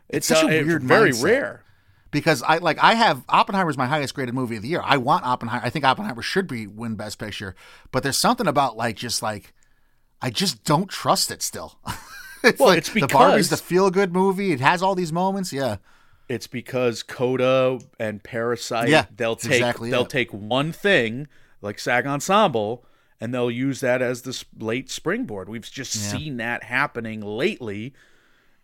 It's, 0.10 0.28
such 0.28 0.43
a 0.43 0.48
it's 0.50 0.68
weird 0.68 0.84
very 0.84 1.12
mindset. 1.12 1.24
rare. 1.24 1.64
because 2.12 2.41
I 2.43 2.58
like 2.58 2.78
I 2.84 2.93
have 2.96 3.24
Oppenheimer's 3.30 3.78
my 3.78 3.88
highest 3.88 4.14
graded 4.16 4.34
movie 4.36 4.56
of 4.56 4.62
the 4.64 4.68
year. 4.70 4.82
I 4.84 4.98
want 4.98 5.24
Oppenheimer. 5.26 5.64
I 5.66 5.70
think 5.70 5.86
Oppenheimer 5.86 6.22
should 6.22 6.48
be 6.48 6.66
win 6.68 6.96
Best 6.96 7.18
Picture, 7.20 7.56
but 7.91 8.04
there's 8.04 8.18
something 8.18 8.48
about 8.48 8.76
like 8.78 8.96
just 8.96 9.22
like 9.24 9.54
I 10.22 10.30
just 10.30 10.64
don't 10.64 10.89
trust 10.89 11.30
it 11.32 11.41
still. 11.41 11.78
it's 12.43 12.60
Well, 12.60 12.70
like 12.70 12.78
it's 12.80 12.91
the 12.91 13.08
Barbie's 13.08 13.50
because- 13.50 13.62
the 13.62 13.66
feel 13.66 13.89
good 13.91 14.14
movie. 14.14 14.52
It 14.52 14.60
has 14.62 14.82
all 14.84 14.96
these 14.96 15.12
moments. 15.14 15.52
Yeah, 15.52 15.78
It's 16.28 16.47
because 16.47 17.03
Coda 17.03 17.80
and 17.99 18.23
Parasite, 18.23 18.89
Yeah, 18.89 19.05
they'll 19.15 19.36
take 19.36 19.53
exactly 19.53 19.91
they'll 19.91 20.03
it. 20.03 20.09
take 20.09 20.34
one 20.34 20.71
thing 20.71 21.28
like 21.61 21.78
SAG 21.80 22.05
Ensemble 22.07 22.86
and 23.21 23.34
they'll 23.34 23.51
use 23.51 23.80
that 23.82 24.01
as 24.01 24.23
the 24.23 24.32
s- 24.32 24.43
late 24.59 24.89
springboard. 24.89 25.47
We've 25.49 25.69
just 25.69 25.95
Yeah. 25.95 26.17
seen 26.17 26.38
that 26.38 26.63
happening 26.63 27.21
lately. 27.21 27.93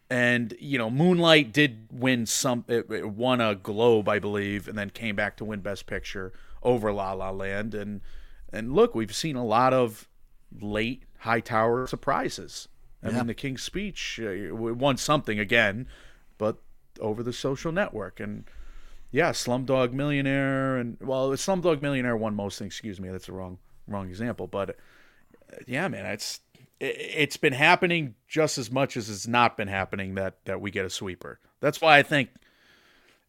And 0.10 0.54
you 0.60 0.78
know, 0.78 0.90
Moonlight 0.90 1.54
did 1.54 1.88
win 1.92 2.26
some. 2.26 2.66
It, 2.68 2.90
it 2.92 3.10
won 3.12 3.40
a 3.40 3.56
Globe, 3.56 4.10
I 4.10 4.20
believe, 4.20 4.68
and 4.68 4.78
then 4.78 4.90
came 4.90 5.16
back 5.16 5.38
to 5.38 5.46
win 5.46 5.62
Best 5.62 5.86
Picture 5.86 6.34
over 6.64 6.92
La 6.92 7.14
La 7.14 7.30
Land. 7.30 7.74
And 7.74 8.02
and 8.52 8.74
look, 8.74 8.94
we've 8.94 9.16
seen 9.16 9.36
a 9.38 9.46
lot 9.46 9.74
of 9.74 10.10
late 10.60 11.04
high 11.20 11.40
tower 11.40 11.88
surprises. 11.88 12.68
I 13.02 13.10
Yeah. 13.10 13.18
mean, 13.20 13.28
The 13.28 13.34
King's 13.34 13.64
Speech 13.64 14.20
uh, 14.22 14.54
won 14.54 14.98
something 14.98 15.40
again, 15.40 15.88
but 16.38 16.58
over 17.02 17.24
the 17.24 17.34
social 17.34 17.72
network 17.72 18.20
and 18.20 18.46
yeah, 19.12 19.32
Slumdog 19.32 19.92
Millionaire 19.92 20.78
and 20.78 20.98
well, 21.02 21.30
Slumdog 21.32 21.82
Millionaire 21.82 22.16
won 22.16 22.34
most 22.34 22.58
things. 22.58 22.74
Excuse 22.74 23.00
me, 23.00 23.10
that's 23.10 23.28
a 23.28 23.34
wrong 23.34 23.58
wrong 23.88 24.08
example, 24.08 24.48
but 24.48 24.78
yeah, 25.68 25.88
man, 25.88 26.06
it's 26.06 26.40
it, 26.80 26.96
it's 26.98 27.38
been 27.38 27.54
happening 27.54 28.16
just 28.28 28.58
as 28.58 28.72
much 28.72 28.96
as 28.96 29.10
it's 29.10 29.28
not 29.28 29.58
been 29.58 29.68
happening 29.68 30.16
that 30.16 30.46
that 30.46 30.62
we 30.62 30.72
get 30.72 30.86
a 30.86 30.90
sweeper. 30.90 31.40
That's 31.60 31.82
why 31.82 31.98
I 31.98 32.04
think 32.04 32.30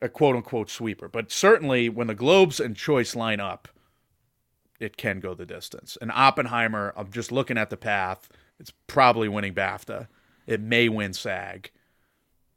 a 0.00 0.08
quote 0.08 0.36
unquote 0.36 0.70
sweeper. 0.70 1.08
But 1.08 1.32
certainly 1.32 1.88
when 1.88 2.06
the 2.06 2.14
Globes 2.14 2.60
and 2.60 2.76
Choice 2.76 3.16
line 3.16 3.40
up, 3.40 3.68
it 4.78 4.96
can 4.96 5.20
go 5.20 5.34
the 5.34 5.46
distance. 5.46 5.98
And 6.00 6.10
Oppenheimer, 6.12 6.92
I'm 6.96 7.10
just 7.10 7.32
looking 7.32 7.58
at 7.58 7.70
the 7.70 7.76
path. 7.76 8.28
It's 8.58 8.72
probably 8.86 9.28
winning 9.28 9.54
BAFTA. 9.54 10.08
It 10.46 10.60
may 10.60 10.88
win 10.88 11.12
SAG. 11.12 11.70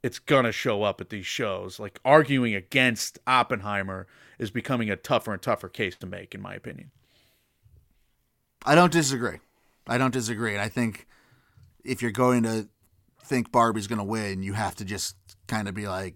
It's 0.05 0.19
gonna 0.19 0.51
show 0.51 0.83
up 0.83 1.01
at 1.01 1.09
these 1.09 1.25
shows. 1.25 1.79
Like 1.79 1.99
arguing 2.05 2.53
against 2.53 3.17
Oppenheimer 3.25 4.05
is 4.37 4.51
becoming 4.51 4.91
a 4.91 4.95
tougher 4.95 5.33
and 5.33 5.41
tougher 5.41 5.67
case 5.67 5.95
to 5.95 6.05
make, 6.05 6.35
in 6.35 6.43
my 6.43 6.53
opinion. 6.53 6.91
I 8.63 8.75
don't 8.75 8.91
disagree. 8.91 9.39
I 9.87 9.97
don't 9.97 10.13
disagree, 10.13 10.53
and 10.53 10.61
I 10.61 10.69
think 10.69 11.07
if 11.83 12.03
you're 12.03 12.11
going 12.11 12.43
to 12.43 12.67
think 13.23 13.51
Barbie's 13.51 13.87
to 13.87 14.03
win, 14.03 14.43
you 14.43 14.53
have 14.53 14.75
to 14.75 14.85
just 14.85 15.15
kind 15.47 15.67
of 15.67 15.73
be 15.73 15.87
like 15.87 16.15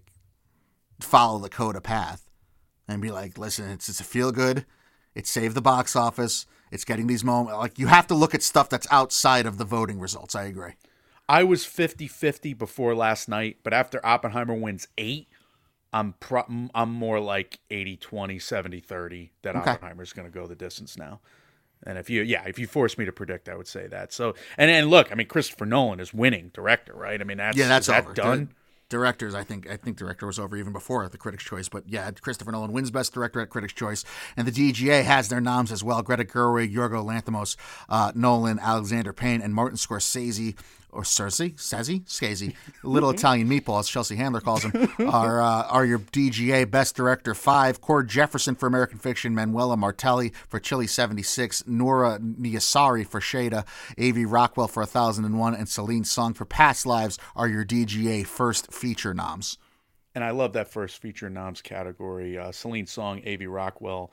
follow 1.00 1.40
the 1.40 1.48
Coda 1.48 1.80
path 1.80 2.30
and 2.86 3.02
be 3.02 3.10
like, 3.10 3.38
listen, 3.38 3.68
it's 3.70 3.88
it's 3.88 3.98
a 3.98 4.04
feel 4.04 4.30
good. 4.30 4.66
It 5.16 5.26
saved 5.26 5.56
the 5.56 5.60
box 5.60 5.96
office. 5.96 6.46
It's 6.70 6.84
getting 6.84 7.08
these 7.08 7.24
moments. 7.24 7.58
Like 7.58 7.76
you 7.76 7.88
have 7.88 8.06
to 8.06 8.14
look 8.14 8.36
at 8.36 8.44
stuff 8.44 8.68
that's 8.68 8.86
outside 8.92 9.46
of 9.46 9.58
the 9.58 9.64
voting 9.64 9.98
results. 9.98 10.36
I 10.36 10.44
agree. 10.44 10.74
I 11.30 11.44
was 11.44 11.64
50-50 11.64 12.58
before 12.58 12.94
last 12.94 13.28
night, 13.28 13.58
but 13.62 13.72
after 13.72 14.04
Oppenheimer 14.04 14.54
wins 14.54 14.88
8, 14.98 15.28
I'm 15.92 16.14
pro- 16.14 16.68
I'm 16.74 16.90
more 16.92 17.20
like 17.20 17.60
80-20, 17.70 18.00
70-30 18.36 19.30
that 19.42 19.54
Okay. 19.54 19.70
Oppenheimer's 19.72 20.12
going 20.12 20.26
to 20.26 20.34
go 20.34 20.46
the 20.48 20.56
distance 20.56 20.98
now. 20.98 21.20
And 21.86 21.96
if 21.98 22.10
you 22.10 22.22
yeah, 22.22 22.44
if 22.46 22.58
you 22.58 22.66
force 22.66 22.98
me 22.98 23.04
to 23.06 23.12
predict, 23.12 23.48
I 23.48 23.54
would 23.56 23.68
say 23.68 23.86
that. 23.86 24.12
So 24.12 24.34
and 24.58 24.70
and 24.70 24.90
look, 24.90 25.10
I 25.10 25.14
mean 25.14 25.28
Christopher 25.28 25.64
Nolan 25.66 26.00
is 26.00 26.12
winning 26.12 26.50
director, 26.52 26.92
right? 26.94 27.20
I 27.20 27.24
mean 27.24 27.38
that's 27.38 27.56
Yeah, 27.56 27.68
that's 27.68 27.88
is 27.88 27.94
that 27.94 28.04
over. 28.04 28.14
done. 28.14 28.44
Di- 28.46 28.52
directors, 28.90 29.34
I 29.34 29.44
think 29.44 29.70
I 29.70 29.76
think 29.78 29.96
director 29.96 30.26
was 30.26 30.38
over 30.38 30.56
even 30.58 30.72
before 30.74 31.08
the 31.08 31.16
Critics' 31.16 31.44
Choice. 31.44 31.70
But 31.70 31.88
yeah, 31.88 32.10
Christopher 32.10 32.52
Nolan 32.52 32.72
wins 32.72 32.90
Best 32.90 33.14
Director 33.14 33.40
at 33.40 33.48
Critics' 33.48 33.72
Choice, 33.72 34.04
and 34.36 34.46
the 34.46 34.52
DGA 34.52 35.04
has 35.04 35.28
their 35.30 35.40
noms 35.40 35.72
as 35.72 35.82
well: 35.82 36.02
Greta 36.02 36.24
Gerwig, 36.24 36.70
Yorgo 36.74 37.02
Lanthimos, 37.02 37.56
uh, 37.88 38.12
Nolan, 38.14 38.58
Alexander 38.58 39.12
Payne, 39.14 39.40
and 39.40 39.54
Martin 39.54 39.78
Scorsese. 39.78 40.56
Or 40.92 41.02
Cersei, 41.02 41.54
Sezzi, 41.54 42.04
Scazy, 42.06 42.54
little 42.82 43.10
Italian 43.10 43.48
meatball, 43.48 43.78
as 43.78 43.88
Chelsea 43.88 44.16
Handler 44.16 44.40
calls 44.40 44.64
him, 44.64 44.88
are 45.08 45.40
uh, 45.40 45.62
are 45.64 45.84
your 45.84 45.98
DGA 46.00 46.70
Best 46.70 46.96
Director 46.96 47.34
five. 47.34 47.80
Cord 47.80 48.08
Jefferson 48.08 48.54
for 48.54 48.66
American 48.66 48.98
Fiction, 48.98 49.34
Manuela 49.34 49.76
Martelli 49.76 50.32
for 50.48 50.58
Chile 50.58 50.86
seventy 50.86 51.22
six, 51.22 51.66
Nora 51.66 52.18
Niasari 52.18 53.06
for 53.06 53.20
Shayda, 53.20 53.64
A.V. 53.98 54.24
Rockwell 54.24 54.68
for 54.68 54.84
thousand 54.84 55.24
and 55.24 55.38
one, 55.38 55.54
and 55.54 55.68
Celine 55.68 56.04
Song 56.04 56.34
for 56.34 56.44
Past 56.44 56.86
Lives 56.86 57.18
are 57.36 57.48
your 57.48 57.64
DGA 57.64 58.26
first 58.26 58.72
feature 58.72 59.14
noms. 59.14 59.58
and 60.14 60.24
I 60.24 60.30
love 60.30 60.54
that 60.54 60.68
first 60.68 61.00
feature 61.00 61.30
noms 61.30 61.62
category. 61.62 62.36
Uh, 62.36 62.50
Celine 62.52 62.86
Song, 62.86 63.20
A.V. 63.24 63.46
Rockwell, 63.46 64.10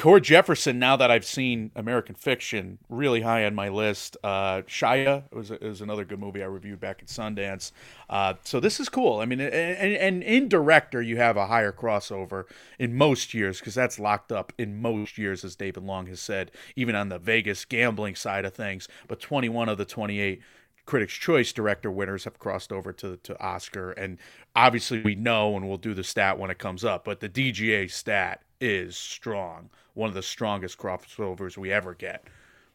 Cord 0.00 0.24
Jefferson. 0.24 0.78
Now 0.78 0.96
that 0.96 1.10
I've 1.10 1.26
seen 1.26 1.72
American 1.76 2.14
Fiction, 2.14 2.78
really 2.88 3.20
high 3.20 3.44
on 3.44 3.54
my 3.54 3.68
list. 3.68 4.16
Uh, 4.24 4.62
Shia 4.62 5.30
was, 5.30 5.50
was 5.50 5.82
another 5.82 6.06
good 6.06 6.18
movie 6.18 6.42
I 6.42 6.46
reviewed 6.46 6.80
back 6.80 7.00
at 7.02 7.08
Sundance. 7.08 7.70
Uh, 8.08 8.32
so 8.42 8.60
this 8.60 8.80
is 8.80 8.88
cool. 8.88 9.20
I 9.20 9.26
mean, 9.26 9.40
and, 9.40 9.52
and 9.52 10.22
in 10.22 10.48
director, 10.48 11.02
you 11.02 11.18
have 11.18 11.36
a 11.36 11.48
higher 11.48 11.70
crossover 11.70 12.44
in 12.78 12.96
most 12.96 13.34
years 13.34 13.58
because 13.58 13.74
that's 13.74 13.98
locked 13.98 14.32
up 14.32 14.54
in 14.56 14.80
most 14.80 15.18
years, 15.18 15.44
as 15.44 15.54
David 15.54 15.82
Long 15.82 16.06
has 16.06 16.20
said, 16.20 16.50
even 16.76 16.94
on 16.94 17.10
the 17.10 17.18
Vegas 17.18 17.66
gambling 17.66 18.14
side 18.14 18.46
of 18.46 18.54
things. 18.54 18.88
But 19.06 19.20
21 19.20 19.68
of 19.68 19.76
the 19.76 19.84
28 19.84 20.40
Critics' 20.86 21.12
Choice 21.12 21.52
director 21.52 21.90
winners 21.90 22.24
have 22.24 22.38
crossed 22.38 22.72
over 22.72 22.90
to 22.94 23.18
to 23.18 23.38
Oscar, 23.38 23.92
and 23.92 24.16
obviously 24.56 25.02
we 25.02 25.14
know, 25.14 25.56
and 25.56 25.68
we'll 25.68 25.76
do 25.76 25.92
the 25.92 26.02
stat 26.02 26.38
when 26.38 26.50
it 26.50 26.58
comes 26.58 26.84
up. 26.86 27.04
But 27.04 27.20
the 27.20 27.28
DGA 27.28 27.90
stat 27.90 28.42
is 28.60 28.96
strong, 28.96 29.70
one 29.94 30.08
of 30.08 30.14
the 30.14 30.22
strongest 30.22 30.78
crossovers 30.78 31.56
we 31.56 31.72
ever 31.72 31.94
get. 31.94 32.24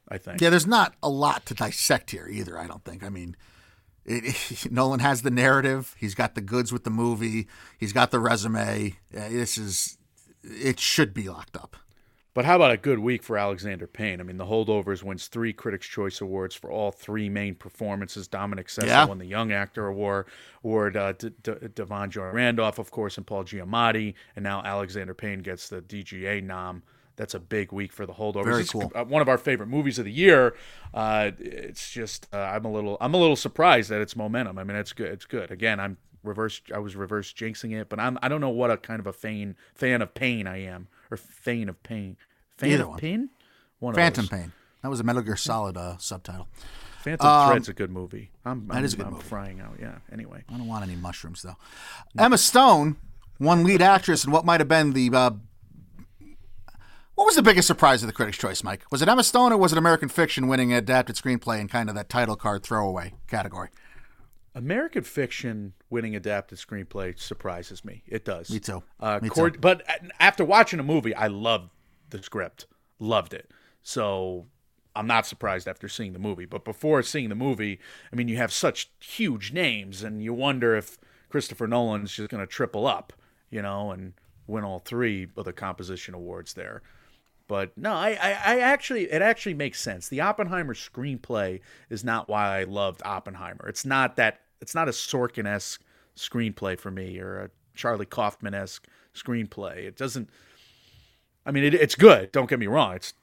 I 0.08 0.18
think. 0.20 0.40
Yeah, 0.40 0.50
there's 0.52 0.68
not 0.68 0.94
a 1.02 1.10
lot 1.10 1.46
to 1.48 1.54
dissect 1.56 2.12
here 2.12 2.28
either. 2.28 2.60
I 2.60 2.68
don't 2.68 2.84
think. 2.84 3.04
I 3.04 3.10
mean, 3.10 3.36
It, 4.06 4.68
Nolan 4.72 5.00
has 5.00 5.24
the 5.24 5.32
narrative. 5.32 5.96
He's 5.98 6.14
got 6.14 6.36
the 6.36 6.42
goods 6.42 6.72
with 6.72 6.84
the 6.84 6.92
movie. 6.92 7.48
He's 7.80 7.94
got 7.94 8.12
the 8.12 8.20
resume. 8.20 8.98
Uh, 9.16 9.30
this 9.30 9.58
is. 9.58 9.98
It 10.44 10.80
should 10.80 11.12
be 11.14 11.28
locked 11.28 11.58
up. 11.58 11.76
But 12.36 12.44
how 12.44 12.58
about 12.58 12.72
a 12.72 12.78
good 12.78 13.00
week 13.00 13.24
for 13.24 13.38
Alexander 13.38 13.88
Payne? 13.88 14.20
I 14.20 14.24
mean, 14.24 14.36
The 14.38 14.46
Holdovers 14.46 15.02
wins 15.04 15.28
three 15.30 15.54
Critics' 15.54 15.88
Choice 15.88 16.20
Awards 16.20 16.54
for 16.54 16.70
all 16.70 16.92
three 16.92 17.30
main 17.30 17.56
performances. 17.56 18.28
Dominic 18.28 18.68
Sessa 18.68 18.88
Yeah. 18.88 19.06
won 19.06 19.20
the 19.20 19.26
Young 19.26 19.54
Actor 19.54 19.88
Award, 19.88 20.28
award 20.62 20.98
uh, 20.98 21.14
D- 21.14 21.30
D- 21.44 21.52
Da'Vine 21.54 22.10
Joy 22.10 22.28
Randolph, 22.32 22.78
of 22.78 22.92
course, 22.92 23.18
and 23.18 23.26
Paul 23.26 23.46
Giamatti. 23.46 24.16
And 24.36 24.44
now 24.44 24.62
Alexander 24.64 25.14
Payne 25.14 25.40
gets 25.40 25.70
the 25.70 25.82
DGA 25.82 26.42
nom. 26.44 26.84
That's 27.16 27.34
a 27.36 27.40
big 27.40 27.72
week 27.72 27.94
for 27.94 28.06
The 28.06 28.12
Holdovers. 28.12 28.44
Very 28.44 28.62
It's 28.64 28.72
cool. 28.74 28.92
uh, 28.94 29.06
one 29.06 29.22
of 29.22 29.30
our 29.30 29.38
favorite 29.38 29.68
movies 29.70 29.98
of 29.98 30.04
the 30.04 30.12
year. 30.12 30.58
Uh, 30.94 31.32
it's 31.40 31.90
just 31.90 32.28
uh, 32.34 32.38
I'm 32.40 32.66
a 32.66 32.72
little 32.72 32.98
I'm 33.00 33.14
a 33.14 33.18
little 33.18 33.38
surprised 33.38 33.90
at 33.94 34.02
its 34.02 34.14
momentum. 34.18 34.58
I 34.60 34.66
mean, 34.66 34.76
it's 34.76 34.92
good. 34.92 35.08
It's 35.14 35.24
good. 35.24 35.52
Again, 35.52 35.80
I'm 35.80 35.96
reverse. 36.22 36.60
I 36.74 36.80
was 36.80 36.98
reverse 36.98 37.32
jinxing 37.32 37.72
it, 37.80 37.88
but 37.88 38.02
I'm 38.02 38.20
I 38.22 38.28
don't 38.28 38.42
know 38.42 38.50
what 38.50 38.72
a 38.72 38.76
kind 38.76 39.00
of 39.00 39.08
a 39.08 39.14
fan 39.14 39.56
fan 39.74 40.02
of 40.02 40.14
pain 40.14 40.46
I 40.48 40.58
am 40.64 40.90
or 41.12 41.18
fan 41.18 41.70
of 41.70 41.82
pain. 41.84 42.18
Fan 42.58 42.72
Either 42.72 42.84
of 42.84 42.90
one. 42.90 43.00
pain. 43.00 43.30
One 43.80 43.94
Phantom. 43.96 44.28
Pain. 44.28 44.52
That 44.82 44.90
was 44.90 45.00
a 45.00 45.04
Metal 45.04 45.22
Gear 45.22 45.36
Solid 45.36 45.78
uh, 45.78 45.98
subtitle. 45.98 46.48
Phantom 47.02 47.50
Thread's 47.50 47.70
a 47.70 47.74
good 47.74 47.92
movie. 47.92 48.32
I'm, 48.46 48.68
I'm, 48.72 48.78
Um, 48.80 48.84
is 48.86 48.94
a 48.94 48.98
good 48.98 49.06
I'm 49.08 49.14
movie. 49.14 49.24
frying 49.26 49.60
out. 49.60 49.78
Yeah. 49.80 49.98
Anyway, 50.12 50.44
I 50.50 50.58
don't 50.58 50.68
want 50.68 50.84
any 50.84 50.96
mushrooms 50.96 51.42
though. 51.44 51.56
Emma 52.18 52.38
Stone 52.38 52.96
one 53.38 53.64
lead 53.64 53.82
actress 53.82 54.24
in 54.26 54.32
what 54.32 54.46
might 54.46 54.60
have 54.62 54.68
been 54.70 54.94
the. 54.94 55.10
Uh, 55.14 55.32
what 57.16 57.26
was 57.26 57.36
the 57.36 57.42
biggest 57.44 57.68
surprise 57.68 58.04
of 58.04 58.08
the 58.08 58.14
Critics' 58.14 58.38
Choice, 58.38 58.62
Mike? 58.64 58.84
Was 58.92 59.02
it 59.02 59.08
Emma 59.08 59.24
Stone 59.24 59.54
or 59.54 59.58
was 59.58 59.72
it 59.72 59.78
American 59.78 60.10
Fiction 60.10 60.48
winning 60.48 60.74
adapted 60.74 61.16
screenplay 61.16 61.62
in 61.62 61.68
kind 61.70 61.88
of 61.90 61.96
that 61.96 62.10
title 62.10 62.36
card 62.36 62.62
throwaway 62.64 63.14
category? 63.28 63.70
American 64.56 65.04
Fiction 65.04 65.74
winning 65.90 66.16
adapted 66.16 66.58
screenplay 66.58 67.20
surprises 67.20 67.84
me. 67.86 68.02
It 68.08 68.24
does. 68.26 68.50
Me 68.50 68.60
too. 68.60 68.82
Uh, 69.00 69.20
Me 69.22 69.30
Cord- 69.30 69.60
But 69.62 69.84
after 70.20 70.44
watching 70.46 70.80
a 70.80 70.84
movie, 70.84 71.14
I 71.14 71.28
loved 71.28 71.70
the 72.10 72.24
script. 72.24 72.66
Loved 72.98 73.34
it. 73.34 73.52
So 73.84 74.48
I'm 74.96 75.08
not 75.08 75.28
surprised 75.28 75.68
after 75.68 75.90
seeing 75.90 76.14
the 76.14 76.20
movie. 76.20 76.46
But 76.46 76.64
before 76.64 77.04
seeing 77.04 77.30
the 77.30 77.36
movie, 77.36 77.80
I 78.12 78.16
mean, 78.16 78.30
you 78.30 78.38
have 78.38 78.54
such 78.54 78.90
huge 79.00 79.52
names, 79.52 80.02
and 80.02 80.24
you 80.24 80.34
wonder 80.34 80.76
if 80.76 80.98
Christopher 81.30 81.68
Nolan's 81.68 82.14
just 82.16 82.30
going 82.30 82.42
to 82.42 82.48
triple 82.48 82.88
up, 82.88 83.12
you 83.50 83.62
know, 83.62 83.92
and 83.92 84.14
win 84.48 84.64
all 84.64 84.80
three 84.80 85.28
of 85.36 85.44
the 85.44 85.52
composition 85.54 86.14
awards 86.14 86.54
there. 86.54 86.82
But 87.48 87.78
no, 87.78 87.92
I, 87.94 88.12
I, 88.20 88.30
I 88.56 88.60
actually, 88.60 89.12
it 89.12 89.22
actually 89.22 89.54
makes 89.54 89.80
sense. 89.82 90.08
The 90.08 90.22
Oppenheimer 90.22 90.74
screenplay 90.74 91.60
is 91.90 92.04
not 92.04 92.28
why 92.30 92.60
I 92.60 92.64
loved 92.64 93.02
Oppenheimer. 93.06 93.68
It's 93.68 93.86
not 93.86 94.16
that, 94.16 94.40
it's 94.62 94.76
not 94.76 94.88
a 94.88 94.92
Sorkin 94.92 95.48
esque 95.48 95.82
screenplay 96.16 96.80
for 96.80 96.92
me 96.92 97.20
or 97.20 97.40
a 97.40 97.50
Charlie 97.76 98.06
Kaufman 98.06 98.54
esque 98.54 98.88
screenplay. 99.14 99.78
It 99.86 99.98
doesn't, 99.98 100.30
I 101.46 101.52
mean, 101.52 101.64
it, 101.64 101.74
it's 101.74 101.96
good. 101.96 102.32
Don't 102.32 102.50
get 102.50 102.60
me 102.60 102.68
wrong. 102.68 102.96
It's, 102.96 103.14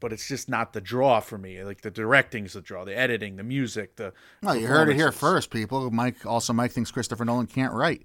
but 0.00 0.12
it's 0.12 0.28
just 0.28 0.48
not 0.48 0.72
the 0.72 0.80
draw 0.80 1.20
for 1.20 1.38
me. 1.38 1.62
Like 1.64 1.80
the 1.80 1.90
directing's 1.90 2.52
the 2.52 2.60
draw, 2.60 2.84
the 2.84 2.96
editing, 2.96 3.36
the 3.36 3.42
music, 3.42 3.96
the. 3.96 4.12
Well, 4.42 4.54
you 4.54 4.66
heard 4.66 4.90
it 4.90 4.96
here 4.96 5.12
first, 5.12 5.50
people. 5.50 5.90
Mike 5.90 6.26
also 6.26 6.52
Mike 6.52 6.72
thinks 6.72 6.90
Christopher 6.90 7.24
Nolan 7.24 7.46
can't 7.46 7.72
write. 7.72 8.02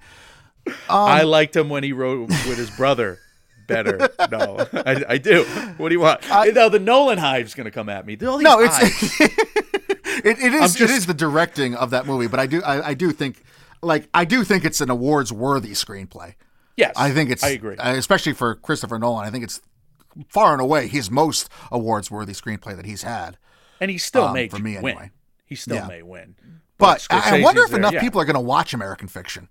I 0.88 1.22
um, 1.22 1.28
liked 1.28 1.56
him 1.56 1.68
when 1.68 1.84
he 1.84 1.92
wrote 1.94 2.30
with 2.30 2.58
his 2.58 2.70
brother 2.70 3.20
better. 3.68 4.10
No, 4.30 4.68
I, 4.74 5.04
I 5.10 5.18
do. 5.18 5.44
What 5.78 5.90
do 5.90 5.96
you 5.96 6.02
want? 6.02 6.22
now 6.30 6.70
the 6.70 6.78
Nolan 6.78 7.18
hive's 7.18 7.56
going 7.56 7.66
to 7.66 7.72
come 7.72 7.90
at 7.90 8.06
me. 8.06 8.16
No, 8.20 8.60
it's. 8.60 9.20
it, 10.26 10.40
it 10.40 10.54
is 10.54 10.74
just- 10.76 10.82
it 10.82 10.90
is 10.96 11.06
the 11.06 11.14
directing 11.14 11.76
of 11.76 11.90
that 11.92 12.06
movie, 12.06 12.28
but 12.28 12.40
I 12.40 12.46
do 12.48 12.62
I, 12.64 12.90
I 12.90 12.94
do 12.94 13.12
think 13.12 13.44
like 13.82 14.08
I 14.14 14.26
do 14.26 14.44
think 14.44 14.66
it's 14.66 14.82
an 14.82 14.90
awards 14.90 15.32
worthy 15.32 15.72
screenplay. 15.72 16.36
yes. 16.76 16.94
I 16.98 17.12
think 17.12 17.30
it's 17.30 17.44
I 17.44 17.50
agree. 17.50 17.76
especially 17.80 18.34
for 18.34 18.56
Christopher 18.56 19.00
Nolan. 19.00 19.26
I 19.26 19.32
think 19.32 19.44
it's 19.44 19.62
far 20.30 20.54
and 20.54 20.62
away 20.62 20.88
his 20.88 21.10
most 21.12 21.50
awards 21.72 22.10
worthy 22.12 22.34
screenplay 22.34 22.76
that 22.76 22.86
he's 22.86 23.04
had. 23.04 23.38
and 23.80 23.90
he 23.92 23.98
still 23.98 24.26
um, 24.26 24.34
may 24.34 24.48
for 24.50 24.60
me 24.60 24.76
win. 24.78 24.86
anyway. 24.94 25.12
He 25.46 25.56
still 25.56 25.76
Yeah. 25.76 25.88
may 25.88 26.02
win. 26.04 26.36
But 26.78 27.06
I, 27.10 27.40
I 27.40 27.42
wonder 27.42 27.62
if 27.64 27.70
there. 27.70 27.80
enough 27.80 27.94
Yeah, 27.94 28.02
people 28.02 28.22
are 28.22 28.26
going 28.26 28.36
to 28.36 28.40
watch 28.40 28.74
American 28.74 29.08
Fiction. 29.08 29.50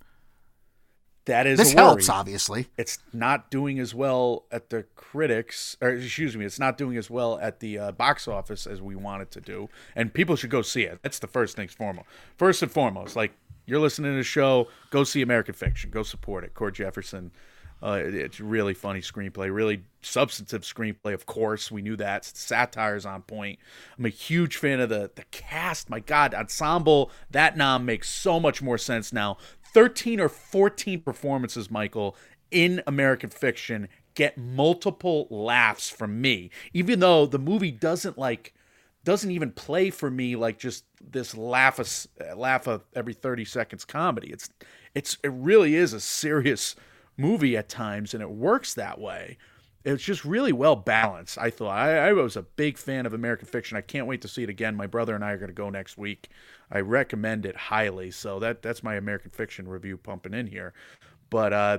That 1.28 1.46
is 1.46 1.58
This 1.58 1.72
helps, 1.72 2.08
obviously. 2.08 2.66
It's 2.76 2.98
not 3.12 3.50
doing 3.50 3.78
as 3.78 3.94
well 3.94 4.44
at 4.50 4.70
the 4.70 4.84
critics, 4.96 5.76
or 5.80 5.90
excuse 5.90 6.36
me, 6.36 6.44
it's 6.44 6.58
not 6.58 6.76
doing 6.76 6.96
as 6.96 7.08
well 7.10 7.38
at 7.40 7.60
the 7.60 7.78
uh, 7.78 7.92
box 7.92 8.26
office 8.26 8.66
as 8.66 8.82
we 8.82 8.96
want 8.96 9.22
it 9.22 9.30
to 9.32 9.40
do. 9.40 9.68
And 9.94 10.12
people 10.12 10.36
should 10.36 10.50
go 10.50 10.62
see 10.62 10.82
it. 10.82 10.98
That's 11.02 11.18
the 11.18 11.26
first 11.28 11.54
things 11.56 11.72
foremost. 11.72 12.06
First 12.36 12.62
and 12.62 12.70
foremost, 12.72 13.14
like 13.16 13.32
you're 13.66 13.80
listening 13.80 14.12
to 14.12 14.16
the 14.16 14.22
show, 14.24 14.68
go 14.90 15.04
see 15.04 15.22
American 15.22 15.54
Fiction. 15.54 15.90
Go 15.90 16.02
support 16.02 16.44
it. 16.44 16.54
Cord 16.54 16.74
Jefferson. 16.74 17.30
Uh, 17.80 18.00
it- 18.04 18.14
it's 18.14 18.40
really 18.40 18.74
funny 18.74 19.00
screenplay, 19.00 19.54
really 19.54 19.84
substantive 20.02 20.62
screenplay. 20.62 21.14
Of 21.14 21.26
course, 21.26 21.70
we 21.70 21.80
knew 21.80 21.94
that 21.96 22.24
satire's 22.24 23.06
on 23.06 23.22
point. 23.22 23.60
I'm 23.96 24.04
a 24.04 24.08
huge 24.08 24.56
fan 24.56 24.80
of 24.80 24.88
the 24.88 25.12
the 25.14 25.22
cast. 25.30 25.88
My 25.88 26.00
God, 26.00 26.34
ensemble 26.34 27.12
that 27.30 27.56
nom 27.56 27.84
makes 27.84 28.08
so 28.08 28.40
much 28.40 28.60
more 28.60 28.78
sense 28.78 29.12
now. 29.12 29.36
13 29.74 30.20
or 30.20 30.28
14 30.28 31.00
performances, 31.00 31.70
Michael, 31.70 32.16
in 32.50 32.82
American 32.86 33.30
Fiction 33.30 33.88
get 34.14 34.36
multiple 34.36 35.28
laughs 35.30 35.88
from 35.88 36.20
me, 36.20 36.50
even 36.72 36.98
though 37.00 37.26
the 37.26 37.38
movie 37.38 37.70
doesn't 37.70 38.18
like 38.18 38.54
doesn't 39.04 39.30
even 39.30 39.52
play 39.52 39.90
for 39.90 40.10
me 40.10 40.36
like 40.36 40.58
just 40.58 40.84
this 41.00 41.36
laugh 41.36 42.06
laugh 42.36 42.66
a 42.66 42.80
every 42.94 43.14
30 43.14 43.44
seconds 43.44 43.84
comedy. 43.84 44.32
It's 44.32 44.50
it's 44.94 45.18
it 45.22 45.32
really 45.32 45.76
is 45.76 45.92
a 45.92 46.00
serious 46.00 46.74
movie 47.16 47.56
at 47.56 47.68
times 47.68 48.12
and 48.12 48.22
it 48.22 48.30
works 48.30 48.74
that 48.74 49.00
way. 49.00 49.38
It's 49.84 50.02
just 50.02 50.24
really 50.24 50.52
well 50.52 50.76
balanced. 50.76 51.38
I 51.38 51.50
thought 51.50 51.70
I, 51.70 52.08
I 52.08 52.12
was 52.12 52.36
a 52.36 52.42
big 52.42 52.76
fan 52.76 53.06
of 53.06 53.14
American 53.14 53.46
Fiction. 53.46 53.78
I 53.78 53.80
can't 53.82 54.06
wait 54.06 54.20
to 54.22 54.28
see 54.28 54.42
it 54.42 54.50
again. 54.50 54.74
My 54.74 54.86
brother 54.86 55.14
and 55.14 55.24
I 55.24 55.30
are 55.30 55.38
going 55.38 55.48
to 55.48 55.54
go 55.54 55.70
next 55.70 55.96
week. 55.96 56.28
I 56.70 56.80
recommend 56.80 57.46
it 57.46 57.56
highly. 57.56 58.10
So 58.10 58.38
that 58.40 58.62
that's 58.62 58.82
my 58.82 58.96
American 58.96 59.30
Fiction 59.30 59.68
review 59.68 59.96
pumping 59.96 60.34
in 60.34 60.46
here. 60.46 60.74
But 61.30 61.52
uh, 61.52 61.78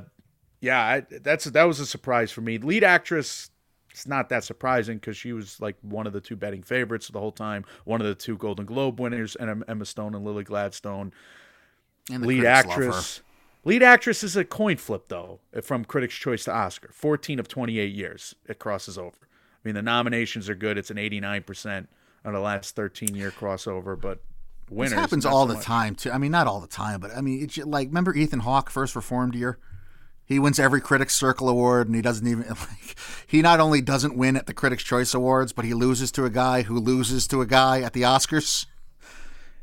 yeah, 0.61 0.79
I, 0.81 1.03
that's 1.21 1.45
that 1.45 1.63
was 1.63 1.79
a 1.79 1.85
surprise 1.85 2.31
for 2.31 2.41
me. 2.41 2.57
Lead 2.57 2.83
actress, 2.83 3.51
it's 3.91 4.07
not 4.07 4.29
that 4.29 4.43
surprising 4.43 4.97
because 4.97 5.17
she 5.17 5.33
was 5.33 5.59
like 5.59 5.77
one 5.81 6.07
of 6.07 6.13
the 6.13 6.21
two 6.21 6.35
betting 6.35 6.63
favorites 6.63 7.07
the 7.07 7.19
whole 7.19 7.31
time. 7.31 7.65
One 7.85 8.01
of 8.01 8.07
the 8.07 8.15
two 8.15 8.37
Golden 8.37 8.65
Globe 8.65 8.99
winners, 8.99 9.35
and 9.35 9.63
Emma 9.67 9.85
Stone 9.85 10.15
and 10.15 10.25
Lily 10.25 10.43
Gladstone. 10.43 11.13
And 12.11 12.23
the 12.23 12.27
Lead 12.27 12.41
critics 12.41 12.67
love 12.67 12.75
her. 12.75 12.83
actress. 12.83 13.21
Lead 13.65 13.83
actress 13.83 14.23
is 14.23 14.37
a 14.37 14.45
coin 14.45 14.77
flip 14.77 15.09
though, 15.09 15.39
from 15.61 15.85
Critics' 15.85 16.15
Choice 16.15 16.45
to 16.45 16.51
Oscar. 16.53 16.89
Fourteen 16.93 17.39
of 17.39 17.47
twenty-eight 17.47 17.93
years, 17.93 18.33
it 18.47 18.57
crosses 18.57 18.97
over. 18.97 19.17
I 19.21 19.67
mean, 19.67 19.75
the 19.75 19.81
nominations 19.81 20.49
are 20.49 20.55
good. 20.55 20.77
It's 20.77 20.89
an 20.89 20.97
eighty-nine 20.97 21.43
percent 21.43 21.89
on 22.23 22.33
the 22.33 22.39
last 22.39 22.75
thirteen-year 22.75 23.31
crossover, 23.31 23.99
but 23.99 24.21
winners 24.70 24.91
This 24.91 24.99
happens 24.99 25.26
all 25.26 25.43
so 25.43 25.49
the 25.49 25.53
much. 25.55 25.63
time 25.65 25.95
too. 25.95 26.11
I 26.11 26.17
mean, 26.17 26.32
not 26.32 26.47
all 26.47 26.59
the 26.59 26.67
time, 26.67 26.99
but 26.99 27.11
I 27.15 27.22
mean, 27.22 27.43
it's 27.43 27.57
like 27.57 27.88
remember 27.89 28.13
Ethan 28.15 28.39
Hawke 28.41 28.70
first 28.70 28.95
reformed 28.95 29.36
year. 29.36 29.57
He 30.26 30.38
wins 30.38 30.59
every 30.59 30.80
Critics 30.80 31.15
Circle 31.15 31.49
Award, 31.49 31.88
and 31.88 31.95
he 31.95 32.03
doesn't 32.03 32.28
even 32.28 32.47
like. 32.49 32.95
He 33.26 33.41
not 33.41 33.59
only 33.59 33.82
doesn't 33.82 34.15
win 34.15 34.36
at 34.36 34.45
the 34.45 34.53
Critics 34.53 34.84
Choice 34.84 35.13
Awards, 35.13 35.53
but 35.53 35.65
he 35.65 35.74
loses 35.74 36.11
to 36.13 36.26
a 36.26 36.30
guy 36.30 36.61
who 36.63 36.80
loses 36.80 37.28
to 37.30 37.41
a 37.41 37.45
guy 37.47 37.82
at 37.82 37.93
the 37.93 38.03
Oscars. 38.03 38.65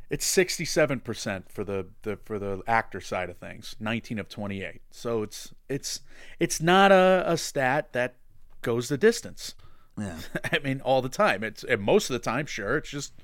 It's 0.09 0.25
sixty-seven 0.27 1.01
percent 1.01 1.51
for 1.51 1.65
the, 1.65 1.87
the 2.03 2.17
for 2.25 2.39
the 2.39 2.63
actor 2.67 3.01
side 3.01 3.29
of 3.31 3.39
things. 3.39 3.75
Nineteen 3.81 4.19
of 4.19 4.29
twenty-eight. 4.29 4.83
So 4.91 5.23
it's 5.23 5.53
it's 5.69 6.01
it's 6.39 6.61
not 6.61 6.93
a, 6.93 7.25
a 7.27 7.37
stat 7.37 7.93
that 7.93 8.15
goes 8.63 8.89
the 8.89 8.99
distance. 8.99 9.55
Yeah, 9.99 10.19
I 10.53 10.59
mean, 10.61 10.81
all 10.81 11.03
the 11.03 11.09
time. 11.09 11.43
It's 11.43 11.65
most 11.79 12.09
of 12.11 12.15
the 12.15 12.21
time, 12.21 12.47
sure. 12.47 12.77
It's 12.77 12.91
just 12.91 13.15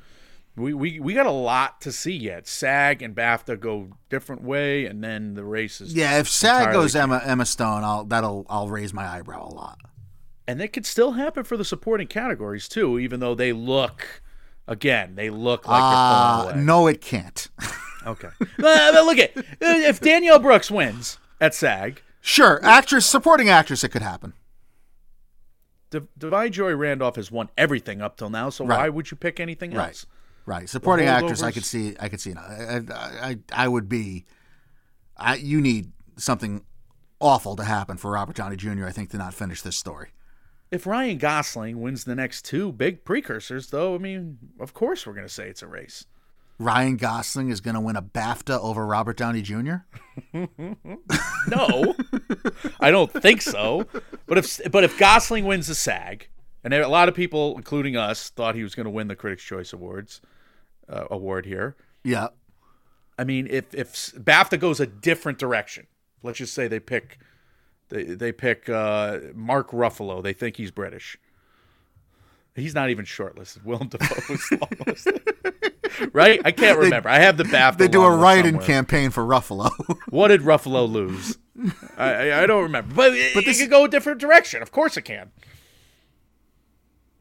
we, 0.56 0.74
we 0.74 1.00
we 1.00 1.14
got 1.14 1.26
a 1.26 1.30
lot 1.30 1.80
to 1.82 1.92
see 1.92 2.12
yet. 2.16 2.46
SAG 2.46 3.00
and 3.02 3.14
BAFTA 3.14 3.58
go 3.58 3.88
different 4.10 4.42
way, 4.42 4.84
and 4.86 5.02
then 5.02 5.34
the 5.34 5.44
races. 5.44 5.94
yeah. 5.94 6.18
If 6.18 6.28
SAG 6.28 6.72
goes 6.72 6.94
Emma 6.94 7.20
Emma 7.24 7.46
Stone, 7.46 7.84
I'll 7.84 8.04
that'll 8.04 8.46
I'll 8.50 8.68
raise 8.68 8.92
my 8.92 9.06
eyebrow 9.06 9.46
a 9.48 9.52
lot. 9.54 9.78
and 10.46 10.60
it 10.60 10.68
could 10.72 10.84
still 10.86 11.12
happen 11.12 11.44
for 11.44 11.56
the 11.56 11.64
supporting 11.64 12.06
categories 12.06 12.68
too, 12.68 12.98
even 12.98 13.20
though 13.20 13.34
they 13.34 13.52
look. 13.52 14.22
Again, 14.68 15.16
they 15.16 15.28
look 15.28 15.66
like 15.66 15.82
Uh, 15.82 16.52
no, 16.56 16.86
it 16.86 17.00
can't. 17.00 17.48
Okay, 18.04 18.28
Uh, 18.40 18.92
but 18.92 19.04
look 19.04 19.18
at 19.18 19.30
if 19.60 20.00
Danielle 20.00 20.40
Brooks 20.40 20.72
wins 20.72 21.18
at 21.40 21.54
SAG, 21.54 22.02
sure, 22.20 22.58
actress, 22.64 23.06
supporting 23.06 23.48
actress, 23.48 23.84
it 23.84 23.90
could 23.90 24.02
happen. 24.02 24.32
D- 25.90 26.00
Da'Vine 26.18 26.50
Joy 26.50 26.74
Randolph 26.74 27.16
has 27.16 27.30
won 27.30 27.48
everything 27.56 28.00
up 28.00 28.16
till 28.16 28.30
now. 28.30 28.50
So 28.50 28.64
Right. 28.66 28.78
why 28.78 28.88
would 28.88 29.10
you 29.12 29.16
pick 29.16 29.38
anything 29.38 29.72
Right. 29.72 29.88
else? 29.88 30.06
Right, 30.44 30.68
supporting 30.68 31.06
actress, 31.06 31.42
I 31.42 31.52
could 31.52 31.64
see. 31.64 31.94
I 32.00 32.08
could 32.08 32.20
see. 32.20 32.34
I, 32.34 32.76
I, 32.76 32.80
I, 33.28 33.38
I 33.52 33.68
would 33.68 33.88
be. 33.88 34.24
I, 35.16 35.36
you 35.36 35.60
need 35.60 35.92
something 36.16 36.64
awful 37.20 37.54
to 37.56 37.64
happen 37.64 37.96
for 37.96 38.10
Robert 38.10 38.36
Downey 38.36 38.56
Jr. 38.56 38.86
I 38.86 38.90
think 38.90 39.10
to 39.10 39.18
not 39.18 39.34
finish 39.34 39.62
this 39.62 39.76
story. 39.76 40.08
If 40.70 40.86
Ryan 40.86 41.18
Gosling 41.18 41.80
wins 41.80 42.04
the 42.04 42.14
next 42.14 42.44
two 42.44 42.72
big 42.72 43.04
precursors, 43.04 43.68
though, 43.68 43.94
I 43.94 43.98
mean, 43.98 44.38
of 44.58 44.74
course 44.74 45.06
we're 45.06 45.12
going 45.12 45.26
to 45.26 45.32
say 45.32 45.48
it's 45.48 45.62
a 45.62 45.66
race. 45.66 46.06
Ryan 46.58 46.96
Gosling 46.96 47.50
is 47.50 47.60
going 47.60 47.74
to 47.74 47.80
win 47.80 47.96
a 47.96 48.02
BAFTA 48.02 48.58
over 48.58 48.86
Robert 48.86 49.16
Downey 49.16 49.42
Jr.? 49.42 49.76
No, 51.48 51.96
I 52.78 52.92
don't 52.92 53.12
think 53.12 53.42
so. 53.42 53.84
But 54.26 54.38
if 54.38 54.60
but 54.70 54.84
if 54.84 54.96
Gosling 54.96 55.44
wins 55.44 55.66
the 55.66 55.74
SAG, 55.74 56.28
and 56.62 56.72
a 56.72 56.86
lot 56.86 57.08
of 57.08 57.16
people, 57.16 57.56
including 57.56 57.96
us, 57.96 58.30
thought 58.30 58.54
he 58.54 58.62
was 58.62 58.76
going 58.76 58.84
to 58.84 58.90
win 58.90 59.08
the 59.08 59.16
Critics' 59.16 59.42
Choice 59.42 59.72
Awards 59.72 60.20
uh, 60.92 61.06
award 61.10 61.46
here. 61.46 61.76
Yeah. 62.04 62.28
I 63.18 63.24
mean, 63.24 63.46
if 63.50 63.74
if 63.74 63.92
BAFTA 63.92 64.58
goes 64.58 64.80
a 64.80 64.86
different 64.86 65.38
direction, 65.38 65.86
let's 66.22 66.38
just 66.38 66.54
say 66.54 66.68
they 66.68 66.80
pick 66.80 67.18
they 67.88 68.04
they 68.04 68.32
pick 68.32 68.68
uh, 68.68 69.18
Mark 69.34 69.70
Ruffalo. 69.70 70.22
They 70.22 70.32
think 70.32 70.56
he's 70.56 70.70
British. 70.70 71.18
He's 72.54 72.74
not 72.74 72.90
even 72.90 73.06
shortlisted. 73.06 73.64
Willem 73.64 73.88
Dafoe 73.88 74.34
is 74.34 74.40
longlisted. 74.52 76.10
right? 76.12 76.40
I 76.44 76.52
can't 76.52 76.78
remember. 76.78 77.08
I 77.08 77.18
have 77.18 77.38
the 77.38 77.44
BAFTA. 77.44 77.78
They 77.78 77.88
do 77.88 78.02
a 78.02 78.14
write-in 78.14 78.58
campaign 78.58 79.10
for 79.10 79.24
Ruffalo. 79.24 79.70
What 80.10 80.28
did 80.28 80.42
Ruffalo 80.42 80.90
lose? 80.90 81.38
I, 81.96 82.12
I 82.12 82.42
I 82.42 82.46
don't 82.46 82.62
remember. 82.64 82.94
But, 82.94 83.12
but 83.34 83.46
it 83.46 83.56
could 83.56 83.70
go 83.70 83.84
a 83.84 83.88
different 83.88 84.20
direction. 84.20 84.60
Of 84.62 84.70
course 84.70 84.96
it 84.98 85.02
can. 85.02 85.30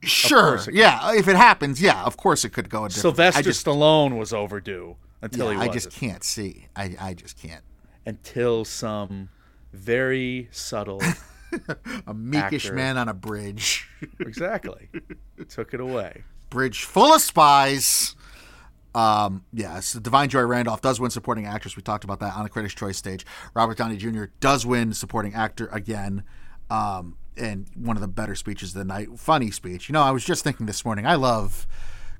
Sure. 0.03 0.59
Yeah. 0.71 1.13
If 1.13 1.27
it 1.27 1.35
happens, 1.35 1.81
yeah, 1.81 2.03
of 2.03 2.17
course 2.17 2.43
it 2.43 2.49
could 2.49 2.69
go 2.69 2.85
a 2.85 2.89
different. 2.89 3.01
Sylvester 3.01 3.39
I 3.39 3.41
just, 3.43 3.65
Stallone 3.65 4.17
was 4.17 4.33
overdue 4.33 4.95
until 5.21 5.47
yeah, 5.47 5.51
he 5.51 5.55
I 5.55 5.67
wasn't. 5.67 5.73
just 5.73 5.91
can't 5.91 6.23
see. 6.23 6.67
I, 6.75 6.95
I 6.99 7.13
just 7.13 7.39
can't. 7.41 7.63
Until 8.05 8.65
some 8.65 9.29
very 9.73 10.47
subtle. 10.51 11.01
A 12.07 12.13
meekish 12.13 12.65
Actor. 12.65 12.73
man 12.73 12.97
on 12.97 13.09
a 13.09 13.13
bridge. 13.13 13.85
exactly. 14.19 14.87
Took 15.49 15.73
it 15.73 15.81
away. 15.81 16.23
bridge 16.49 16.85
full 16.85 17.13
of 17.13 17.21
spies. 17.21 18.15
Um, 18.95 19.43
yes, 19.53 19.95
Da'Vine 19.95 20.29
Joy 20.29 20.43
Randolph 20.43 20.81
does 20.81 20.99
win 20.99 21.11
supporting 21.11 21.45
actress. 21.45 21.75
We 21.75 21.81
talked 21.81 22.03
about 22.05 22.19
that 22.21 22.35
on 22.35 22.43
the 22.43 22.49
Critics' 22.49 22.73
Choice 22.73 22.97
stage. 22.97 23.25
Robert 23.53 23.77
Downey 23.77 23.97
Jr. 23.97 24.25
does 24.39 24.65
win 24.65 24.93
supporting 24.93 25.33
actor 25.33 25.67
again. 25.73 26.23
Um, 26.71 27.17
and 27.37 27.67
one 27.75 27.97
of 27.97 28.01
the 28.01 28.07
better 28.07 28.35
speeches 28.35 28.69
of 28.75 28.79
the 28.79 28.85
night. 28.85 29.07
Funny 29.17 29.51
speech. 29.51 29.89
You 29.89 29.93
know, 29.93 30.01
I 30.01 30.11
was 30.11 30.23
just 30.23 30.43
thinking 30.43 30.65
this 30.65 30.83
morning, 30.85 31.05
I 31.05 31.15
love 31.15 31.65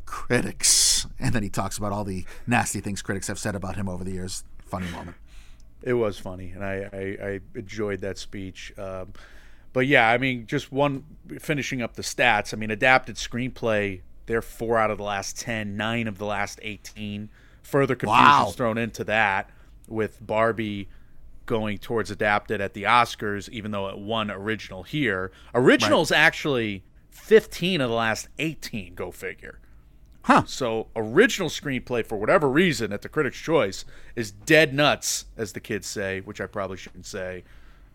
critics. 0.05 1.07
And 1.19 1.33
then 1.33 1.43
he 1.43 1.49
talks 1.49 1.77
about 1.77 1.91
all 1.91 2.03
the 2.03 2.25
nasty 2.47 2.79
things 2.79 3.01
critics 3.01 3.27
have 3.27 3.39
said 3.39 3.55
about 3.55 3.75
him 3.75 3.87
over 3.89 4.03
the 4.03 4.11
years. 4.11 4.43
Funny 4.65 4.87
moment. 4.91 5.17
It 5.83 5.93
was 5.93 6.19
funny, 6.19 6.51
and 6.51 6.63
I, 6.63 6.89
I, 6.93 7.25
I 7.27 7.39
enjoyed 7.55 8.01
that 8.01 8.17
speech. 8.19 8.71
Um, 8.77 9.13
but 9.73 9.87
yeah, 9.87 10.09
I 10.09 10.17
mean, 10.19 10.45
just 10.45 10.71
one 10.71 11.03
finishing 11.39 11.81
up 11.81 11.95
the 11.95 12.03
stats. 12.03 12.53
I 12.53 12.57
mean, 12.57 12.69
adapted 12.69 13.15
screenplay. 13.15 14.01
They're 14.27 14.43
four 14.43 14.77
out 14.77 14.91
of 14.91 14.99
the 14.99 15.03
last 15.03 15.39
ten, 15.39 15.75
nine 15.75 16.07
of 16.07 16.19
the 16.19 16.25
last 16.25 16.59
eighteen. 16.61 17.29
Further 17.63 17.95
confusion 17.95 18.25
Wow. 18.25 18.51
thrown 18.55 18.77
into 18.77 19.03
that 19.05 19.49
with 19.87 20.25
Barbie 20.25 20.87
going 21.51 21.77
towards 21.77 22.09
adapted 22.09 22.61
at 22.61 22.73
the 22.73 22.83
Oscars, 22.83 23.49
even 23.49 23.71
though 23.71 23.89
it 23.89 23.97
won 23.99 24.31
original 24.31 24.83
here. 24.83 25.33
Original's 25.53 26.09
actually 26.09 26.85
fifteen 27.09 27.81
of 27.81 27.89
the 27.89 27.95
last 27.95 28.29
eighteen. 28.39 28.95
Go 28.95 29.11
figure. 29.11 29.59
Huh. 30.23 30.43
So 30.45 30.87
original 30.95 31.49
screenplay 31.49 32.05
for 32.05 32.17
whatever 32.17 32.47
reason 32.49 32.93
at 32.93 33.01
the 33.01 33.09
Critics' 33.09 33.37
Choice 33.37 33.83
is 34.15 34.31
dead 34.31 34.73
nuts, 34.73 35.25
as 35.35 35.51
the 35.51 35.59
kids 35.59 35.87
say, 35.87 36.21
which 36.21 36.39
I 36.39 36.45
probably 36.45 36.77
shouldn't 36.77 37.05
say. 37.05 37.43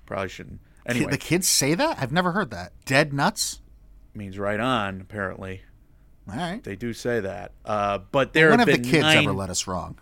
Probably 0.04 0.28
shouldn't. 0.28 0.60
Anyway, 0.84 1.10
The 1.12 1.18
kids 1.18 1.48
say 1.48 1.74
that? 1.74 1.96
I've 1.98 2.12
never 2.12 2.32
heard 2.32 2.50
that. 2.50 2.72
Dead 2.84 3.12
nuts? 3.14 3.60
means 4.12 4.38
right 4.38 4.60
on. 4.60 5.00
Apparently, 5.00 5.62
All 6.30 6.36
right. 6.36 6.62
they 6.62 6.76
do 6.76 6.92
say 6.92 7.20
that. 7.20 7.52
Uh, 7.64 7.98
but 8.12 8.32
there 8.34 8.50
when 8.50 8.58
have 8.58 8.68
have 8.68 8.82
the 8.82 8.90
kids 8.90 9.02
nine, 9.02 9.24
ever 9.24 9.32
let 9.32 9.48
us 9.48 9.66
wrong? 9.66 9.96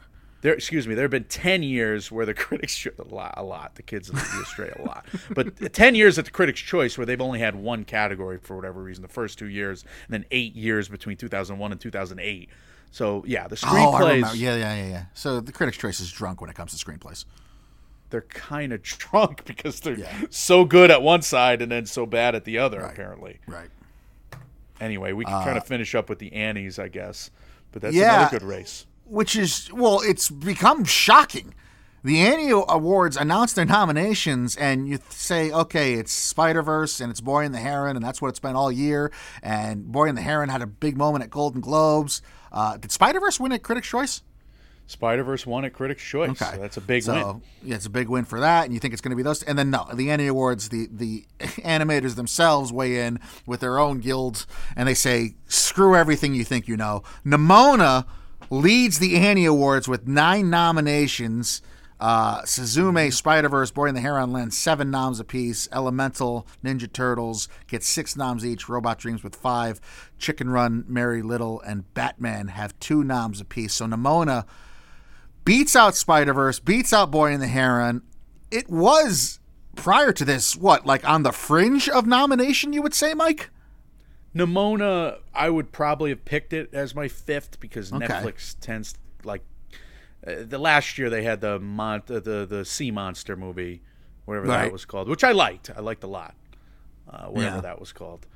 There. 0.45 0.55
Excuse 0.55 0.87
me. 0.87 0.95
There 0.95 1.03
have 1.03 1.11
been 1.11 1.25
ten 1.25 1.65
years 1.65 2.13
where 2.13 2.25
the 2.25 2.35
Critics' 2.45 2.77
Choice 2.77 2.95
a 2.99 3.13
lot, 3.13 3.35
a 3.37 3.43
lot. 3.43 3.75
The 3.75 3.83
kids 3.83 4.13
lead 4.15 4.23
you 4.35 4.43
astray 4.43 4.73
a 4.79 4.83
lot. 4.83 5.05
But 5.35 5.73
ten 5.73 5.97
years 5.97 6.19
at 6.19 6.25
the 6.27 6.31
Critics' 6.31 6.61
Choice 6.61 6.97
where 6.97 7.05
they've 7.05 7.21
only 7.21 7.41
had 7.41 7.57
one 7.57 7.85
category 7.85 8.39
for 8.39 8.55
whatever 8.55 8.81
reason. 8.83 9.03
The 9.03 9.09
first 9.09 9.39
two 9.39 9.47
years, 9.49 9.83
and 10.07 10.13
then 10.13 10.25
eight 10.31 10.55
years 10.55 10.89
between 10.89 11.17
2001 11.17 11.73
and 11.73 11.81
2008. 11.81 12.49
So 12.93 13.25
yeah, 13.27 13.49
the 13.49 13.61
Oh, 13.67 13.91
I 13.93 14.15
remember. 14.15 14.37
Yeah, 14.37 14.55
yeah, 14.55 14.75
yeah, 14.77 14.89
yeah. 14.89 15.05
So 15.15 15.41
the 15.41 15.51
Critics' 15.51 15.79
Choice 15.79 15.99
is 15.99 16.13
drunk 16.13 16.41
when 16.41 16.49
it 16.49 16.55
comes 16.55 16.79
to 16.79 16.85
screenplays. 16.87 17.25
they're 18.11 18.21
kind 18.21 18.73
of 18.73 18.83
drunk 18.83 19.45
because 19.47 19.81
they're 19.81 19.99
Yeah. 19.99 20.13
so 20.31 20.65
good 20.65 20.93
at 20.93 21.03
one 21.03 21.23
side 21.23 21.61
and 21.63 21.73
then 21.73 21.87
so 21.87 22.07
bad 22.07 22.37
at 22.37 22.45
the 22.45 22.59
other 22.59 22.81
apparently 22.81 23.41
Right. 23.49 23.71
anyway 24.81 25.13
we 25.13 25.25
can 25.25 25.35
uh, 25.35 25.43
kind 25.45 25.57
of 25.57 25.67
finish 25.67 25.95
up 25.97 26.09
with 26.09 26.19
the 26.21 26.33
annies 26.33 26.79
i 26.79 26.87
guess 26.89 27.31
but 27.73 27.83
that's 27.83 27.95
Yeah. 27.97 28.21
another 28.21 28.39
good 28.39 28.47
race 28.47 28.87
which 29.05 29.37
is 29.37 29.73
well, 29.73 30.01
it's 30.03 30.31
become 30.31 30.85
shocking. 30.85 31.55
The 32.03 32.21
Annie 32.21 32.51
Awards 32.51 33.17
announce 33.17 33.55
their 33.55 33.65
nominations, 33.65 34.57
and 34.57 34.87
you 34.87 34.99
th- 34.99 35.11
say, 35.11 35.51
okay, 35.51 35.95
it's 35.95 36.13
Spider 36.13 36.63
Verse 36.63 37.01
and 37.01 37.11
it's 37.11 37.23
Boy 37.23 37.47
and 37.47 37.55
the 37.55 37.59
Heron, 37.59 37.97
and 37.97 38.05
that's 38.05 38.21
what 38.21 38.29
it's 38.29 38.39
been 38.39 38.57
all 38.57 38.71
year. 38.71 39.11
And 39.43 39.91
Boy 39.91 40.09
and 40.09 40.19
the 40.19 40.23
Heron 40.23 40.51
had 40.51 40.61
a 40.61 40.67
big 40.67 40.99
moment 40.99 41.25
at 41.25 41.31
Golden 41.31 41.63
Globes. 41.63 42.21
Uh, 42.53 42.77
did 42.77 42.93
Spider 42.93 43.21
Verse 43.21 43.41
win 43.41 43.53
at 43.53 43.63
Critics' 43.63 43.89
Choice? 43.89 44.23
spider-verse 44.87 45.47
won 45.47 45.65
at 45.65 45.73
critics 45.73 46.03
choice 46.03 46.39
so 46.39 46.57
that's 46.59 46.77
a 46.77 46.81
big 46.81 47.03
so, 47.03 47.13
win 47.15 47.43
Yeah, 47.63 47.77
it's 47.77 47.87
a 47.87 47.91
big 47.91 48.09
win 48.09 48.25
for 48.25 48.41
that, 48.41 48.65
and 48.65 48.75
you 48.75 48.81
think 48.81 48.93
it's 48.93 49.01
going 49.01 49.11
to 49.11 49.17
be 49.17 49.23
those. 49.23 49.43
And 49.43 49.59
then 49.59 49.71
no, 49.71 49.87
the 49.93 50.11
Annie 50.11 50.27
Awards, 50.27 50.69
the 50.69 50.89
the 50.91 51.25
animators 51.41 52.17
themselves 52.17 52.73
weigh 52.73 53.01
in 53.01 53.21
with 53.47 53.61
their 53.61 53.79
own 53.79 54.01
guilds, 54.01 54.47
and 54.77 54.89
they 54.89 54.95
say, 54.95 55.37
"Screw 55.47 55.97
everything 55.97 56.35
you 56.35 56.45
think 56.45 56.69
you 56.69 56.77
know." 56.77 57.03
Nimona 57.25 58.07
leads 58.51 58.99
the 58.99 59.17
Annie 59.17 59.45
Awards 59.45 59.89
with 59.89 60.07
nine 60.07 60.51
nominations. 60.51 61.63
Uh, 62.01 62.43
Suzume, 62.43 63.13
Spider 63.13 63.49
Verse, 63.49 63.71
Boy 63.71 63.87
in 63.87 63.95
the 63.95 64.01
Heron 64.01 64.33
Land, 64.33 64.53
seven 64.53 64.91
noms 64.91 65.21
apiece. 65.21 65.69
Elemental, 65.73 66.47
Ninja 66.63 66.93
Turtles 66.93 67.49
get 67.67 67.83
six 67.83 68.17
noms 68.17 68.45
each. 68.45 68.69
Robot 68.69 68.99
Dreams 68.99 69.23
with 69.23 69.37
five. 69.37 69.81
Chicken 70.19 70.51
Run, 70.51 70.85
Merry 70.89 71.23
Little, 71.23 71.61
and 71.61 71.93
Batman 71.95 72.49
have 72.49 72.79
two 72.81 73.05
noms 73.05 73.41
apiece. 73.41 73.75
So 73.75 73.87
Nimona 73.87 74.45
beats 75.45 75.77
out 75.77 75.95
Spider 75.95 76.35
Verse, 76.35 76.59
beats 76.59 76.93
out 76.93 77.11
Boy 77.11 77.33
in 77.33 77.41
the 77.41 77.47
Heron. 77.47 78.03
It 78.51 78.69
was 78.69 79.39
prior 79.77 80.13
to 80.13 80.25
this, 80.25 80.57
what, 80.57 80.85
like 80.85 81.09
on 81.09 81.23
the 81.23 81.33
fringe 81.33 81.89
of 81.89 82.07
nomination, 82.07 82.73
you 82.73 82.83
would 82.83 82.95
say, 82.95 83.15
Mike? 83.15 83.51
Nimona, 84.35 85.19
I 85.35 85.49
would 85.51 85.71
probably 85.73 86.11
have 86.11 86.25
picked 86.25 86.53
it 86.53 86.71
as 86.73 86.95
my 86.95 87.09
fifth 87.09 87.61
because 87.61 87.93
Okay. 87.93 88.07
Netflix 88.07 88.57
tends 88.61 88.95
like 89.23 89.43
uh, 90.27 90.37
the 90.41 90.59
last 90.59 90.99
year 90.99 91.09
they 91.11 91.23
had 91.23 91.41
the 91.41 91.59
mon- 91.61 92.03
uh, 92.11 92.21
the 92.21 92.47
the 92.49 92.65
sea 92.65 92.91
monster 92.91 93.37
movie, 93.37 93.83
whatever 94.25 94.47
Right. 94.47 94.65
that 94.65 94.73
was 94.73 94.85
called, 94.85 95.09
which 95.09 95.23
I 95.25 95.33
liked. 95.33 95.71
I 95.77 95.81
liked 95.81 96.03
a 96.03 96.09
lot. 96.09 96.35
Uh, 97.09 97.27
whatever 97.27 97.57
Yeah. 97.57 97.61
that 97.63 97.79
was 97.81 97.93
called. 97.93 98.27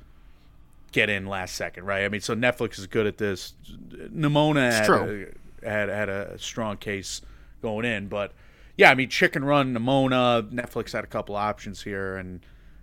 Get 0.91 1.09
in 1.09 1.25
last 1.25 1.55
second, 1.55 1.85
right? 1.85 2.03
I 2.05 2.09
mean, 2.09 2.21
so 2.21 2.35
Netflix 2.35 2.79
is 2.79 2.87
good 2.87 3.05
at 3.05 3.17
this. 3.17 3.53
Nimona 3.93 4.71
had. 4.71 4.89
A, 4.89 5.25
had 5.69 5.89
had 5.89 6.07
a 6.09 6.39
strong 6.39 6.77
case 6.77 7.21
going 7.61 7.83
in, 7.85 8.07
but 8.07 8.31
yeah, 8.77 8.89
I 8.91 8.95
mean, 8.95 9.09
Chicken 9.09 9.43
Run, 9.43 9.73
Nimona, 9.75 10.49
Netflix 10.49 10.93
had 10.93 11.03
a 11.03 11.07
couple 11.07 11.35
options 11.35 11.81
here, 11.83 12.15
and 12.15 12.39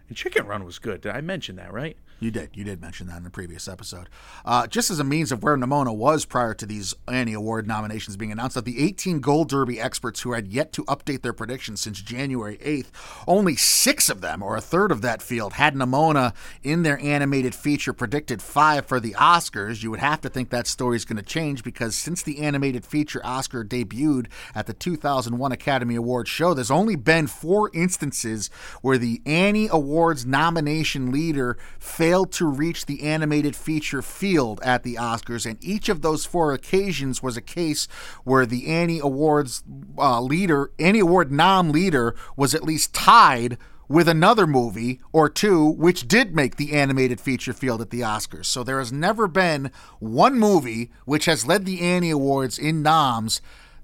and 0.08 0.16
Chicken 0.16 0.46
Run 0.46 0.62
was 0.64 0.78
good. 0.78 1.00
Did 1.00 1.12
I 1.12 1.20
mention 1.22 1.56
that 1.56 1.72
right? 1.72 1.96
You 2.18 2.30
did. 2.30 2.50
You 2.54 2.64
did 2.64 2.80
mention 2.80 3.08
that 3.08 3.18
in 3.18 3.26
a 3.26 3.30
previous 3.30 3.68
episode. 3.68 4.08
Uh, 4.42 4.66
just 4.66 4.90
as 4.90 4.98
a 4.98 5.04
means 5.04 5.32
of 5.32 5.42
where 5.42 5.54
Nimona 5.54 5.94
was 5.94 6.24
prior 6.24 6.54
to 6.54 6.64
these 6.64 6.94
Annie 7.06 7.34
Award 7.34 7.66
nominations 7.66 8.16
being 8.16 8.32
announced, 8.32 8.56
of 8.56 8.64
the 8.64 8.82
18 8.82 9.20
Gold 9.20 9.50
Derby 9.50 9.78
experts 9.78 10.22
who 10.22 10.32
had 10.32 10.48
yet 10.48 10.72
to 10.72 10.84
update 10.84 11.20
their 11.20 11.34
predictions 11.34 11.82
since 11.82 12.00
January 12.00 12.56
8th, 12.58 12.86
only 13.28 13.54
six 13.54 14.08
of 14.08 14.22
them, 14.22 14.42
or 14.42 14.56
a 14.56 14.62
third 14.62 14.92
of 14.92 15.02
that 15.02 15.20
field, 15.20 15.54
had 15.54 15.74
Nimona 15.74 16.34
in 16.62 16.84
their 16.84 16.98
animated 17.00 17.54
feature 17.54 17.92
predicted 17.92 18.40
five 18.40 18.86
for 18.86 18.98
the 18.98 19.12
Oscars. 19.12 19.82
You 19.82 19.90
would 19.90 20.00
have 20.00 20.22
to 20.22 20.30
think 20.30 20.48
that 20.48 20.66
story 20.66 20.96
is 20.96 21.04
going 21.04 21.18
to 21.18 21.22
change 21.22 21.62
because 21.62 21.94
since 21.94 22.22
the 22.22 22.38
animated 22.38 22.86
feature 22.86 23.20
Oscar 23.24 23.62
debuted 23.62 24.28
at 24.54 24.66
the 24.66 24.72
2001 24.72 25.52
Academy 25.52 25.96
Awards 25.96 26.30
show, 26.30 26.54
there's 26.54 26.70
only 26.70 26.96
been 26.96 27.26
four 27.26 27.70
instances 27.74 28.48
where 28.80 28.96
the 28.96 29.20
Annie 29.26 29.68
Awards 29.70 30.24
nomination 30.24 31.12
leader 31.12 31.58
failed 31.78 32.05
to 32.14 32.46
reach 32.46 32.86
the 32.86 33.02
animated 33.02 33.56
feature 33.56 34.02
field 34.02 34.60
at 34.62 34.82
the 34.82 34.94
Oscars, 34.94 35.44
and 35.44 35.62
each 35.62 35.88
of 35.88 36.02
those 36.02 36.24
four 36.24 36.52
occasions 36.52 37.22
was 37.22 37.36
a 37.36 37.42
case 37.42 37.86
where 38.24 38.46
the 38.46 38.68
Annie 38.68 39.00
Awards 39.00 39.62
uh, 39.98 40.20
leader, 40.20 40.70
Annie 40.78 41.00
Award 41.00 41.32
nom 41.32 41.70
leader, 41.70 42.14
was 42.36 42.54
at 42.54 42.64
least 42.64 42.94
tied 42.94 43.58
with 43.88 44.08
another 44.08 44.46
movie 44.46 45.00
or 45.12 45.28
two 45.28 45.64
which 45.64 46.08
did 46.08 46.34
make 46.34 46.56
the 46.56 46.72
animated 46.72 47.20
feature 47.20 47.52
field 47.52 47.80
at 47.80 47.90
the 47.90 48.00
Oscars. 48.00 48.46
So 48.46 48.64
there 48.64 48.78
has 48.78 48.92
never 48.92 49.28
been 49.28 49.70
one 49.98 50.38
movie 50.38 50.90
which 51.04 51.26
has 51.26 51.46
led 51.46 51.64
the 51.64 51.80
Annie 51.80 52.10
Awards 52.10 52.58
in 52.58 52.82
noms 52.82 53.40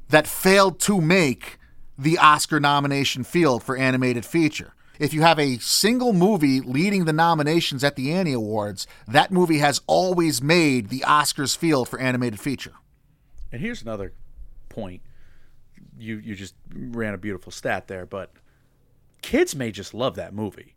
that 0.08 0.26
failed 0.26 0.80
to 0.80 1.00
make 1.00 1.58
the 1.96 2.18
Oscar 2.18 2.58
nomination 2.58 3.22
field 3.22 3.62
for 3.62 3.76
animated 3.76 4.24
feature. 4.24 4.74
If 5.02 5.12
you 5.12 5.22
have 5.22 5.40
a 5.40 5.58
single 5.58 6.12
movie 6.12 6.60
leading 6.60 7.06
the 7.06 7.12
nominations 7.12 7.82
at 7.82 7.96
the 7.96 8.12
Annie 8.12 8.34
Awards, 8.34 8.86
that 9.08 9.32
movie 9.32 9.58
has 9.58 9.80
always 9.88 10.40
made 10.40 10.90
the 10.90 11.00
Oscars 11.00 11.56
field 11.56 11.88
for 11.88 11.98
animated 11.98 12.38
feature. 12.38 12.74
and 13.50 13.60
here's 13.60 13.82
another 13.82 14.12
point. 14.68 15.02
You 15.98 16.18
you 16.18 16.36
just 16.36 16.54
ran 16.72 17.14
a 17.14 17.18
beautiful 17.18 17.50
stat 17.50 17.88
there, 17.88 18.06
but 18.06 18.30
kids 19.22 19.56
may 19.56 19.72
just 19.72 19.92
love 19.92 20.14
that 20.14 20.32
movie. 20.32 20.76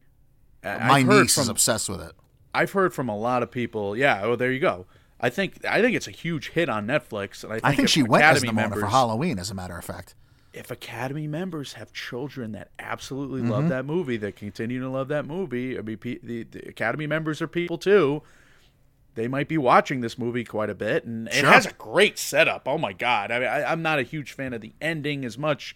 My 0.64 0.72
I've 0.72 1.06
niece 1.06 1.38
is 1.38 1.48
obsessed 1.48 1.88
with 1.88 2.02
it. 2.02 2.14
I've 2.52 2.72
heard 2.72 2.96
from 2.96 3.10
a 3.10 3.16
lot 3.16 3.44
of 3.44 3.52
people. 3.52 3.96
Yeah, 3.96 4.22
oh, 4.24 4.36
there 4.36 4.52
you 4.52 4.60
go. 4.60 4.88
I 5.22 5.30
think 5.30 5.64
I 5.66 5.82
think 5.82 5.96
it's 5.96 6.08
a 6.08 6.12
huge 6.12 6.50
hit 6.50 6.68
on 6.68 6.88
Netflix, 6.88 7.44
and 7.44 7.54
I 7.54 7.58
think, 7.58 7.66
I 7.66 7.76
think 7.76 7.90
she 7.90 8.02
went 8.02 8.24
as 8.24 8.42
Academy 8.42 8.64
Nimona 8.64 8.80
for 8.80 8.88
Halloween, 8.88 9.38
as 9.38 9.52
a 9.52 9.54
matter 9.54 9.78
of 9.78 9.86
fact. 9.86 10.16
If 10.56 10.72
Academy 10.72 11.28
members 11.28 11.74
have 11.74 11.92
children 11.94 12.52
that 12.54 12.70
absolutely 12.80 13.42
Mm-hmm. 13.42 13.52
love 13.52 13.70
that 13.70 13.86
movie, 13.86 14.18
that 14.18 14.36
continue 14.36 14.80
to 14.80 14.90
love 14.90 15.08
that 15.10 15.26
movie, 15.26 15.78
I 15.78 15.82
mean, 15.82 15.98
pe- 15.98 16.20
the, 16.24 16.44
the 16.44 16.68
Academy 16.70 17.06
members 17.08 17.42
are 17.42 17.48
people 17.48 17.78
too. 17.78 18.24
They 19.16 19.28
might 19.28 19.48
be 19.48 19.58
watching 19.58 20.02
this 20.02 20.18
movie 20.18 20.44
quite 20.44 20.70
a 20.70 20.76
bit, 20.76 21.06
and 21.06 21.32
Sure. 21.32 21.50
it 21.50 21.52
has 21.54 21.66
a 21.66 21.72
great 21.74 22.18
setup. 22.20 22.68
Oh 22.68 22.78
my 22.78 22.92
god! 22.92 23.32
I 23.32 23.40
mean, 23.40 23.48
I, 23.48 23.64
I'm 23.72 23.82
not 23.82 23.98
a 24.00 24.04
huge 24.04 24.34
fan 24.34 24.52
of 24.54 24.60
the 24.62 24.74
ending 24.82 25.24
as 25.24 25.38
much 25.38 25.74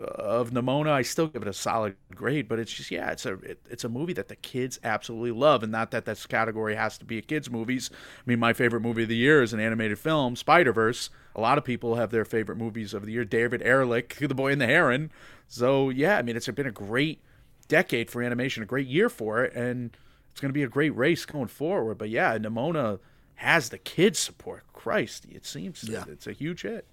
of 0.00 0.50
Nimona. 0.50 0.90
I 0.90 1.02
still 1.02 1.26
give 1.26 1.42
it 1.42 1.48
a 1.48 1.52
solid 1.52 1.96
grade, 2.14 2.48
but 2.48 2.58
it's 2.58 2.72
just 2.72 2.90
yeah, 2.90 3.10
it's 3.10 3.26
a 3.26 3.34
it, 3.34 3.60
it's 3.68 3.84
a 3.84 3.88
movie 3.88 4.12
that 4.14 4.28
the 4.28 4.36
kids 4.36 4.78
absolutely 4.84 5.32
love, 5.32 5.62
and 5.62 5.72
not 5.72 5.90
that 5.90 6.04
this 6.04 6.26
category 6.26 6.74
has 6.76 6.98
to 6.98 7.04
be 7.04 7.18
a 7.18 7.22
kids 7.22 7.50
movies. 7.50 7.90
I 7.92 8.22
mean, 8.26 8.38
my 8.38 8.52
favorite 8.52 8.80
movie 8.80 9.02
of 9.04 9.08
the 9.08 9.16
year 9.16 9.42
is 9.42 9.52
an 9.52 9.60
animated 9.60 9.98
film, 9.98 10.36
Spider 10.36 10.72
Verse. 10.72 11.10
A 11.34 11.40
lot 11.40 11.58
of 11.58 11.64
people 11.64 11.96
have 11.96 12.10
their 12.10 12.24
favorite 12.24 12.58
movies 12.58 12.94
of 12.94 13.04
the 13.06 13.12
year. 13.12 13.24
David 13.24 13.62
Ehrlich, 13.62 14.16
The 14.20 14.34
Boy 14.34 14.52
and 14.52 14.60
the 14.60 14.66
Heron. 14.66 15.10
So 15.48 15.90
yeah, 15.90 16.18
I 16.18 16.22
mean, 16.22 16.36
it's 16.36 16.48
been 16.48 16.66
a 16.66 16.72
great 16.72 17.22
decade 17.68 18.10
for 18.10 18.22
animation, 18.22 18.62
a 18.62 18.66
great 18.66 18.86
year 18.88 19.08
for 19.08 19.44
it, 19.44 19.54
and 19.54 19.96
it's 20.30 20.40
going 20.40 20.50
to 20.50 20.54
be 20.54 20.62
a 20.62 20.68
great 20.68 20.94
race 20.96 21.24
going 21.26 21.48
forward. 21.48 21.98
But 21.98 22.10
yeah, 22.10 22.36
Nimona 22.38 22.98
has 23.36 23.68
the 23.68 23.78
kids 23.78 24.18
support. 24.18 24.64
Christ, 24.72 25.26
it 25.30 25.44
seems 25.44 25.84
Yeah. 25.88 26.04
it's 26.08 26.26
a 26.26 26.32
huge 26.32 26.62
hit. 26.62 26.86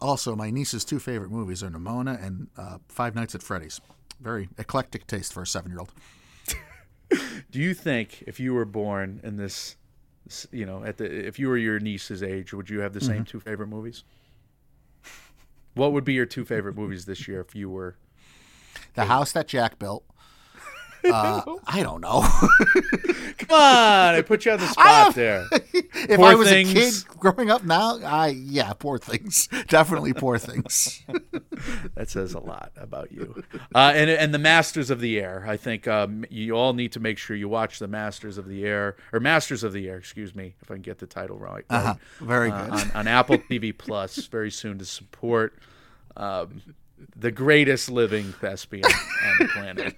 Also, 0.00 0.36
my 0.36 0.50
niece's 0.50 0.84
two 0.84 0.98
favorite 0.98 1.30
movies 1.30 1.62
are 1.62 1.70
Nimona 1.70 2.22
and 2.22 2.48
uh, 2.56 2.78
Five 2.88 3.14
Nights 3.14 3.34
at 3.34 3.42
Freddy's. 3.42 3.80
Very 4.20 4.48
eclectic 4.58 5.06
taste 5.06 5.32
for 5.32 5.42
a 5.42 5.46
seven-year-old. 5.46 5.92
Do 7.50 7.58
you 7.58 7.72
think 7.74 8.22
if 8.26 8.38
you 8.40 8.52
were 8.54 8.64
born 8.64 9.20
in 9.22 9.36
this, 9.36 9.76
this- 10.26 10.46
you 10.52 10.66
know, 10.66 10.84
at 10.84 10.98
the 10.98 11.04
if 11.26 11.38
you 11.38 11.48
were 11.48 11.56
your 11.56 11.78
niece's 11.80 12.22
age, 12.22 12.52
would 12.52 12.68
you 12.68 12.80
have 12.80 12.92
the 12.92 13.00
same 13.00 13.24
two 13.24 13.40
favorite 13.40 13.68
movies? 13.68 14.04
What 15.74 15.92
would 15.92 16.04
be 16.04 16.14
your 16.14 16.26
two 16.26 16.44
favorite 16.44 16.76
movies 16.76 17.04
this 17.04 17.28
year 17.28 17.40
if 17.40 17.54
you 17.54 17.68
were? 17.70 17.96
The 18.94 19.04
house 19.06 19.32
that 19.32 19.46
Jack 19.48 19.78
built. 19.78 20.04
Uh, 21.12 21.42
I 21.66 21.82
don't 21.82 22.00
know. 22.00 22.20
Come 23.38 23.50
on, 23.50 24.14
I 24.14 24.22
put 24.22 24.44
you 24.44 24.52
on 24.52 24.58
the 24.60 24.66
spot 24.66 25.14
there. 25.14 25.46
if 25.52 26.16
Poor 26.16 26.26
I 26.26 26.34
was 26.34 26.48
Things. 26.48 26.70
a 26.70 26.74
kid 26.74 26.94
growing 27.18 27.50
up 27.50 27.64
now, 27.64 27.98
I 28.04 28.28
yeah, 28.28 28.72
poor 28.72 28.98
things. 28.98 29.48
Definitely 29.68 30.12
poor 30.14 30.38
things. 30.38 31.02
That 31.94 32.08
says 32.08 32.34
a 32.34 32.38
lot 32.40 32.72
about 32.76 33.12
you. 33.12 33.42
Uh, 33.74 33.92
and 33.94 34.10
and 34.10 34.32
the 34.32 34.38
Masters 34.38 34.90
of 34.90 35.00
the 35.00 35.18
Air. 35.20 35.44
I 35.46 35.56
think 35.56 35.86
um, 35.86 36.24
you 36.30 36.52
all 36.52 36.72
need 36.72 36.92
to 36.92 37.00
make 37.00 37.18
sure 37.18 37.36
you 37.36 37.48
watch 37.48 37.78
the 37.78 37.88
Masters 37.88 38.38
of 38.38 38.48
the 38.48 38.64
Air 38.64 38.96
or 39.12 39.20
Masters 39.20 39.62
of 39.62 39.72
the 39.72 39.88
Air. 39.88 39.98
Excuse 39.98 40.34
me, 40.34 40.54
if 40.62 40.70
I 40.70 40.74
can 40.74 40.82
get 40.82 40.98
the 40.98 41.06
title 41.06 41.38
right. 41.38 41.64
Uh-huh. 41.68 41.94
Very 42.20 42.50
uh, 42.50 42.64
good. 42.64 42.72
on, 42.72 42.90
on 42.92 43.08
Apple 43.08 43.38
TV 43.38 43.76
Plus 43.76 44.16
very 44.26 44.50
soon 44.50 44.78
to 44.78 44.84
support 44.84 45.58
um, 46.16 46.62
the 47.14 47.30
greatest 47.30 47.90
living 47.90 48.32
thespian 48.40 48.84
on 48.84 49.36
the 49.38 49.48
planet, 49.48 49.96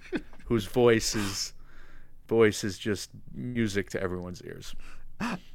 whose 0.49 0.65
voice 0.65 1.15
is 1.15 1.53
voice 2.27 2.63
is 2.63 2.77
just 2.77 3.09
music 3.33 3.89
to 3.91 4.01
everyone's 4.01 4.41
ears. 4.43 4.75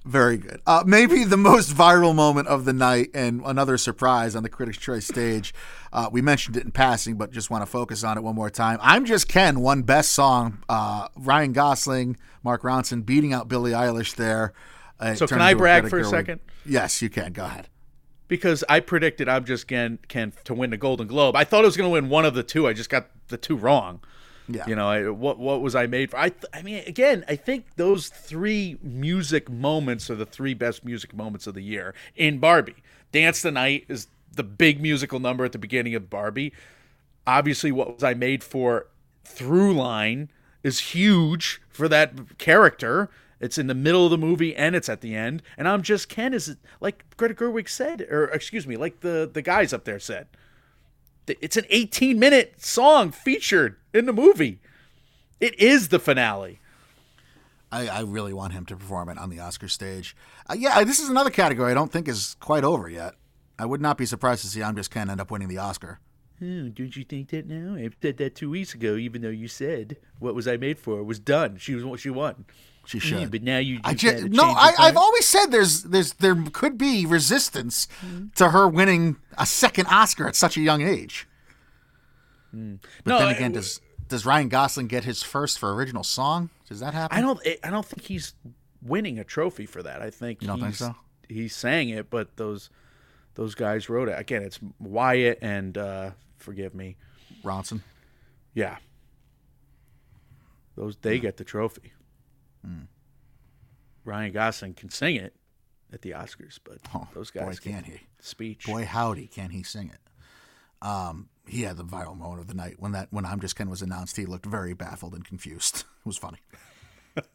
Very 0.04 0.36
good. 0.36 0.60
Uh, 0.66 0.82
maybe 0.86 1.24
the 1.24 1.38
most 1.38 1.70
viral 1.74 2.14
moment 2.14 2.48
of 2.48 2.64
the 2.66 2.72
night, 2.74 3.08
and 3.14 3.40
another 3.46 3.78
surprise 3.78 4.36
on 4.36 4.42
the 4.42 4.48
Critics' 4.50 4.76
Choice 4.76 5.06
stage. 5.06 5.54
Uh, 5.90 6.08
we 6.12 6.20
mentioned 6.20 6.56
it 6.58 6.64
in 6.64 6.70
passing, 6.70 7.16
but 7.16 7.30
just 7.30 7.48
want 7.50 7.62
to 7.62 7.66
focus 7.66 8.04
on 8.04 8.18
it 8.18 8.22
one 8.22 8.34
more 8.34 8.50
time. 8.50 8.78
I'm 8.82 9.06
Just 9.06 9.26
Ken 9.26 9.60
won 9.60 9.82
Best 9.82 10.10
Song. 10.12 10.62
Uh, 10.68 11.08
Ryan 11.16 11.52
Gosling, 11.54 12.18
Mark 12.42 12.62
Ronson 12.62 13.06
beating 13.06 13.32
out 13.32 13.48
Billie 13.48 13.72
Eilish 13.72 14.16
there. 14.16 14.52
Uh, 15.00 15.14
So 15.14 15.26
can 15.26 15.40
I 15.40 15.54
brag 15.54 15.84
Greta 15.84 15.90
for 15.96 16.00
a 16.00 16.04
second? 16.04 16.40
Yes, 16.66 17.00
you 17.00 17.08
can. 17.08 17.32
Go 17.32 17.44
ahead. 17.46 17.68
because 18.28 18.64
I 18.68 18.80
predicted 18.80 19.28
I'm 19.30 19.46
just 19.46 19.66
Ken, 19.66 19.98
Ken 20.08 20.34
to 20.44 20.52
win 20.52 20.70
the 20.70 20.76
Golden 20.76 21.06
Globe. 21.06 21.36
I 21.36 21.44
thought 21.44 21.62
I 21.64 21.66
was 21.66 21.76
going 21.78 21.88
to 21.88 21.92
win 21.92 22.10
one 22.10 22.26
of 22.26 22.34
the 22.34 22.42
two. 22.42 22.66
I 22.68 22.74
just 22.74 22.90
got 22.90 23.08
the 23.28 23.38
two 23.38 23.56
wrong. 23.56 24.00
Yeah. 24.48 24.66
You 24.66 24.76
know, 24.76 24.88
I, 24.88 25.08
what 25.08 25.38
what 25.38 25.62
was 25.62 25.74
I 25.74 25.86
made 25.86 26.10
for? 26.10 26.18
I 26.18 26.32
I 26.52 26.62
mean, 26.62 26.82
again, 26.86 27.24
I 27.28 27.36
think 27.36 27.76
those 27.76 28.08
three 28.08 28.78
music 28.82 29.48
moments 29.50 30.10
are 30.10 30.14
the 30.14 30.26
three 30.26 30.54
best 30.54 30.84
music 30.84 31.14
moments 31.14 31.46
of 31.46 31.54
the 31.54 31.62
year 31.62 31.94
in 32.14 32.38
Barbie. 32.38 32.82
Dance 33.12 33.42
the 33.42 33.50
Night 33.50 33.84
is 33.88 34.08
the 34.32 34.42
big 34.42 34.80
musical 34.80 35.18
number 35.20 35.44
at 35.44 35.52
the 35.52 35.58
beginning 35.58 35.94
of 35.94 36.10
Barbie. 36.10 36.52
Obviously, 37.26 37.72
what 37.72 37.94
was 37.94 38.04
I 38.04 38.14
made 38.14 38.44
for? 38.44 38.86
Through 39.24 39.74
line 39.74 40.30
is 40.62 40.78
huge 40.78 41.62
for 41.70 41.88
that 41.88 42.38
character. 42.38 43.08
It's 43.40 43.58
in 43.58 43.66
the 43.66 43.74
middle 43.74 44.04
of 44.04 44.10
the 44.10 44.18
movie 44.18 44.54
and 44.54 44.76
it's 44.76 44.88
at 44.88 45.00
the 45.00 45.14
end. 45.14 45.42
And 45.56 45.66
I'm 45.66 45.82
just 45.82 46.08
Ken 46.08 46.34
is 46.34 46.56
like 46.80 47.04
Greta 47.16 47.34
Gerwig 47.34 47.68
said, 47.68 48.02
or 48.02 48.26
excuse 48.26 48.66
me, 48.66 48.76
like 48.76 49.00
the 49.00 49.28
the 49.32 49.42
guys 49.42 49.72
up 49.72 49.84
there 49.84 49.98
said. 49.98 50.26
It's 51.26 51.56
an 51.56 51.64
18 51.70 52.18
minute 52.18 52.62
song 52.62 53.10
featured 53.10 53.76
in 53.94 54.06
the 54.06 54.12
movie. 54.12 54.60
It 55.40 55.58
is 55.60 55.88
the 55.88 55.98
finale. 55.98 56.60
I, 57.72 57.88
I 57.88 58.00
really 58.02 58.32
want 58.32 58.52
him 58.52 58.66
to 58.66 58.76
perform 58.76 59.08
it 59.08 59.18
on 59.18 59.30
the 59.30 59.40
Oscar 59.40 59.68
stage. 59.68 60.14
Uh, 60.48 60.54
yeah, 60.56 60.84
this 60.84 61.00
is 61.00 61.08
another 61.08 61.30
category 61.30 61.70
I 61.70 61.74
don't 61.74 61.90
think 61.90 62.06
is 62.08 62.36
quite 62.40 62.62
over 62.64 62.88
yet. 62.88 63.14
I 63.58 63.66
would 63.66 63.80
not 63.80 63.98
be 63.98 64.06
surprised 64.06 64.42
to 64.42 64.48
see 64.48 64.62
I'm 64.62 64.76
Just 64.76 64.90
Ken 64.90 65.08
end 65.10 65.20
up 65.20 65.30
winning 65.30 65.48
the 65.48 65.58
Oscar. 65.58 65.98
Oh, 66.42 66.68
don't 66.68 66.96
you 66.96 67.04
think 67.04 67.30
that 67.30 67.46
now? 67.48 67.74
I 67.76 67.88
said 68.02 68.16
that 68.18 68.34
two 68.34 68.50
weeks 68.50 68.74
ago, 68.74 68.96
even 68.96 69.22
though 69.22 69.28
you 69.28 69.48
said 69.48 69.96
what 70.18 70.34
was 70.34 70.46
I 70.48 70.56
made 70.56 70.78
for 70.78 71.02
was 71.02 71.18
done. 71.18 71.56
She 71.58 71.74
was 71.74 72.00
she 72.00 72.10
won. 72.10 72.44
She 72.86 72.98
Yeah, 72.98 73.20
should. 73.20 73.30
but 73.30 73.42
now 73.42 73.58
you. 73.58 73.80
I 73.84 73.94
just, 73.94 74.24
no, 74.24 74.42
I, 74.44 74.72
I've 74.78 74.96
always 74.96 75.24
said 75.26 75.46
there's 75.46 75.84
there's 75.84 76.12
there 76.14 76.34
could 76.52 76.76
be 76.76 77.06
resistance 77.06 77.88
to 78.34 78.50
her 78.50 78.68
winning 78.68 79.16
a 79.38 79.46
second 79.46 79.86
Oscar 79.86 80.26
at 80.28 80.36
such 80.36 80.56
a 80.56 80.60
young 80.60 80.82
age. 80.82 81.26
But 82.52 82.58
Hmm. 82.58 82.74
No, 83.06 83.18
then 83.20 83.28
I- 83.28 83.32
again, 83.32 83.52
does 83.52 83.80
does 84.08 84.24
Ryan 84.26 84.48
Gosling 84.48 84.86
get 84.86 85.04
his 85.04 85.22
first 85.22 85.58
for 85.58 85.74
original 85.74 86.04
song? 86.04 86.50
Does 86.68 86.80
that 86.80 86.94
happen? 86.94 87.16
I 87.16 87.20
don't. 87.20 87.40
I 87.64 87.70
don't 87.70 87.84
think 87.86 88.02
he's 88.02 88.34
winning 88.82 89.18
a 89.18 89.24
trophy 89.24 89.66
for 89.66 89.82
that. 89.82 90.02
I 90.02 90.10
think 90.10 90.42
You 90.42 90.48
don't 90.48 90.58
think 90.58 90.70
he's, 90.70 90.78
so? 90.78 90.94
He 91.28 91.48
sang 91.48 91.88
it, 91.88 92.10
but 92.10 92.36
those 92.36 92.70
those 93.34 93.54
guys 93.54 93.88
wrote 93.88 94.08
it. 94.08 94.18
Again, 94.18 94.42
it's 94.42 94.60
Wyatt 94.78 95.38
and 95.42 95.76
uh, 95.78 96.10
forgive 96.38 96.74
me. 96.74 96.96
Ronson. 97.42 97.80
Yeah, 98.54 98.76
those 100.76 100.96
they 100.96 101.18
get 101.18 101.36
the 101.36 101.44
trophy. 101.44 101.92
Hmm. 102.64 102.82
Ryan 104.04 104.32
Gosling 104.32 104.74
can 104.74 104.90
sing 104.90 105.16
it 105.16 105.34
at 105.92 106.02
the 106.02 106.10
Oscars, 106.10 106.58
but 106.62 106.78
Oh, 106.94 107.08
those 107.14 107.30
boy, 107.30 107.40
guys 107.40 107.58
can 107.60 107.72
get 107.72 107.84
he. 107.86 108.00
speech. 108.20 108.66
Boy, 108.66 108.84
howdy, 108.84 109.26
can 109.26 109.50
he 109.50 109.62
sing 109.62 109.88
it? 109.88 109.98
Um, 110.84 111.28
he 111.46 111.62
had 111.62 111.76
the 111.76 111.84
viral 111.84 112.16
moment 112.16 112.40
of 112.42 112.46
the 112.46 112.54
night 112.54 112.76
when 112.78 112.92
that 112.92 113.08
when 113.10 113.24
I'm 113.24 113.40
Just 113.40 113.56
Ken 113.56 113.68
was 113.70 113.82
announced. 113.82 114.16
He 114.16 114.26
looked 114.26 114.46
very 114.46 114.74
baffled 114.74 115.14
and 115.14 115.24
confused. 115.24 115.84
It 116.04 116.06
was 116.06 116.18
funny. 116.18 116.38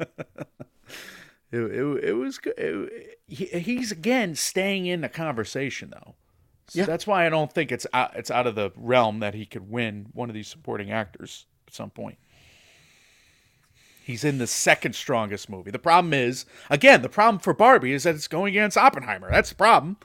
It, 1.52 1.58
it, 1.62 2.04
it 2.04 2.14
was 2.14 2.38
good. 2.38 2.54
It- 2.58 3.20
he, 3.28 3.46
he's 3.46 3.92
again 3.92 4.36
staying 4.36 4.86
in 4.86 5.02
the 5.02 5.10
conversation 5.10 5.90
though. 5.92 6.14
So 6.68 6.80
Yeah. 6.82 6.86
that's 6.86 7.08
why 7.08 7.26
I 7.26 7.30
don't 7.30 7.52
think 7.52 7.72
it's 7.72 7.88
out, 7.94 8.16
it's 8.16 8.30
out 8.30 8.46
of 8.46 8.54
the 8.56 8.72
realm 8.76 9.20
that 9.22 9.34
he 9.34 9.46
could 9.48 9.70
win 9.70 10.10
one 10.14 10.30
of 10.30 10.36
these 10.36 10.48
supporting 10.48 10.92
actors 10.92 11.48
at 11.68 11.74
some 11.74 11.90
point. 11.90 12.18
He's 14.04 14.24
in 14.24 14.38
the 14.40 14.46
second 14.48 14.94
strongest 14.94 15.50
movie. 15.50 15.70
The 15.72 15.78
problem 15.80 16.14
is, 16.14 16.46
again, 16.70 17.02
the 17.04 17.10
problem 17.10 17.40
for 17.40 17.54
Barbie 17.54 17.94
is 17.94 18.04
that 18.04 18.14
it's 18.16 18.28
going 18.28 18.50
against 18.54 18.78
Oppenheimer. 18.78 19.30
That's 19.32 19.50
the 19.50 19.56
problem. 19.56 19.98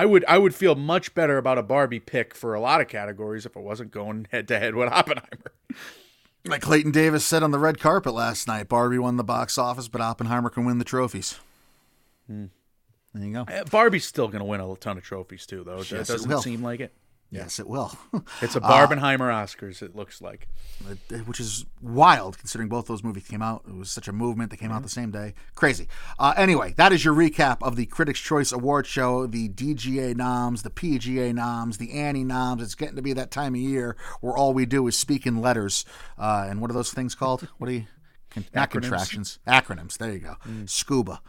I 0.00 0.06
would 0.06 0.24
I 0.26 0.38
would 0.38 0.54
feel 0.54 0.74
much 0.76 1.14
better 1.14 1.36
about 1.36 1.58
a 1.58 1.62
Barbie 1.62 2.00
pick 2.00 2.34
for 2.34 2.54
a 2.54 2.60
lot 2.60 2.80
of 2.80 2.88
categories 2.88 3.44
if 3.44 3.54
it 3.54 3.60
wasn't 3.60 3.90
going 3.90 4.28
head 4.30 4.48
to 4.48 4.58
head 4.58 4.74
with 4.74 4.90
Oppenheimer. 4.90 5.52
Like 6.46 6.62
Clayton 6.62 6.90
Davis 6.90 7.22
said 7.22 7.42
on 7.42 7.50
the 7.50 7.58
red 7.58 7.78
carpet 7.78 8.14
last 8.14 8.48
night, 8.48 8.66
Barbie 8.66 8.96
won 8.96 9.18
the 9.18 9.24
box 9.24 9.58
office, 9.58 9.88
but 9.88 10.00
Oppenheimer 10.00 10.48
can 10.48 10.64
win 10.64 10.78
the 10.78 10.86
trophies. 10.86 11.38
Hmm. 12.26 12.46
There 13.12 13.26
you 13.26 13.32
go. 13.34 13.42
Uh, 13.42 13.64
Barbie's 13.64 14.06
still 14.06 14.28
going 14.28 14.38
to 14.38 14.46
win 14.46 14.62
a 14.62 14.74
ton 14.76 14.96
of 14.96 15.04
trophies 15.04 15.44
too, 15.44 15.64
though. 15.64 15.76
Yes, 15.76 15.92
it 15.92 15.96
it 15.96 16.06
doesn't 16.06 16.30
will. 16.30 16.40
seem 16.40 16.62
like 16.62 16.80
it. 16.80 16.94
Yes, 17.30 17.58
it 17.60 17.68
will. 17.68 17.96
It's 18.42 18.56
a 18.56 18.60
Barbenheimer 18.60 19.30
Oscars. 19.30 19.82
It 19.82 19.94
looks 19.94 20.20
like. 20.20 20.48
which 21.26 21.38
is 21.40 21.64
wild 21.80 22.38
considering 22.38 22.68
both 22.68 22.86
those 22.86 23.04
movies 23.04 23.26
came 23.28 23.42
out. 23.42 23.62
It 23.68 23.74
was 23.76 23.90
such 23.90 24.08
a 24.08 24.12
movement. 24.12 24.50
They 24.50 24.56
came 24.56 24.72
out 24.72 24.82
the 24.82 24.88
same 24.88 25.10
day. 25.10 25.34
Crazy. 25.54 25.88
Uh, 26.18 26.34
anyway, 26.36 26.74
that 26.76 26.92
is 26.92 27.04
your 27.04 27.14
recap 27.14 27.58
of 27.62 27.76
the 27.76 27.86
Critics' 27.86 28.18
Choice 28.20 28.50
Award 28.50 28.86
Show, 28.86 29.26
the 29.26 29.48
DGA 29.48 30.16
noms, 30.16 30.62
the 30.62 30.70
PGA 30.70 31.32
noms, 31.34 31.78
the 31.78 31.92
Annie 31.92 32.24
noms. 32.24 32.62
It's 32.62 32.74
getting 32.74 32.96
to 32.96 33.02
be 33.02 33.12
that 33.12 33.30
time 33.30 33.54
of 33.54 33.60
year 33.60 33.96
where 34.20 34.36
all 34.36 34.52
we 34.52 34.66
do 34.66 34.86
is 34.88 34.96
speak 34.96 35.26
in 35.26 35.40
letters. 35.40 35.84
Uh, 36.18 36.46
and 36.48 36.60
what 36.60 36.70
are 36.70 36.74
those 36.74 36.92
things 36.92 37.14
called? 37.14 37.46
What 37.58 37.68
are 37.70 37.74
you? 37.74 37.84
Con- 38.30 38.46
not 38.54 38.70
contractions, 38.70 39.40
acronyms. 39.46 39.98
There 39.98 40.12
you 40.12 40.20
go. 40.20 40.36
Scuba. 40.66 41.20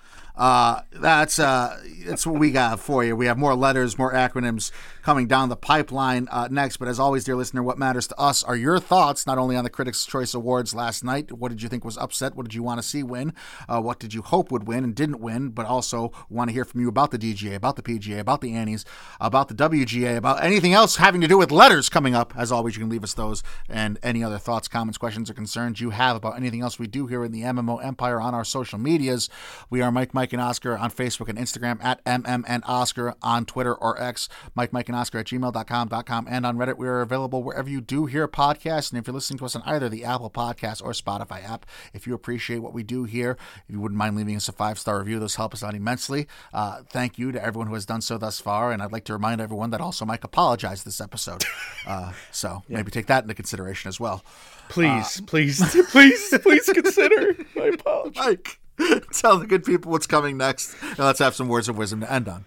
Uh, 0.41 0.81
that's 0.93 1.37
uh, 1.37 1.79
that's 2.03 2.25
what 2.25 2.39
we 2.39 2.49
got 2.49 2.79
for 2.79 3.03
you. 3.03 3.15
We 3.15 3.27
have 3.27 3.37
more 3.37 3.53
letters, 3.53 3.99
more 3.99 4.11
acronyms 4.11 4.71
coming 5.03 5.27
down 5.27 5.49
the 5.49 5.55
pipeline 5.55 6.27
uh, 6.31 6.47
next. 6.49 6.77
But 6.77 6.87
as 6.87 6.99
always, 6.99 7.23
dear 7.23 7.35
listener, 7.35 7.61
what 7.61 7.77
matters 7.77 8.07
to 8.07 8.19
us 8.19 8.43
are 8.43 8.55
your 8.55 8.79
thoughts, 8.79 9.27
not 9.27 9.37
only 9.37 9.55
on 9.55 9.63
the 9.63 9.69
Critics' 9.69 10.03
Choice 10.03 10.33
Awards 10.33 10.73
last 10.73 11.03
night. 11.03 11.31
What 11.31 11.49
did 11.49 11.61
you 11.61 11.69
think 11.69 11.85
was 11.85 11.95
upset? 11.95 12.35
What 12.35 12.47
did 12.47 12.55
you 12.55 12.63
want 12.63 12.81
to 12.81 12.87
see 12.87 13.03
win? 13.03 13.33
Uh, 13.69 13.81
what 13.81 13.99
did 13.99 14.15
you 14.15 14.23
hope 14.23 14.51
would 14.51 14.67
win 14.67 14.83
and 14.83 14.95
didn't 14.95 15.19
win? 15.19 15.49
But 15.49 15.67
also 15.67 16.11
want 16.27 16.49
to 16.49 16.53
hear 16.53 16.65
from 16.65 16.81
you 16.81 16.89
about 16.89 17.11
the 17.11 17.19
DGA, 17.19 17.53
about 17.53 17.75
the 17.75 17.83
PGA, 17.83 18.19
about 18.19 18.41
the 18.41 18.55
Annies, 18.55 18.83
about 19.19 19.47
the 19.47 19.53
WGA, 19.53 20.17
about 20.17 20.43
anything 20.43 20.73
else 20.73 20.95
having 20.95 21.21
to 21.21 21.27
do 21.27 21.37
with 21.37 21.51
letters 21.51 21.87
coming 21.87 22.15
up. 22.15 22.33
As 22.35 22.51
always, 22.51 22.75
you 22.75 22.79
can 22.81 22.89
leave 22.89 23.03
us 23.03 23.13
those 23.13 23.43
and 23.69 23.99
any 24.01 24.23
other 24.23 24.39
thoughts, 24.39 24.67
comments, 24.67 24.97
questions, 24.97 25.29
or 25.29 25.35
concerns 25.35 25.79
you 25.79 25.91
have 25.91 26.15
about 26.15 26.35
anything 26.35 26.61
else 26.61 26.79
we 26.79 26.87
do 26.87 27.05
here 27.05 27.23
in 27.23 27.31
the 27.31 27.43
MMO 27.43 27.83
Empire 27.85 28.19
on 28.19 28.33
our 28.33 28.43
social 28.43 28.79
medias. 28.79 29.29
We 29.69 29.83
are 29.83 29.91
Mike, 29.91 30.15
Mike, 30.15 30.30
and 30.33 30.41
Oscar 30.41 30.77
on 30.77 30.91
Facebook 30.91 31.29
and 31.29 31.37
Instagram 31.37 31.83
at 31.83 32.03
MM 32.05 32.43
and 32.47 32.63
Oscar 32.65 33.15
on 33.21 33.45
Twitter 33.45 33.73
or 33.75 34.01
X, 34.01 34.29
Mike, 34.55 34.73
Mike, 34.73 34.89
and 34.89 34.95
Oscar 34.95 35.19
at 35.19 35.27
gmail.com, 35.27 35.89
.com, 35.89 36.27
and 36.29 36.45
on 36.45 36.57
Reddit. 36.57 36.77
We 36.77 36.87
are 36.87 37.01
available 37.01 37.43
wherever 37.43 37.69
you 37.69 37.81
do 37.81 38.05
hear 38.05 38.27
podcasts. 38.27 38.91
And 38.91 38.99
if 38.99 39.07
you're 39.07 39.13
listening 39.13 39.39
to 39.39 39.45
us 39.45 39.55
on 39.55 39.63
either 39.65 39.89
the 39.89 40.05
Apple 40.05 40.29
Podcast 40.29 40.83
or 40.83 40.91
Spotify 40.91 41.43
app, 41.43 41.65
if 41.93 42.07
you 42.07 42.13
appreciate 42.13 42.59
what 42.59 42.73
we 42.73 42.83
do 42.83 43.03
here, 43.03 43.37
if 43.67 43.73
you 43.73 43.79
wouldn't 43.79 43.97
mind 43.97 44.15
leaving 44.15 44.35
us 44.35 44.47
a 44.47 44.51
five 44.51 44.79
star 44.79 44.99
review, 44.99 45.19
those 45.19 45.35
help 45.35 45.53
us 45.53 45.63
out 45.63 45.75
immensely. 45.75 46.27
Uh, 46.53 46.81
thank 46.89 47.17
you 47.17 47.31
to 47.31 47.43
everyone 47.43 47.67
who 47.67 47.73
has 47.73 47.85
done 47.85 48.01
so 48.01 48.17
thus 48.17 48.39
far. 48.39 48.71
And 48.71 48.81
I'd 48.81 48.91
like 48.91 49.05
to 49.05 49.13
remind 49.13 49.41
everyone 49.41 49.71
that 49.71 49.81
also 49.81 50.05
Mike 50.05 50.23
apologized 50.23 50.85
this 50.85 51.01
episode. 51.01 51.43
Uh, 51.87 52.13
so 52.29 52.61
maybe 52.69 52.91
take 52.91 53.07
that 53.07 53.23
into 53.23 53.33
consideration 53.33 53.89
as 53.89 53.99
well. 53.99 54.23
Please, 54.69 55.19
please, 55.21 55.59
please, 55.91 56.33
please 56.43 56.65
consider 56.65 57.35
my 57.55 57.65
apology. 57.65 58.19
Mike, 58.19 58.60
tell 59.13 59.37
the 59.37 59.47
good 59.47 59.63
people 59.63 59.91
what's 59.91 60.07
coming 60.07 60.37
next. 60.37 60.75
And 60.81 60.99
let's 60.99 61.19
have 61.19 61.35
some 61.35 61.47
words 61.47 61.69
of 61.69 61.77
wisdom 61.77 62.01
to 62.01 62.11
end 62.11 62.27
on. 62.27 62.45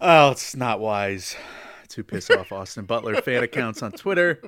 Oh, 0.00 0.30
it's 0.30 0.54
not 0.56 0.80
wise 0.80 1.36
to 1.88 2.04
piss 2.04 2.30
off 2.30 2.52
Austin 2.52 2.84
Butler 2.84 3.20
fan 3.22 3.42
accounts 3.42 3.82
on 3.82 3.92
Twitter. 3.92 4.42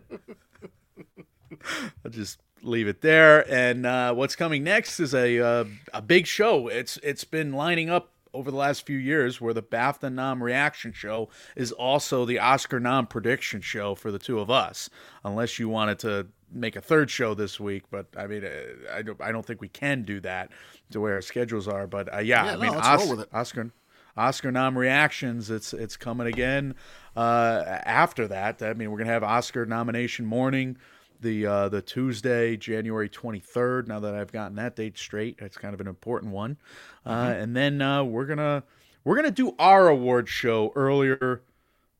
I'll 2.05 2.11
just 2.11 2.39
leave 2.63 2.89
it 2.89 3.01
there. 3.01 3.51
And 3.51 3.87
uh, 3.87 4.15
what's 4.15 4.37
coming 4.37 4.65
next 4.65 5.01
is 5.01 5.15
a 5.15 5.39
uh, 5.41 5.65
a 5.95 6.03
big 6.03 6.27
show. 6.27 6.69
It's 6.69 6.99
it's 7.03 7.25
been 7.25 7.53
lining 7.53 7.91
up 7.91 8.13
over 8.35 8.51
the 8.51 8.57
last 8.57 8.85
few 8.87 8.99
years 8.99 9.41
where 9.41 9.55
the 9.55 9.63
BAFTA 9.63 10.13
nom 10.13 10.43
reaction 10.43 10.93
show 10.93 11.31
is 11.57 11.73
also 11.73 12.25
the 12.25 12.39
Oscar 12.39 12.79
nom 12.79 13.07
prediction 13.07 13.61
show 13.61 13.95
for 13.95 14.13
the 14.13 14.19
two 14.19 14.39
of 14.41 14.51
us. 14.51 14.91
Unless 15.25 15.59
you 15.59 15.69
wanted 15.69 15.99
to 16.01 16.27
make 16.53 16.77
a 16.77 16.81
third 16.81 17.11
show 17.11 17.35
this 17.35 17.59
week, 17.61 17.85
but 17.91 18.07
I 18.17 18.27
mean, 18.27 18.45
uh, 18.45 18.51
I 18.93 19.03
don't 19.03 19.21
I 19.21 19.33
don't 19.33 19.45
think 19.45 19.61
we 19.61 19.69
can 19.69 20.03
do 20.03 20.21
that 20.21 20.51
to 20.91 21.01
where 21.01 21.15
our 21.15 21.23
schedules 21.23 21.67
are. 21.69 21.87
But 21.87 22.13
uh, 22.15 22.19
yeah, 22.19 22.45
Yeah, 22.45 22.51
I 22.53 22.55
no, 22.55 22.61
mean, 22.61 22.73
let's 22.73 22.87
Os- 22.87 23.09
with 23.11 23.21
it. 23.21 23.29
Oscar 23.33 23.71
Oscar 24.17 24.51
nom 24.53 24.77
reactions. 24.79 25.51
It's 25.51 25.73
it's 25.73 25.97
coming 25.97 26.27
again. 26.27 26.75
Uh, 27.17 27.63
after 27.85 28.29
that, 28.29 28.63
I 28.63 28.75
mean, 28.75 28.91
we're 28.91 28.99
gonna 28.99 29.11
have 29.11 29.23
Oscar 29.25 29.67
nomination 29.67 30.25
morning, 30.27 30.77
the 31.21 31.47
uh, 31.47 31.69
the 31.69 31.83
Tuesday, 31.83 32.57
January 32.57 33.09
twenty 33.09 33.41
third. 33.41 33.89
Now 33.89 34.01
that 34.01 34.15
I've 34.15 34.33
gotten 34.33 34.57
that 34.57 34.77
date 34.77 34.97
straight, 34.99 35.37
it's 35.41 35.57
kind 35.57 35.75
of 35.75 35.81
an 35.81 35.87
important 35.89 36.33
one. 36.33 36.57
Uh, 37.05 37.11
Mm-hmm. 37.29 37.41
and 37.43 37.57
then 37.57 37.83
uh, 37.83 38.05
we're 38.05 38.27
gonna 38.27 38.63
we're 39.05 39.17
gonna 39.17 39.31
do 39.31 39.55
our 39.59 39.89
award 39.89 40.29
show 40.29 40.73
earlier 40.77 41.43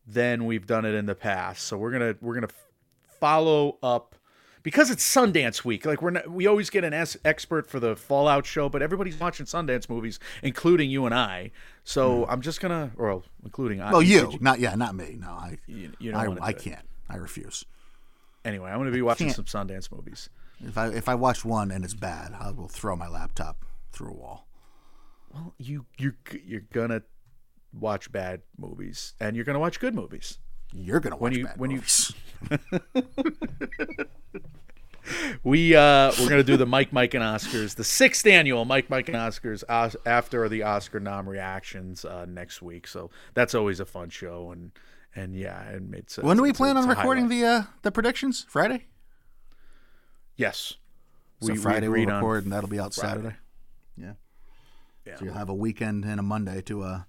than 0.07 0.45
we've 0.47 0.67
done 0.67 0.85
it 0.85 0.95
in 0.95 1.07
the 1.07 1.15
past. 1.15 1.63
So 1.67 1.77
we're 1.79 1.93
gonna 1.93 2.15
we're 2.21 2.35
gonna 2.35 2.49
follow 3.21 3.79
up 3.83 4.16
because 4.67 4.91
it's 4.91 5.09
Sundance 5.09 5.65
week. 5.65 5.87
Like 5.87 6.03
we're 6.03 6.11
not, 6.11 6.29
we 6.29 6.49
always 6.49 6.71
get 6.71 6.83
an 6.83 6.93
es- 6.93 7.17
expert 7.25 7.71
for 7.71 7.79
the 7.79 7.95
Fallout 7.95 8.45
show, 8.47 8.69
but 8.69 8.83
everybody's 8.83 9.17
watching 9.17 9.47
Sundance 9.47 9.89
movies, 9.89 10.19
including 10.43 10.91
you 10.91 11.07
and 11.07 11.15
I. 11.15 11.53
So 11.85 12.25
hmm. 12.25 12.31
I'm 12.33 12.41
just 12.41 12.61
gonna, 12.61 12.91
or 12.97 13.23
including 13.45 13.81
I. 13.81 13.93
Well, 13.93 14.01
said 14.01 14.09
you, 14.09 14.39
not 14.41 14.59
yeah, 14.59 14.75
not 14.75 14.97
me. 14.97 15.19
No, 15.21 15.29
I, 15.29 15.59
You, 15.69 15.93
you 16.01 16.13
I, 16.13 16.37
I 16.43 16.53
can't. 16.53 16.85
I 17.09 17.15
refuse. 17.15 17.65
Anyway, 18.45 18.69
I'm 18.69 18.79
gonna 18.79 18.91
be 18.91 19.03
watching 19.03 19.31
some 19.31 19.45
Sundance 19.45 19.93
movies. 19.93 20.31
If 20.59 20.77
I 20.77 20.89
if 20.89 21.09
I 21.09 21.15
watch 21.15 21.45
one 21.45 21.71
and 21.71 21.85
it's 21.85 21.95
bad, 21.95 22.35
I 22.37 22.51
will 22.51 22.67
throw 22.67 22.97
my 22.97 23.07
laptop 23.07 23.65
through 23.93 24.11
a 24.11 24.15
wall. 24.15 24.49
Well, 25.33 25.55
you 25.59 25.87
you 25.97 26.15
you're 26.45 26.65
gonna 26.73 27.03
watch 27.73 28.11
bad 28.11 28.43
movies, 28.59 29.15
and 29.21 29.37
you're 29.37 29.45
gonna 29.45 29.61
watch 29.61 29.79
good 29.79 29.95
movies. 29.95 30.39
You're 30.79 31.01
gonna 31.01 31.17
When 31.17 31.33
you- 31.33 31.49
when 31.57 31.71
you- 31.71 31.83
We 35.45 35.77
uh 35.77 36.11
we're 36.19 36.29
gonna 36.29 36.43
do 36.43 36.57
the 36.57 36.67
Mike 36.67 36.93
Mike 36.93 37.15
and 37.15 37.23
Oscars, 37.23 37.77
the 37.77 37.85
sixth 37.85 38.27
annual 38.27 38.65
Mike 38.65 38.91
Mike 38.91 39.09
and 39.09 39.17
Oscars 39.17 39.63
os- 39.69 39.95
after 40.05 40.49
the 40.49 40.65
Oscar 40.65 40.99
nom 40.99 41.29
reactions 41.29 42.05
uh, 42.05 42.25
next 42.29 42.61
week. 42.61 42.89
So 42.89 43.11
that's 43.33 43.55
always 43.55 43.79
a 43.79 43.85
fun 43.87 44.11
show, 44.11 44.51
and 44.51 44.73
and 45.15 45.37
yeah, 45.37 45.63
and 45.69 45.95
it's 45.95 46.19
when 46.19 46.37
do 46.37 46.43
we 46.43 46.53
plan 46.53 46.77
on 46.77 46.89
recording 46.89 47.27
highlight. 47.31 47.41
the 47.41 47.47
uh, 47.47 47.63
the 47.83 47.93
predictions? 47.93 48.47
Friday. 48.49 48.87
Yes, 50.35 50.75
So 51.41 51.53
we 51.53 51.59
Friday 51.59 51.87
we'll 51.89 52.05
record, 52.07 52.43
and 52.43 52.53
that'll 52.53 52.69
be 52.69 52.81
out 52.81 52.93
Friday. 52.93 53.09
Saturday. 53.15 53.37
Yeah. 53.97 54.13
Yeah. 55.07 55.17
So 55.19 55.25
you'll 55.27 55.35
have 55.35 55.49
a 55.49 55.55
weekend 55.55 56.05
and 56.05 56.19
a 56.19 56.23
Monday 56.25 56.61
to 56.63 56.83
uh, 56.83 57.03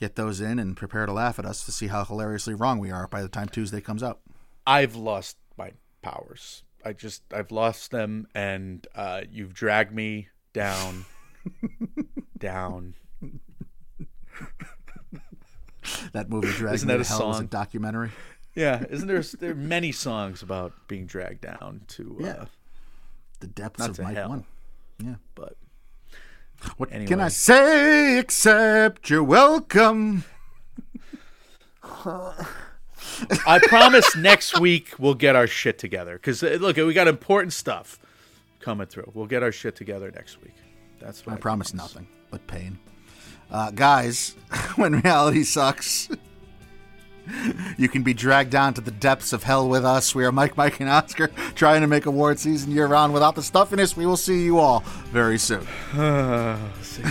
get 0.00 0.16
those 0.16 0.40
in 0.40 0.58
and 0.58 0.76
prepare 0.76 1.06
to 1.06 1.12
laugh 1.12 1.38
at 1.38 1.44
us 1.44 1.64
to 1.66 1.70
see 1.72 1.86
how 1.88 2.04
hilariously 2.04 2.54
wrong 2.54 2.78
we 2.78 2.90
are 2.90 3.06
by 3.06 3.22
the 3.22 3.28
time 3.28 3.48
Tuesday 3.48 3.80
comes 3.80 4.02
out. 4.02 4.20
I've 4.66 4.96
lost 4.96 5.36
my 5.56 5.72
powers. 6.02 6.62
I 6.84 6.94
just 6.94 7.22
I've 7.32 7.50
lost 7.52 7.90
them, 7.90 8.26
and 8.34 8.86
uh, 8.94 9.22
you've 9.30 9.52
dragged 9.52 9.92
me 9.94 10.28
down, 10.54 11.04
down. 12.38 12.94
That 16.12 16.28
movie 16.28 16.48
Dragged 16.52 16.74
Isn't 16.76 16.88
that 16.88 16.94
to 16.96 17.00
a 17.02 17.04
Hell 17.04 17.30
is 17.32 17.40
a 17.40 17.44
documentary. 17.44 18.10
Yeah, 18.54 18.84
isn't 18.88 19.06
there 19.08 19.22
there 19.38 19.52
are 19.52 19.54
many 19.54 19.92
songs 19.92 20.42
about 20.42 20.72
being 20.88 21.06
dragged 21.06 21.42
down 21.42 21.82
to? 21.88 22.16
Uh, 22.20 22.24
Yeah. 22.24 22.44
The 23.40 23.46
depths 23.46 23.86
of 23.86 23.98
Mike 23.98 24.16
hell. 24.16 24.28
One. 24.28 24.44
Yeah. 25.02 25.14
But 25.34 25.56
What 26.76 26.90
can 26.90 27.20
I 27.20 27.28
say 27.28 28.18
except 28.18 29.08
you're 29.10 29.24
welcome? 29.24 30.24
I 33.46 33.58
promise 33.62 34.16
next 34.16 34.58
week 34.60 34.94
we'll 34.98 35.14
get 35.14 35.36
our 35.36 35.46
shit 35.46 35.78
together. 35.78 36.14
Because 36.14 36.42
look, 36.42 36.76
we 36.76 36.92
got 36.92 37.08
important 37.08 37.52
stuff 37.52 37.98
coming 38.60 38.86
through. 38.86 39.10
We'll 39.14 39.26
get 39.26 39.42
our 39.42 39.52
shit 39.52 39.76
together 39.76 40.10
next 40.10 40.40
week. 40.42 40.54
That's 41.00 41.24
what 41.26 41.34
I 41.34 41.36
promise 41.38 41.74
nothing 41.74 42.06
but 42.30 42.46
pain. 42.46 42.78
Uh, 43.50 43.70
guys, 43.70 44.36
when 44.76 45.00
reality 45.00 45.42
sucks, 45.42 46.08
you 47.76 47.88
can 47.88 48.02
be 48.02 48.14
dragged 48.14 48.50
down 48.50 48.74
to 48.74 48.80
the 48.80 48.90
depths 48.90 49.32
of 49.32 49.42
hell 49.42 49.68
with 49.68 49.84
us. 49.84 50.14
We 50.14 50.24
are 50.24 50.32
Mike, 50.32 50.56
Mike, 50.56 50.80
and 50.80 50.88
Oscar 50.88 51.28
trying 51.54 51.80
to 51.82 51.86
make 51.86 52.06
award 52.06 52.38
season 52.38 52.72
year 52.72 52.86
round 52.86 53.12
without 53.12 53.34
the 53.34 53.42
stuffiness. 53.42 53.96
We 53.96 54.06
will 54.06 54.16
see 54.16 54.42
you 54.42 54.58
all 54.58 54.80
very 55.12 55.38
soon. 55.38 55.66
See. 56.82 57.02